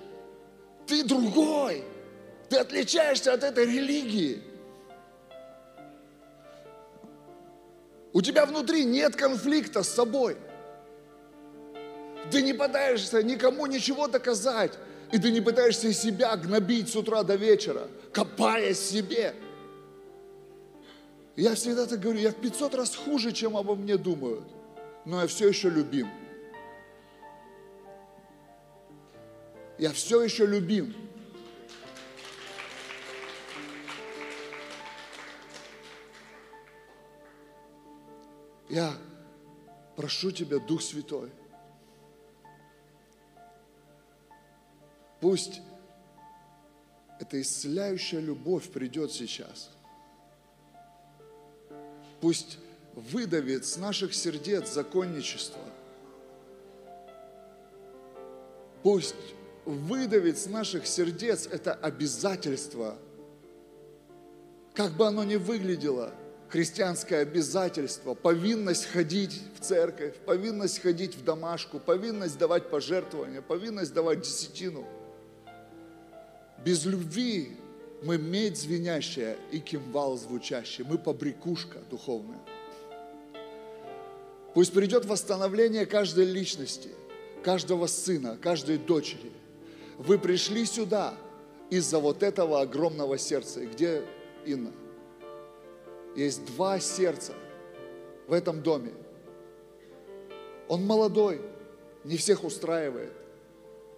[0.87, 1.83] ты другой.
[2.49, 4.41] Ты отличаешься от этой религии.
[8.11, 10.37] У тебя внутри нет конфликта с собой.
[12.31, 14.73] Ты не пытаешься никому ничего доказать.
[15.11, 19.35] И ты не пытаешься себя гнобить с утра до вечера, копая себе.
[21.35, 24.43] Я всегда так говорю, я в 500 раз хуже, чем обо мне думают,
[25.05, 26.09] но я все еще любим.
[29.77, 30.95] Я все еще любим.
[38.69, 38.93] Я
[39.95, 41.29] прошу Тебя, Дух Святой,
[45.23, 45.61] Пусть
[47.17, 49.69] эта исцеляющая любовь придет сейчас.
[52.19, 52.57] Пусть
[52.93, 55.61] выдавит с наших сердец законничество.
[58.81, 59.15] Пусть
[59.65, 62.97] выдавит с наших сердец это обязательство.
[64.73, 66.11] Как бы оно ни выглядело,
[66.49, 74.21] христианское обязательство, повинность ходить в церковь, повинность ходить в домашку, повинность давать пожертвования, повинность давать
[74.21, 74.85] десятину–
[76.63, 77.57] без любви
[78.03, 80.85] мы медь звенящая и кимвал звучащий.
[80.85, 82.39] Мы побрякушка духовная.
[84.53, 86.89] Пусть придет восстановление каждой личности,
[87.43, 89.31] каждого сына, каждой дочери.
[89.97, 91.15] Вы пришли сюда
[91.69, 93.61] из-за вот этого огромного сердца.
[93.61, 94.03] И где
[94.45, 94.71] Инна?
[96.15, 97.33] Есть два сердца
[98.27, 98.93] в этом доме.
[100.67, 101.41] Он молодой,
[102.03, 103.13] не всех устраивает.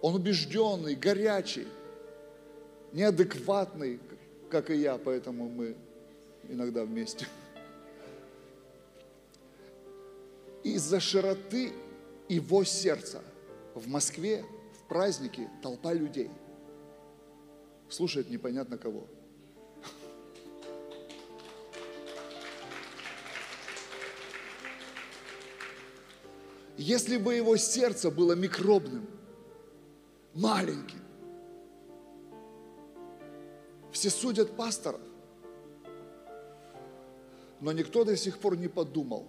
[0.00, 1.66] Он убежденный, горячий,
[2.92, 4.00] неадекватный,
[4.50, 5.76] как и я, поэтому мы
[6.48, 7.26] иногда вместе.
[10.62, 11.72] Из-за широты
[12.28, 13.22] его сердца
[13.74, 14.44] в Москве
[14.88, 16.30] празднике толпа людей
[17.88, 19.06] слушает непонятно кого.
[26.76, 29.08] Если бы его сердце было микробным,
[30.34, 31.00] маленьким,
[33.90, 35.00] все судят пасторов,
[37.60, 39.26] но никто до сих пор не подумал.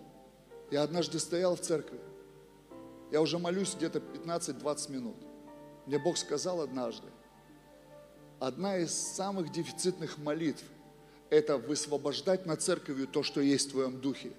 [0.69, 2.01] Я однажды стоял в церкви,
[3.11, 5.26] я уже молюсь где-то 15-20 минут.
[5.87, 7.07] Мне Бог сказал однажды,
[8.39, 10.65] одна из самых дефицитных молитв–
[11.29, 14.33] это высвобождать над церковью то, что есть в твоем духе,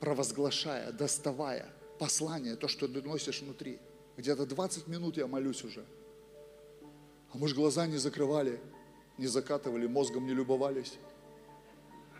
[0.00, 1.66] провозглашая, доставая
[1.98, 3.80] послание, то, что ты носишь внутри.
[4.18, 5.84] Где-то 20 минут я молюсь уже.
[7.32, 8.60] А мы же глаза не закрывали,
[9.16, 10.98] не закатывали, мозгом не любовались.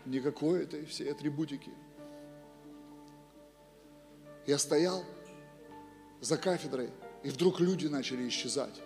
[0.05, 1.71] Никакой этой всей атрибутики.
[4.47, 5.03] Я стоял
[6.21, 6.89] за кафедрой,
[7.23, 8.81] и вдруг люди начали исчезать.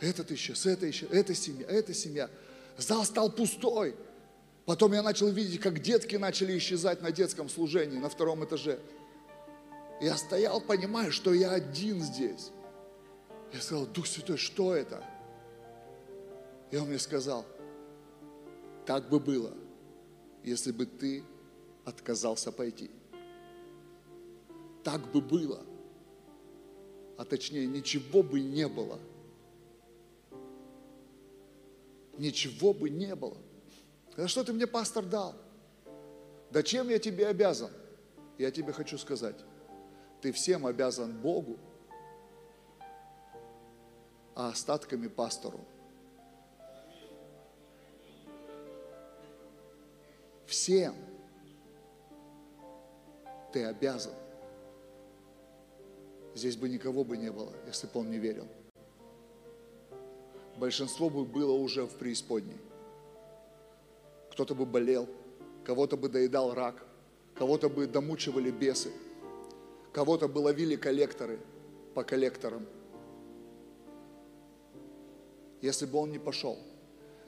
[0.00, 2.30] Этот исчез, это исчез, эта семья, эта семья.
[2.76, 3.96] Зал стал пустой.
[4.66, 8.78] Потом я начал видеть, как детки начали исчезать на детском служении на втором этаже.
[10.00, 12.50] Я стоял, понимаю, что я один здесь.
[13.52, 15.02] Я сказал, Дух Святой, что это?
[16.70, 17.46] И он мне сказал,
[18.84, 19.54] так бы было,
[20.42, 21.24] если бы ты
[21.84, 22.90] отказался пойти.
[24.82, 25.64] Так бы было.
[27.16, 28.98] А точнее, ничего бы не было.
[32.18, 33.36] Ничего бы не было.
[34.16, 35.34] Да что ты мне, пастор, дал?
[36.50, 37.70] Да чем я тебе обязан?
[38.38, 39.36] Я тебе хочу сказать,
[40.20, 41.58] ты всем обязан Богу,
[44.34, 45.60] а остатками пастору.
[50.46, 50.94] Всем
[53.52, 54.12] ты обязан.
[56.36, 58.46] Здесь бы никого бы не было, если бы он не верил.
[60.56, 62.60] Большинство бы было уже в преисподней.
[64.30, 65.08] Кто-то бы болел,
[65.64, 66.86] кого-то бы доедал рак,
[67.34, 68.92] кого-то бы домучивали бесы,
[69.92, 71.40] кого-то бы ловили коллекторы
[71.94, 72.64] по коллекторам.
[75.60, 76.56] Если бы он не пошел–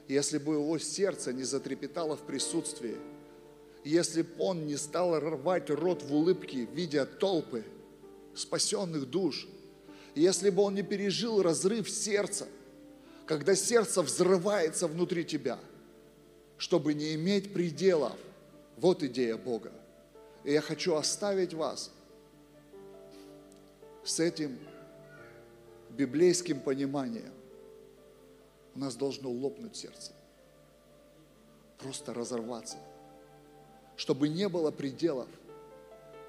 [0.09, 2.97] если бы его сердце не затрепетало в присутствии,
[3.83, 7.63] если бы он не стал рвать рот в улыбке, видя толпы
[8.39, 9.47] спасенных душ,
[10.15, 12.47] если бы он не пережил разрыв сердца,
[13.25, 15.59] когда сердце взрывается внутри тебя,
[16.57, 18.15] чтобы не иметь пределов.
[18.77, 19.71] Вот идея Бога.
[20.43, 21.91] И я хочу оставить вас
[24.03, 24.57] с этим
[25.91, 27.33] библейским пониманием
[28.75, 30.13] у нас должно лопнуть сердце.
[31.79, 32.77] Просто разорваться.
[33.97, 35.27] Чтобы не было пределов,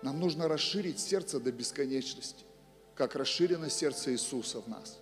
[0.02, 2.44] нам нужно расширить сердце до бесконечности,
[2.94, 4.98] как расширено сердце Иисуса в нас.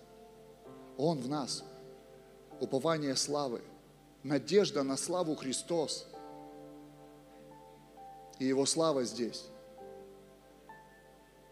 [0.97, 1.63] Он в нас.
[2.59, 3.61] Упование славы,
[4.23, 6.07] надежда на славу Христос.
[8.39, 9.45] И Его слава здесь.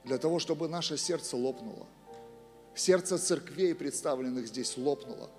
[0.03, 1.87] Для того, чтобы наше сердце лопнуло.
[2.75, 5.29] Сердце церквей, представленных здесь, лопнуло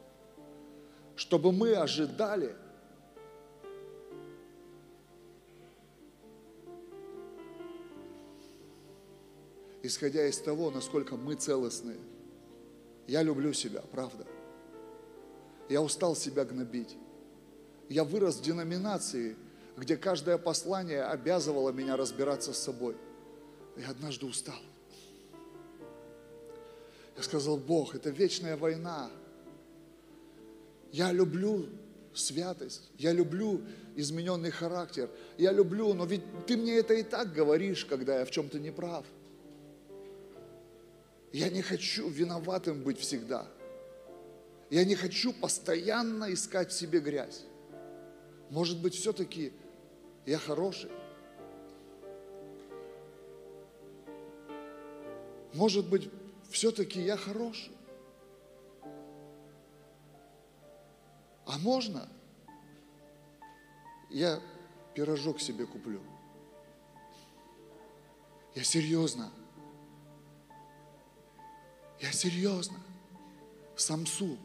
[1.18, 2.54] чтобы мы ожидали
[9.88, 11.98] исходя из того, насколько мы целостные.
[13.06, 14.26] Я люблю себя, правда.
[15.68, 16.96] Я устал себя гнобить.
[17.88, 19.36] Я вырос в деноминации,
[19.76, 22.96] где каждое послание обязывало меня разбираться с собой.
[23.76, 24.60] Я однажды устал.
[27.16, 29.10] Я сказал, Бог, это вечная война.
[30.92, 31.66] Я люблю
[32.12, 33.62] святость, я люблю
[33.96, 35.08] измененный характер,
[35.38, 38.70] я люблю, но ведь ты мне это и так говоришь, когда я в чем-то не
[38.70, 39.06] прав.
[41.32, 43.46] Я не хочу виноватым быть всегда.
[44.70, 47.44] Я не хочу постоянно искать в себе грязь.
[48.50, 49.52] Может быть, все-таки
[50.26, 50.90] я хороший.
[55.54, 56.10] Может быть,
[56.50, 57.72] все-таки я хороший.
[61.46, 62.08] А можно
[64.10, 64.40] я
[64.94, 66.00] пирожок себе куплю?
[68.54, 69.30] Я серьезно.
[72.00, 72.78] Я серьезно.
[73.76, 74.36] Самсу,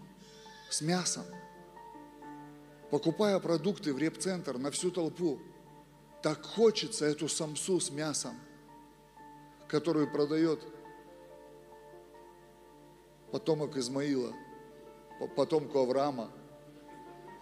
[0.70, 1.26] с мясом.
[2.92, 5.40] Покупая продукты в репцентр на всю толпу,
[6.22, 8.36] так хочется эту самсу с мясом,
[9.68, 10.62] которую продает
[13.32, 14.34] потомок Измаила,
[15.20, 16.32] по- потомку Авраама,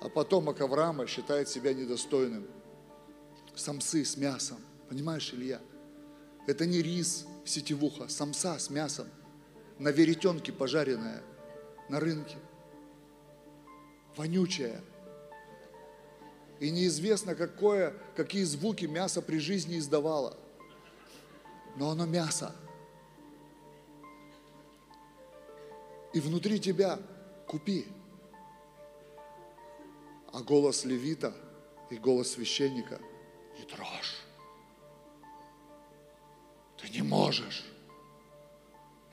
[0.02, 2.48] а потомок Авраама считает себя недостойным.
[3.54, 4.58] Самсы с мясом.
[4.90, 5.62] Понимаешь, Илья?
[6.48, 9.08] Это не рис сетевуха, самса с мясом.
[9.82, 11.24] На веретенке пожаренная
[11.90, 12.38] на рынке.
[14.16, 14.80] Вонючая.
[16.60, 20.38] И неизвестно, какое, какие звуки мясо при жизни издавало.
[21.78, 22.56] Но оно мясо.
[26.14, 27.00] И внутри тебя
[27.48, 27.88] купи.
[30.32, 31.34] А голос левита
[31.90, 33.02] и голос священника
[33.58, 34.22] не трожь.
[36.78, 37.71] Ты не можешь.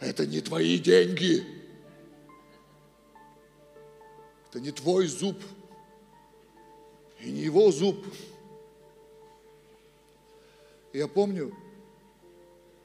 [0.00, 1.44] Это не твои деньги.
[4.48, 5.36] Это не твой зуб.
[7.20, 8.04] И не его зуб.
[10.92, 11.54] Я помню,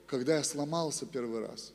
[0.08, 1.72] когда я сломался первый раз.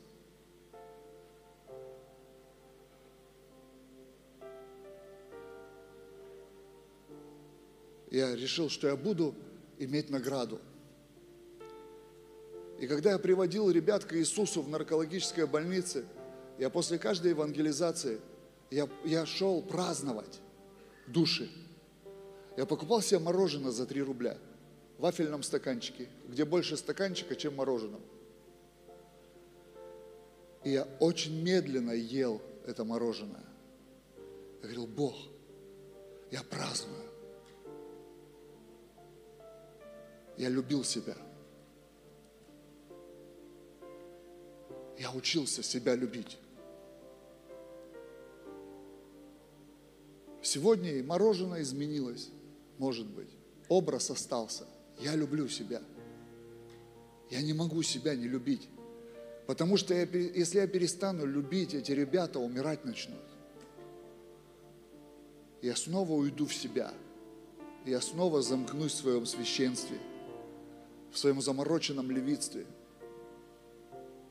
[8.11, 9.35] Я решил, что я буду
[9.77, 10.59] иметь награду.
[12.79, 16.05] И когда я приводил ребят к Иисусу в наркологической больнице,
[16.57, 18.19] я после каждой евангелизации,
[18.71, 20.39] я, я шел праздновать
[21.07, 21.49] души.
[22.55, 24.37] Я покупал себе мороженое за 3 рубля
[24.97, 28.01] в вафельном стаканчике, где больше стаканчика, чем мороженого.
[30.63, 33.45] И я очень медленно ел это мороженое.
[34.61, 35.15] Я говорил, Бог,
[36.31, 37.09] я праздную.
[40.37, 41.15] Я любил себя.
[44.99, 46.37] Я учился себя любить.
[50.41, 52.29] Сегодня и мороженое изменилось,
[52.77, 53.29] может быть.
[53.69, 54.65] Образ остался.
[54.99, 55.81] Я люблю себя.
[57.29, 58.67] Я не могу себя не любить.
[59.47, 63.23] Потому что я если я перестану любить, эти ребята умирать начнут.
[65.61, 66.93] Я снова уйду в себя.
[67.85, 69.97] Я снова замкнусь в своем священстве,
[71.13, 72.65] в своем замороченном левитстве.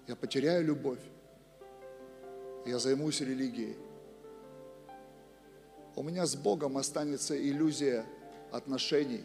[0.09, 1.01] Я потеряю любовь.
[2.65, 3.77] Я займусь религией.
[5.95, 8.07] У меня с Богом останется иллюзия
[8.51, 9.23] отношений,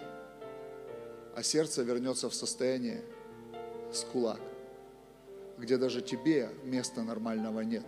[1.35, 3.01] а сердце вернется в состояние
[3.93, 4.41] с кулак,
[5.57, 7.85] где даже тебе места нормального нет.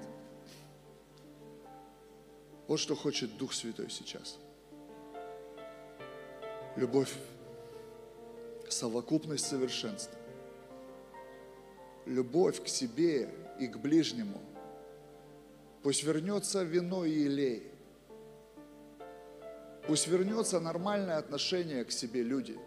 [2.67, 4.37] Вот что хочет Дух Святой сейчас.
[6.77, 7.13] Любовь,
[8.69, 10.24] совокупность совершенства.
[12.05, 13.29] Любовь к себе
[13.59, 14.39] и к ближнему.
[15.81, 17.71] Пусть вернется вино и елей.
[19.87, 22.57] Пусть вернется нормальное отношение к себе люди.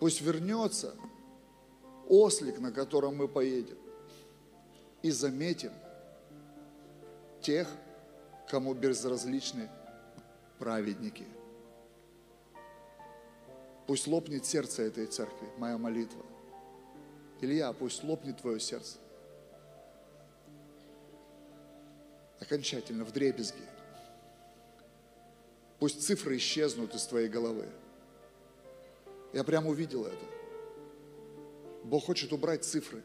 [0.00, 0.94] Пусть вернется
[2.08, 3.78] ослик, на котором мы поедем.
[5.02, 5.72] И заметим
[7.40, 7.68] тех,
[8.48, 9.70] кому безразличны
[10.58, 11.26] праведники.
[13.86, 16.24] Пусть лопнет сердце этой церкви, моя молитва.
[17.40, 18.98] Илья, пусть лопнет твое сердце.
[22.40, 23.62] Окончательно, в дребезги.
[25.78, 27.68] Пусть цифры исчезнут из твоей головы.
[29.32, 30.24] Я прямо увидел это.
[31.84, 33.02] Бог хочет убрать цифры.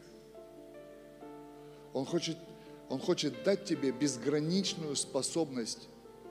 [1.92, 2.38] Он хочет,
[2.88, 5.88] он хочет дать тебе безграничную способность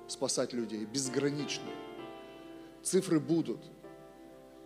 [0.07, 0.85] спасать людей.
[0.85, 1.75] Безграничную.
[2.81, 3.59] Цифры будут.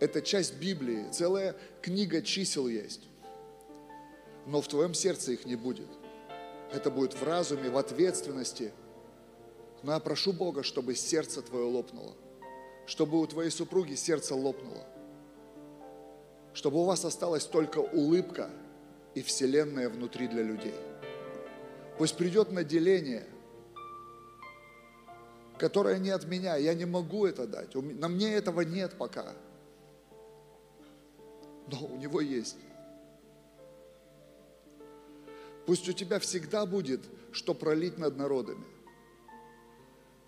[0.00, 1.10] Это часть Библии.
[1.10, 3.02] Целая книга чисел есть.
[4.46, 5.88] Но в твоем сердце их не будет.
[6.72, 8.72] Это будет в разуме, в ответственности.
[9.82, 12.14] Но я прошу Бога, чтобы сердце твое лопнуло.
[12.86, 14.86] Чтобы у твоей супруги сердце лопнуло.
[16.54, 18.48] Чтобы у вас осталась только улыбка
[19.14, 20.74] и вселенная внутри для людей.
[21.98, 23.26] Пусть придет наделение,
[25.58, 26.56] которое не от меня.
[26.56, 27.74] Я не могу это дать.
[27.74, 29.34] На мне этого нет пока.
[31.70, 32.56] Но у него есть.
[35.66, 37.00] Пусть у тебя всегда будет,
[37.32, 38.64] что пролить над народами.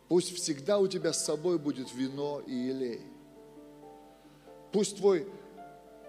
[0.08, 3.02] Пусть всегда у тебя с собой будет вино и елей.
[4.72, 5.26] Пусть твой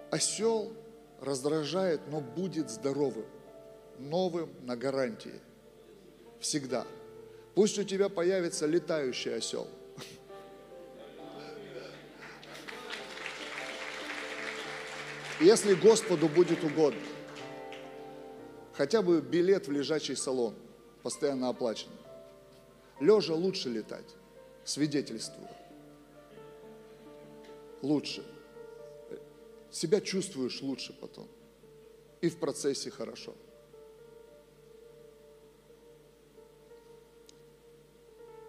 [0.09, 0.73] осел
[1.21, 3.25] раздражает, но будет здоровым,
[3.99, 5.39] новым на гарантии.
[6.39, 6.85] Всегда.
[7.55, 9.67] Пусть у тебя появится летающий осел.
[15.39, 16.99] Если Господу будет угодно,
[18.79, 20.55] хотя бы билет в лежачий салон,
[21.03, 21.89] постоянно оплачен.
[23.01, 24.15] Лежа лучше летать,
[24.63, 25.49] свидетельствую.
[27.81, 28.25] Лучше.
[29.69, 31.27] Себя чувствуешь лучше потом.
[32.21, 33.35] И в процессе хорошо.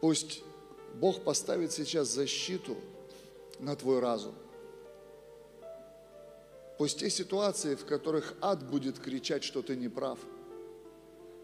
[0.00, 0.44] Пусть
[0.94, 2.76] Бог поставит сейчас защиту
[3.58, 4.36] на твой разум.
[6.80, 10.18] Пусть те ситуации, в которых ад будет кричать, что ты не прав,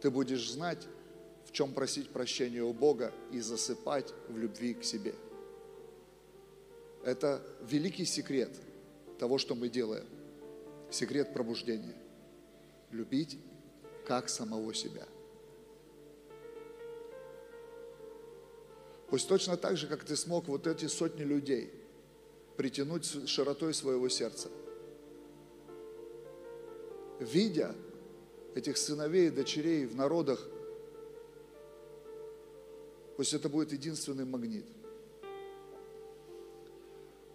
[0.01, 0.89] ты будешь знать,
[1.45, 5.15] в чем просить прощения у Бога и засыпать в любви к себе.
[7.05, 8.49] Это великий секрет
[9.19, 10.07] того, что мы делаем.
[10.91, 11.97] Секрет пробуждения.
[12.91, 13.39] Любить
[14.07, 15.07] как самого себя.
[19.11, 21.71] Пусть точно так же, как ты смог вот эти сотни людей
[22.57, 24.49] притянуть широтой своего сердца.
[27.19, 27.75] Видя
[28.55, 30.41] этих сыновей и дочерей в народах,
[33.17, 34.67] пусть это будет единственный магнит.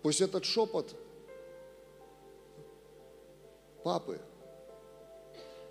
[0.01, 0.95] Пусть этот шепот
[3.83, 4.19] папы,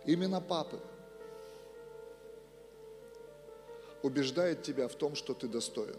[0.06, 0.80] именно папы,
[4.02, 5.96] убеждает тебя в том, что ты достоин.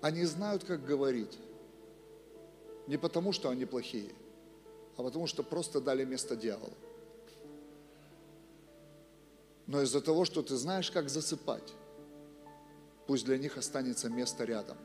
[0.00, 1.38] Они знают, как говорить.
[2.86, 4.12] Не потому, что они плохие,
[4.96, 6.72] а потому, что просто дали место дьяволу.
[9.66, 11.72] Но из-за того, что ты знаешь, как засыпать,
[13.06, 14.76] пусть для них останется место рядом.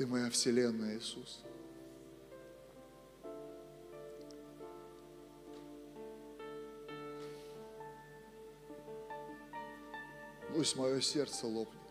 [0.00, 1.42] Ты моя вселенная, Иисус.
[10.54, 11.89] Пусть мое сердце лопнет.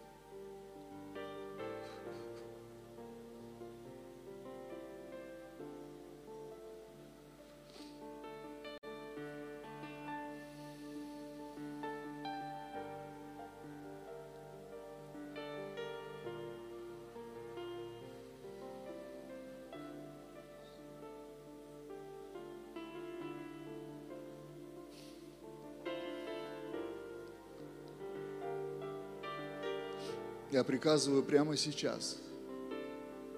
[30.60, 32.19] Я приказываю прямо сейчас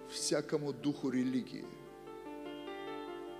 [0.09, 1.67] всякому духу религии,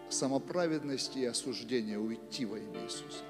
[0.07, 3.23] самоправедности и осуждения уйти во имя Иисуса.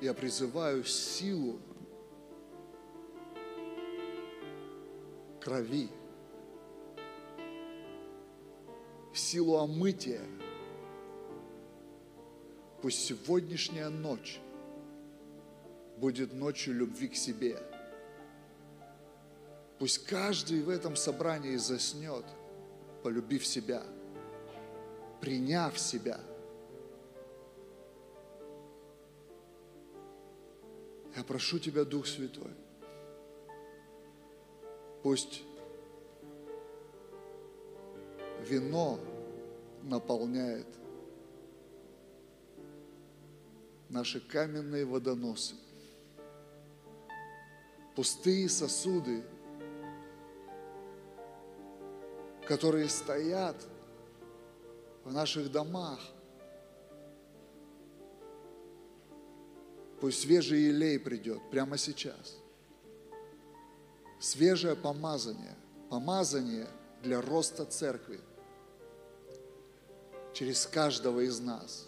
[0.00, 1.60] Я призываю силу
[5.40, 5.90] крови,
[9.14, 10.22] силу омытия–
[12.88, 14.40] Пусть сегодняшняя ночь
[15.98, 17.58] будет ночью любви к себе.
[19.78, 22.24] Пусть каждый в этом собрании заснет,
[23.02, 23.82] полюбив себя,
[25.20, 26.18] приняв себя.
[31.14, 32.54] Я прошу Тебя, Дух Святой,
[35.02, 35.42] пусть
[38.48, 38.98] вино
[39.82, 40.66] наполняет
[43.88, 45.54] наши каменные водоносы,
[47.96, 49.24] пустые сосуды,
[52.46, 53.56] которые стоят
[55.04, 55.98] в наших домах.
[60.00, 62.38] Пусть свежий елей придет прямо сейчас.
[64.20, 65.54] Свежее помазание,
[65.90, 66.68] помазание
[67.02, 68.20] для роста церкви
[70.32, 71.87] через каждого из нас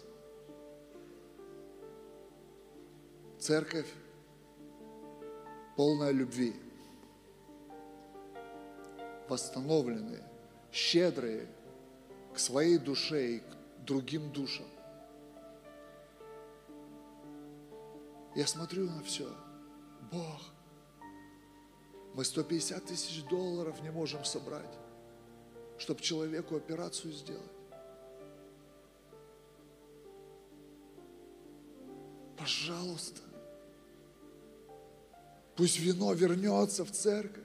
[3.41, 3.91] Церковь
[5.75, 6.53] полная любви,
[9.27, 10.23] восстановленные,
[10.71, 11.47] щедрые
[12.35, 14.67] к своей душе и к другим душам.
[18.35, 19.27] Я смотрю на все.
[20.11, 20.53] Бог,
[22.13, 24.77] мы 150 тысяч долларов не можем собрать,
[25.79, 27.51] чтобы человеку операцию сделать.
[32.37, 33.30] Пожалуйста,
[35.55, 37.43] Пусть вино вернется в церковь.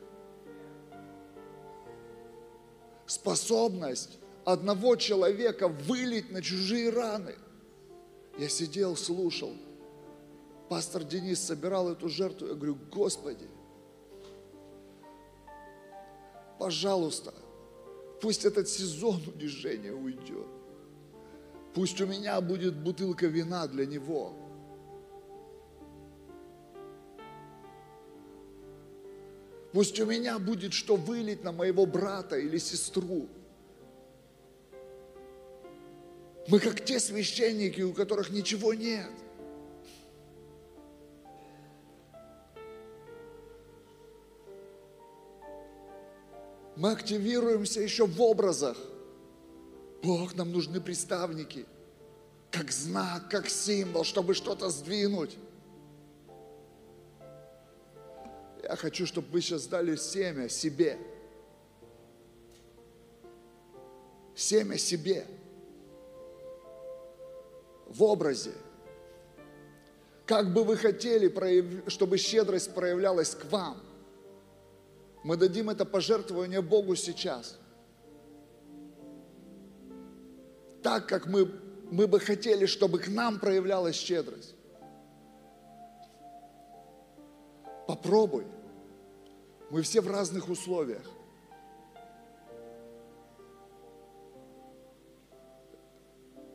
[3.06, 7.34] Способность одного человека вылить на чужие раны.
[8.38, 9.52] Я сидел, слушал.
[10.68, 12.48] Пастор Денис собирал эту жертву.
[12.48, 13.48] Я говорю, Господи,
[16.58, 17.32] пожалуйста,
[18.20, 20.46] Пусть этот сезон унижения уйдет.
[21.74, 24.34] Пусть у меня будет бутылка вина для него.
[29.76, 33.28] Пусть у меня будет что вылить на моего брата или сестру.
[36.48, 39.10] Мы как те священники, у которых ничего нет.
[46.76, 48.78] Мы активируемся еще в образах.
[50.02, 51.66] Бог, нам нужны представники,
[52.50, 55.36] как знак, как символ, чтобы что-то сдвинуть.
[58.68, 60.98] Я хочу, чтобы вы сейчас дали семя себе.
[64.34, 65.24] Семя себе.
[67.86, 68.50] В образе.
[70.26, 71.32] Как бы вы хотели,
[71.88, 73.80] чтобы щедрость проявлялась к вам.
[75.22, 77.56] Мы дадим это пожертвование Богу сейчас.
[80.82, 81.48] Так, как мы,
[81.92, 84.56] мы бы хотели, чтобы к нам проявлялась щедрость.
[87.86, 88.55] Попробуй.
[89.70, 91.04] Мы все в разных условиях.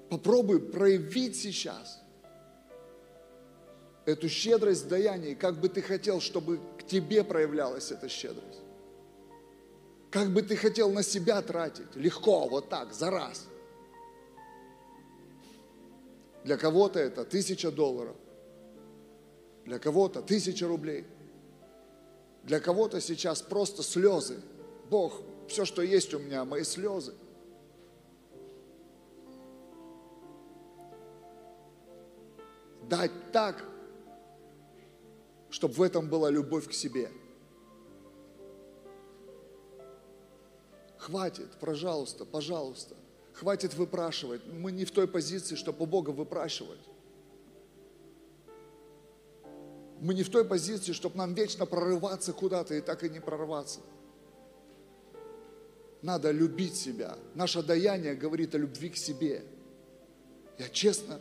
[0.10, 2.02] Попробуй проявить сейчас
[4.06, 8.60] эту щедрость в даянии, как бы ты хотел, чтобы к тебе проявлялась эта щедрость.
[10.10, 11.96] Как бы ты хотел на себя тратить?
[11.96, 13.48] Легко, вот так, за раз.
[16.44, 18.16] Для кого-то это тысяча долларов.
[19.66, 21.06] Для кого-то тысяча рублей.
[22.44, 24.42] Для кого-то сейчас просто слезы.
[24.90, 27.14] Бог, все, что есть у меня, мои слезы.
[32.90, 33.64] Дать так,
[35.50, 37.12] чтобы в этом была любовь к себе–
[41.02, 42.96] Хватит, пожалуйста, пожалуйста.
[43.34, 44.46] Хватит выпрашивать.
[44.46, 46.80] Мы не в той позиции, чтобы у Бога выпрашивать.
[50.02, 53.82] Мы не в той позиции, чтобы нам вечно прорываться куда-то и так и не прорваться.
[56.02, 57.20] Надо любить себя.
[57.36, 59.44] Наше даяние говорит о любви к себе.
[60.58, 61.20] Я честно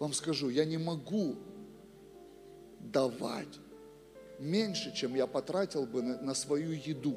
[0.00, 1.36] вам скажу, я не могу
[2.80, 3.60] давать
[4.40, 7.16] меньше, чем я потратил бы на, на свою еду.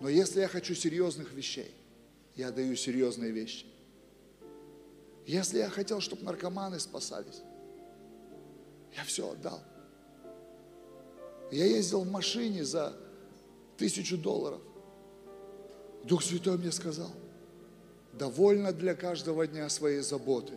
[0.00, 1.72] Но если я хочу серьезных вещей,
[2.34, 3.64] я даю серьезные вещи.
[5.24, 7.42] Если я хотел, чтобы наркоманы спасались,
[8.96, 9.60] я все отдал.
[11.50, 12.96] Я ездил в машине за
[13.76, 14.60] тысячу долларов.
[16.04, 17.10] Дух Святой мне сказал,
[18.12, 20.54] довольно для каждого дня своей заботы.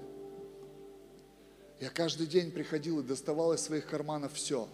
[1.79, 4.69] Я каждый день приходил и доставал из своих карманов все.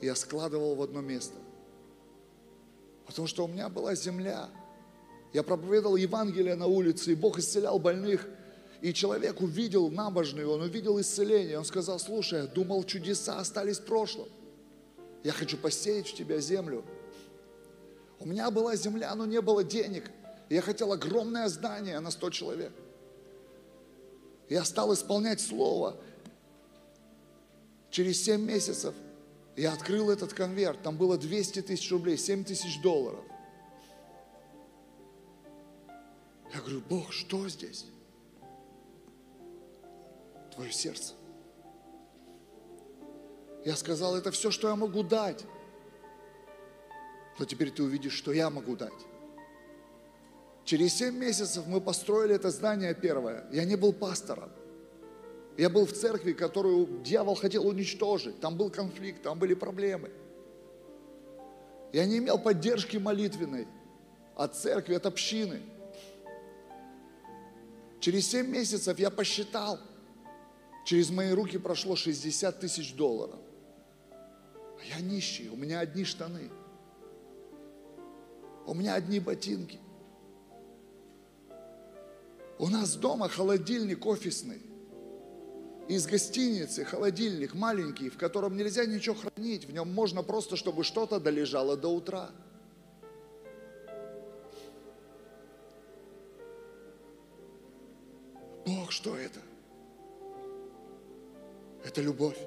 [0.00, 1.36] Я складывал в одно место.
[3.06, 4.48] Потому что у меня была земля.
[5.32, 8.28] Я проповедовал Евангелие на улице, и Бог исцелял больных.
[8.80, 11.58] И человек увидел набожный, он увидел исцеление.
[11.58, 14.28] Он сказал, слушай, думал, чудеса остались в прошлом.
[15.24, 16.84] Я хочу посеять в тебя землю.
[18.20, 20.10] У меня была земля, но не было денег.
[20.48, 22.72] Я хотел огромное здание на 100 человек.
[24.48, 25.96] Я стал исполнять слово.
[27.90, 28.94] Через 7 месяцев
[29.56, 33.24] я открыл этот конверт, там было 200 тысяч рублей, 7 тысяч долларов.
[36.54, 37.86] Я говорю, Бог, что здесь?
[40.58, 41.14] Твое сердце.
[43.64, 45.44] Я сказал, это все, что я могу дать.
[47.38, 49.06] Но теперь ты увидишь, что я могу дать.
[50.64, 53.46] Через 7 месяцев мы построили это здание первое.
[53.52, 54.50] Я не был пастором.
[55.56, 58.40] Я был в церкви, которую дьявол хотел уничтожить.
[58.40, 60.10] Там был конфликт, там были проблемы.
[61.92, 63.68] Я не имел поддержки молитвенной
[64.34, 65.62] от церкви, от общины.
[68.00, 69.78] Через 7 месяцев я посчитал,
[70.88, 73.38] через мои руки прошло 60 тысяч долларов.
[74.10, 76.50] А я нищий, у меня одни штаны.
[78.64, 79.78] У меня одни ботинки.
[82.58, 84.62] У нас дома холодильник офисный
[85.88, 91.20] из гостиницы холодильник маленький, в котором нельзя ничего хранить, в нем можно просто, чтобы что-то
[91.20, 92.30] долежало до утра.
[98.64, 99.47] Бог, что это?
[101.88, 102.38] Это любовь.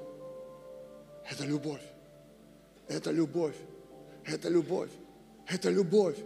[1.30, 1.82] Это любовь.
[2.88, 3.56] Это любовь.
[4.26, 4.92] Это любовь.
[5.48, 6.18] Это любовь.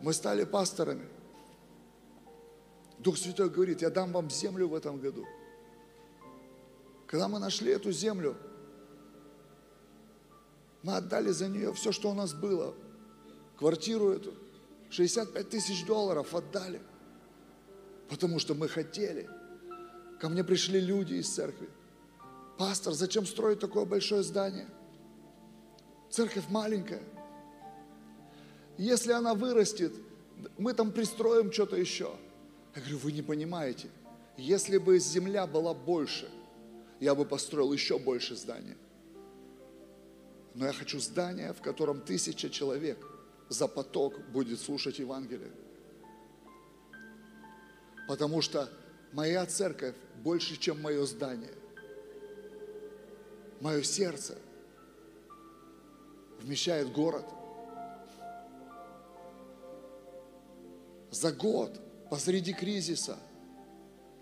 [0.00, 1.08] Мы стали пасторами.
[2.98, 5.26] Дух Святой говорит, я дам вам землю в этом году–
[7.08, 8.36] когда мы нашли эту землю,
[10.84, 12.72] Мы отдали за нее все, что у нас было.
[13.58, 14.32] Квартиру эту.
[14.90, 16.80] 65 тысяч долларов отдали.
[18.08, 19.28] Потому что мы хотели.
[20.20, 21.68] Ко мне пришли люди из церкви.
[22.58, 24.66] Пастор, зачем строить такое большое здание?
[26.10, 27.02] Церковь маленькая.
[28.76, 29.92] Если она вырастет,
[30.58, 32.10] мы там пристроим что-то еще.
[32.74, 33.88] Я говорю, вы не понимаете.
[34.36, 36.28] Если бы земля была больше,
[36.98, 38.76] я бы построил еще больше здания.
[40.54, 42.98] Но я хочу здание, в котором тысяча человек
[43.48, 45.52] за поток будет слушать Евангелие.
[48.08, 48.68] Потому что
[49.12, 49.94] моя церковь
[50.24, 51.52] больше, чем мое здание.
[53.60, 54.38] Мое сердце
[56.40, 57.24] вмещает город.
[61.10, 61.80] За год
[62.10, 63.18] посреди кризиса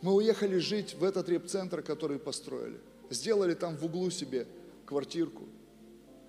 [0.00, 2.80] мы уехали жить в этот реп-центр, который построили.
[3.10, 4.46] Сделали там в углу себе
[4.86, 5.44] квартирку.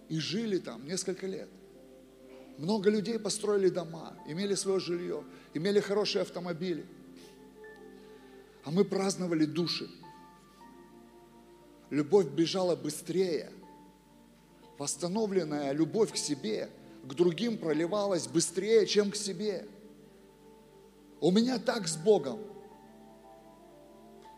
[0.09, 1.49] И жили там несколько лет.
[2.57, 5.23] Много людей построили дома, имели свое жилье,
[5.53, 6.85] имели хорошие автомобили.
[8.63, 9.87] А мы праздновали души.
[11.89, 13.51] Любовь бежала быстрее.
[14.77, 16.69] Восстановленная любовь к себе,
[17.03, 19.67] к другим проливалась быстрее, чем к себе.
[21.19, 22.39] У меня так с Богом.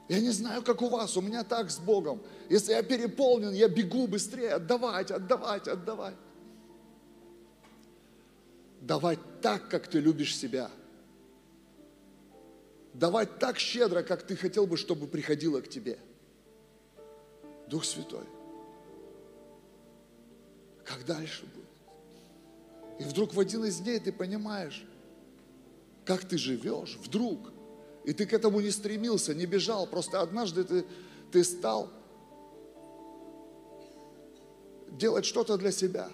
[0.07, 2.21] Я не знаю, как у вас, у меня так с Богом.
[2.49, 6.15] Если я переполнен, я бегу быстрее, отдавать, отдавать, отдавать.
[8.81, 10.71] Давать так, как ты любишь себя.
[12.93, 15.99] Давать так щедро, как ты хотел бы, чтобы приходило к тебе.
[17.69, 18.25] Дух Святой.
[20.83, 21.65] Как дальше будет?
[22.99, 24.85] И вдруг в один из дней ты понимаешь,
[26.03, 27.51] как ты живешь, вдруг.
[28.03, 30.85] И ты к этому не стремился, не бежал, просто однажды ты,
[31.31, 31.89] ты стал
[34.91, 36.09] делать что-то для себя.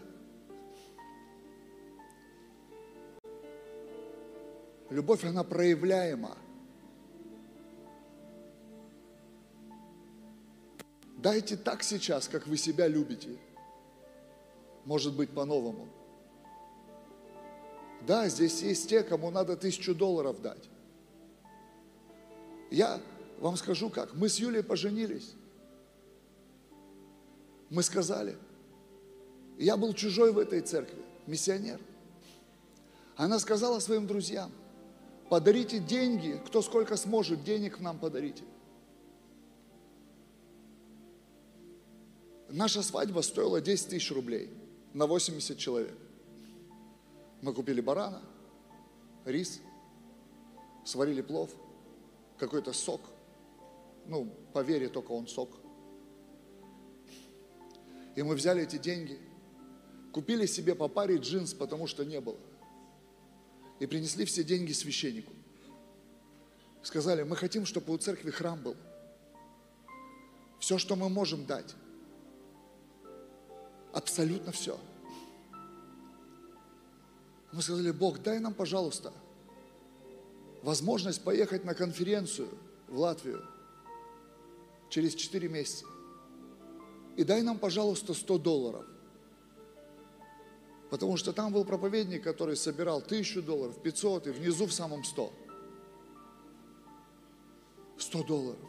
[4.90, 6.38] Любовь, она проявляема.
[11.26, 13.36] Дайте так сейчас, как вы себя любите.
[14.86, 15.88] Может быть, по-новому.
[18.06, 20.70] Да, здесь есть те, кому надо тысячу долларов дать.
[22.70, 23.02] Я
[23.40, 24.14] вам скажу как.
[24.14, 25.34] Мы с Юлей поженились.
[27.72, 28.38] Мы сказали,
[29.58, 31.80] я был чужой в этой церкви, миссионер.
[33.16, 34.52] Она сказала своим друзьям,
[35.32, 38.44] подарите деньги, кто сколько сможет, денег нам подарите.
[42.56, 44.50] Наша свадьба стоила 10 тысяч рублей
[44.94, 45.94] на 80 человек.
[47.42, 48.22] Мы купили барана,
[49.26, 49.60] рис,
[50.86, 51.52] сварили плов,
[52.38, 53.02] какой-то сок.
[54.06, 55.50] Ну, по вере только он сок.
[58.16, 59.20] И мы взяли эти деньги,
[60.14, 62.40] купили себе по паре джинс, потому что не было.
[63.82, 65.34] И принесли все деньги священнику.
[66.84, 68.78] Сказали, мы хотим, чтобы у церкви храм был.
[70.62, 71.76] Все, что мы можем дать.
[73.96, 74.78] Абсолютно все.
[77.54, 79.14] Мы сказали, Бог, дай нам, пожалуйста,
[80.64, 82.50] возможность поехать на конференцию
[82.90, 83.42] в Латвию
[84.90, 85.86] через 4 месяца.
[87.16, 88.86] И дай нам, пожалуйста, 100 долларов.
[90.90, 95.32] Потому что там был проповедник, который собирал тысячу долларов, 500 и внизу в самом 100.
[97.98, 98.60] 100 долларов.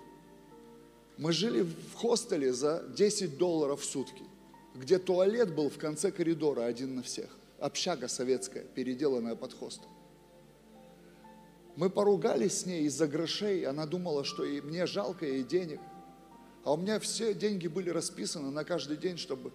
[1.19, 4.23] Мы жили в хостеле за 10 долларов в сутки,
[4.77, 9.89] где туалет был в конце коридора один на всех общага советская, переделанная под хостел.
[11.77, 15.81] Мы поругались с ней из-за грошей, она думала, что и мне жалко ей денег.
[16.65, 19.53] А у меня все деньги были расписаны на каждый день, чтобы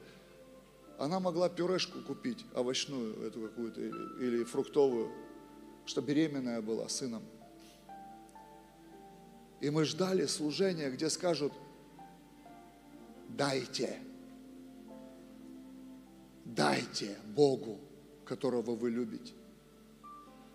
[0.97, 5.11] она могла пюрешку купить, овощную эту какую-то или, или фруктовую,
[5.85, 7.23] что беременная была сыном.
[9.61, 11.53] И мы ждали служения, где скажут,
[13.29, 13.99] дайте,
[16.45, 17.79] дайте Богу
[18.31, 19.33] которого вы любите.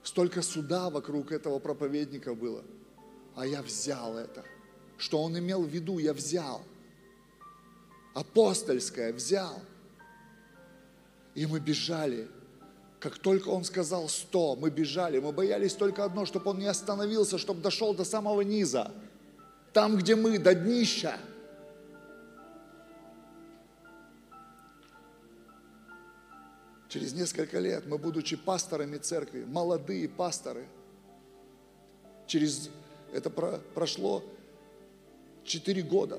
[0.02, 2.65] Столько суда вокруг этого проповедника было.
[3.34, 4.47] А я взял это.
[4.97, 6.62] Что он имел в виду, я взял.
[8.15, 9.60] Апостольское взял.
[11.34, 12.28] И мы бежали.
[12.98, 15.18] Как только он сказал сто, мы бежали.
[15.18, 18.90] Мы боялись только одно, чтобы он не остановился, чтобы дошел до самого низа.
[19.74, 21.18] Там, где мы, до днища.
[26.97, 30.66] Через несколько лет мы, будучи пасторами церкви, молодые пасторы,
[32.26, 32.70] через
[33.12, 34.25] это про, прошло
[35.44, 36.18] 4 года.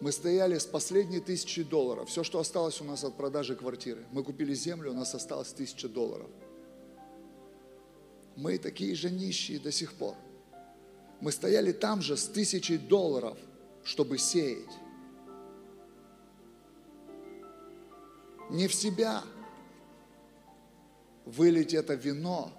[0.00, 2.08] Мы стояли с последней тысячи долларов.
[2.08, 4.04] Все, что осталось у нас от продажи квартиры.
[4.12, 6.30] Мы купили землю, у нас осталось тысяча долларов.
[8.36, 10.14] Мы такие же нищие до сих пор.
[11.20, 13.36] Мы стояли там же с тысячей долларов,
[13.82, 14.70] чтобы сеять.
[18.50, 19.22] Не в себя
[21.24, 22.52] вылить это вино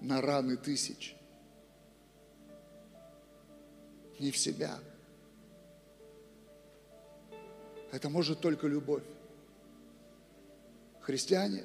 [0.00, 1.16] на раны тысяч.
[4.18, 4.78] Не в себя.
[7.90, 9.04] Это может только любовь.
[11.00, 11.64] Христиане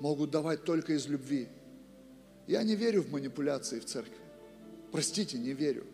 [0.00, 1.48] могут давать только из любви.
[2.46, 4.16] Я не верю в манипуляции в церкви.
[4.92, 5.84] Простите, не верю.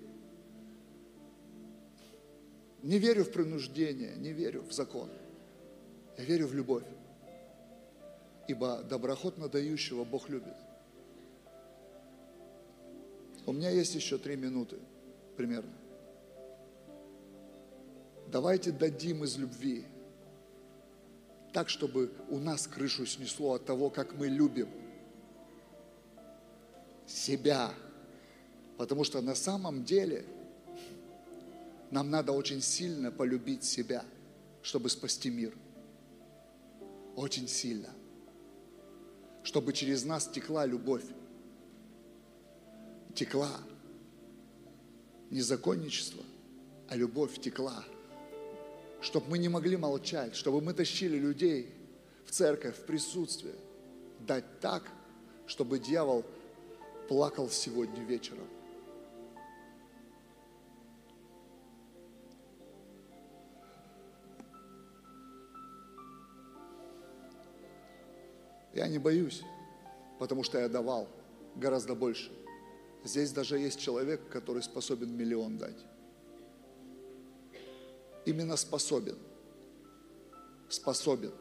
[2.83, 5.09] Не верю в принуждение, не верю в закон.
[6.19, 6.85] Я верю в любовь.
[8.49, 10.55] Ибо доброхотно дающего Бог любит.
[13.47, 14.79] У меня есть еще три минуты
[15.37, 15.73] примерно.
[18.29, 19.85] Давайте дадим из любви,
[21.53, 24.69] так, чтобы у нас крышу снесло от того, как мы любим
[27.07, 27.71] себя.
[28.79, 30.25] Потому что на самом деле
[31.91, 34.05] нам надо очень сильно полюбить себя,
[34.63, 35.53] чтобы спасти мир.
[37.17, 37.91] Очень сильно.
[39.43, 41.05] Чтобы через нас текла любовь.
[43.15, 43.61] Текла.
[45.31, 46.23] Не законничество,
[46.89, 47.85] а любовь текла
[49.03, 51.75] чтобы мы не могли молчать, чтобы мы тащили людей
[52.25, 53.57] в церковь, в присутствие,
[54.21, 54.85] дать так,
[55.47, 56.25] чтобы дьявол
[57.09, 58.47] плакал сегодня вечером.
[68.75, 69.43] Я не боюсь,
[70.19, 71.09] потому что я давал
[71.57, 72.33] гораздо больше.
[73.05, 75.79] Здесь даже есть человек, который способен миллион дать
[78.25, 79.19] именно способен.
[80.69, 81.33] Способен.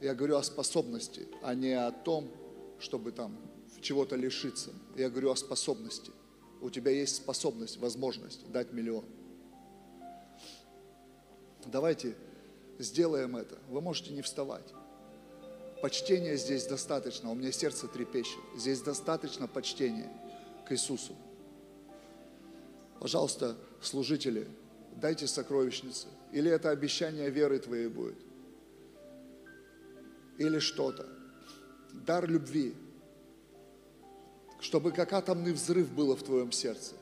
[0.00, 2.30] Я говорю о способности, а не о том,
[2.78, 3.36] чтобы там
[3.80, 4.70] чего-то лишиться.
[4.94, 6.12] Я говорю о способности.
[6.60, 9.04] У тебя есть способность, возможность дать миллион.
[11.66, 12.14] Давайте
[12.78, 13.58] сделаем это.
[13.68, 14.72] Вы можете не вставать.
[15.82, 17.30] Почтения здесь достаточно.
[17.30, 18.40] У меня сердце трепещет.
[18.56, 20.10] Здесь достаточно почтения
[20.66, 21.14] к Иисусу.
[23.00, 24.48] Пожалуйста, служители,
[24.96, 26.08] дайте сокровищницы.
[26.32, 28.18] Или это обещание веры твоей будет.
[30.38, 31.06] Или что-то.
[31.92, 32.74] Дар любви.
[34.60, 36.94] Чтобы как атомный взрыв было в твоем сердце.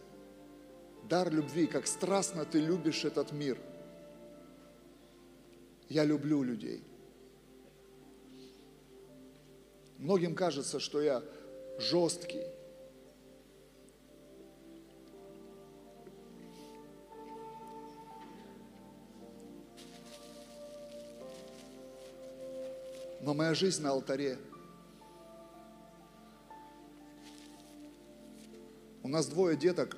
[1.08, 3.58] Дар любви, как страстно ты любишь этот мир.
[5.94, 6.82] Я люблю людей.
[9.96, 11.22] Многим кажется, что я
[11.78, 12.42] жесткий,
[23.20, 24.36] но моя жизнь на алтаре.
[29.04, 29.96] У нас двое деток,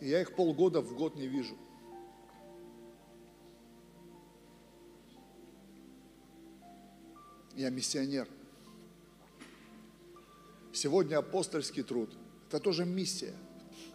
[0.00, 1.58] и я их полгода в год не вижу.
[7.58, 8.28] Я миссионер.
[10.72, 12.08] Сегодня апостольский труд–
[12.48, 13.34] это тоже миссия.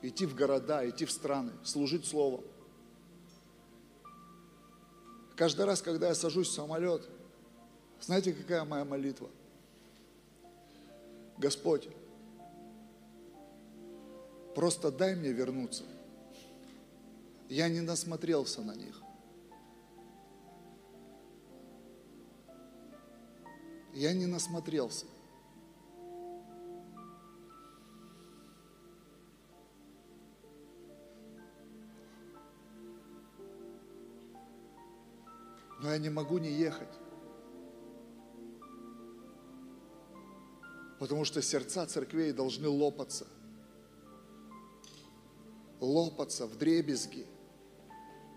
[0.01, 2.43] Идти в города, идти в страны, служить Словом.
[5.37, 7.07] Каждый раз, когда я сажусь в самолет,
[8.01, 9.29] знаете, какая моя молитва?
[11.37, 11.87] Господь,
[14.55, 15.85] просто дай мне вернуться.
[17.47, 19.02] Я не насмотрелся на них.
[23.93, 25.05] Я не насмотрелся.
[35.83, 36.97] но я не могу не ехать.
[40.97, 43.27] Потому что сердца церквей должны лопаться.
[45.81, 47.27] Лопаться в дребезги,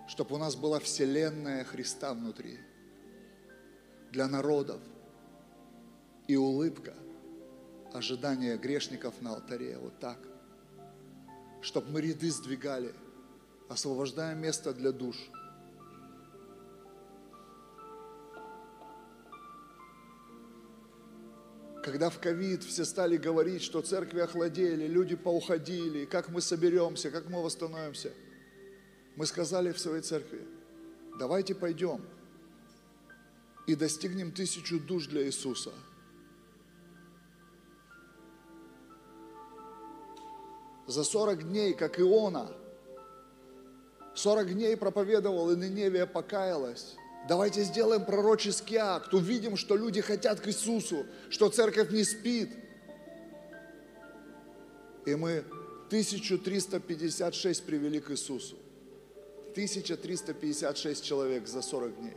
[0.09, 2.59] чтобы у нас была вселенная Христа внутри.
[4.11, 4.81] Для народов.
[6.29, 6.95] И улыбка,
[7.93, 9.79] ожидание грешников на алтаре.
[9.79, 10.19] Вот так.
[11.61, 12.95] Чтобы мы ряды сдвигали,
[13.69, 15.17] освобождая место для душ–
[21.87, 27.29] когда в ковид все стали говорить, что церкви охладели, люди поуходили, как мы соберемся, как
[27.29, 28.13] мы восстановимся,
[29.15, 30.41] мы сказали в своей церкви,
[31.17, 32.01] давайте пойдем
[33.69, 35.71] и достигнем тысячу душ для Иисуса.
[40.87, 42.53] За 40 дней, как Иона.
[44.15, 46.97] 40 дней проповедовал, и Ниневия покаялась.
[47.29, 52.51] Давайте сделаем пророческий акт, увидим, что люди хотят к Иисусу, что церковь не спит.
[55.07, 55.45] И мы
[55.89, 58.57] 1356 привели к Иисусу.
[59.53, 62.17] 1356 человек за 40 дней.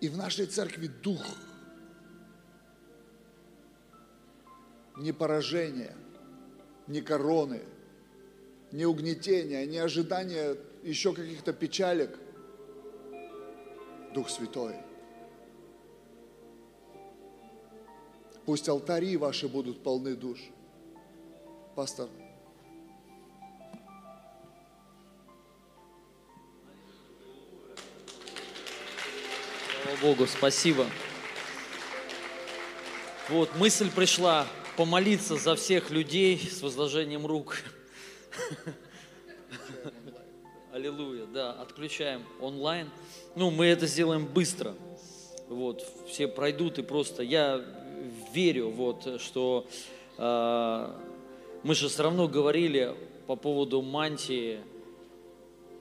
[0.00, 1.22] И в нашей церкви дух
[4.98, 5.94] не поражения,
[6.86, 7.62] не короны,
[8.72, 12.18] не угнетения, не ожидания еще каких-то печалек.
[14.12, 14.74] Дух Святой.
[18.44, 20.40] Пусть алтари ваши будут полны душ.
[21.76, 22.08] Пастор,
[30.00, 30.86] Богу, спасибо.
[33.28, 34.46] Вот, мысль пришла
[34.78, 37.56] помолиться за всех людей с возложением рук.
[40.72, 42.88] Аллилуйя, да, отключаем онлайн.
[43.34, 44.76] Ну, мы это сделаем быстро.
[45.48, 47.60] Вот, все пройдут и просто, я
[48.32, 49.66] верю, вот, что
[50.16, 50.94] э,
[51.64, 52.94] мы же все равно говорили
[53.26, 54.60] по поводу мантии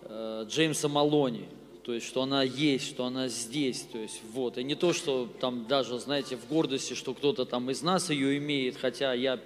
[0.02, 1.48] э, Джеймса Малони,
[1.88, 5.26] то есть, что она есть, что она здесь, то есть, вот, и не то, что
[5.40, 9.40] там даже, знаете, в гордости, что кто-то там из нас ее имеет, хотя я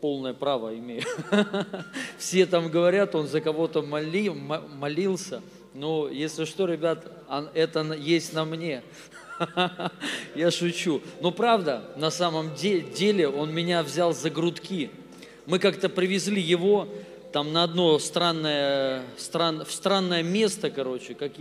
[0.00, 1.04] полное право имею.
[2.18, 5.42] Все там говорят, он за кого-то моли, молился,
[5.74, 7.06] но если что, ребят,
[7.54, 8.82] это есть на мне.
[10.34, 11.02] Я шучу.
[11.20, 14.90] Но правда, на самом де- деле он меня взял за грудки.
[15.46, 16.88] Мы как-то привезли его
[17.32, 21.38] там на одно странное, стран, в странное место, короче, как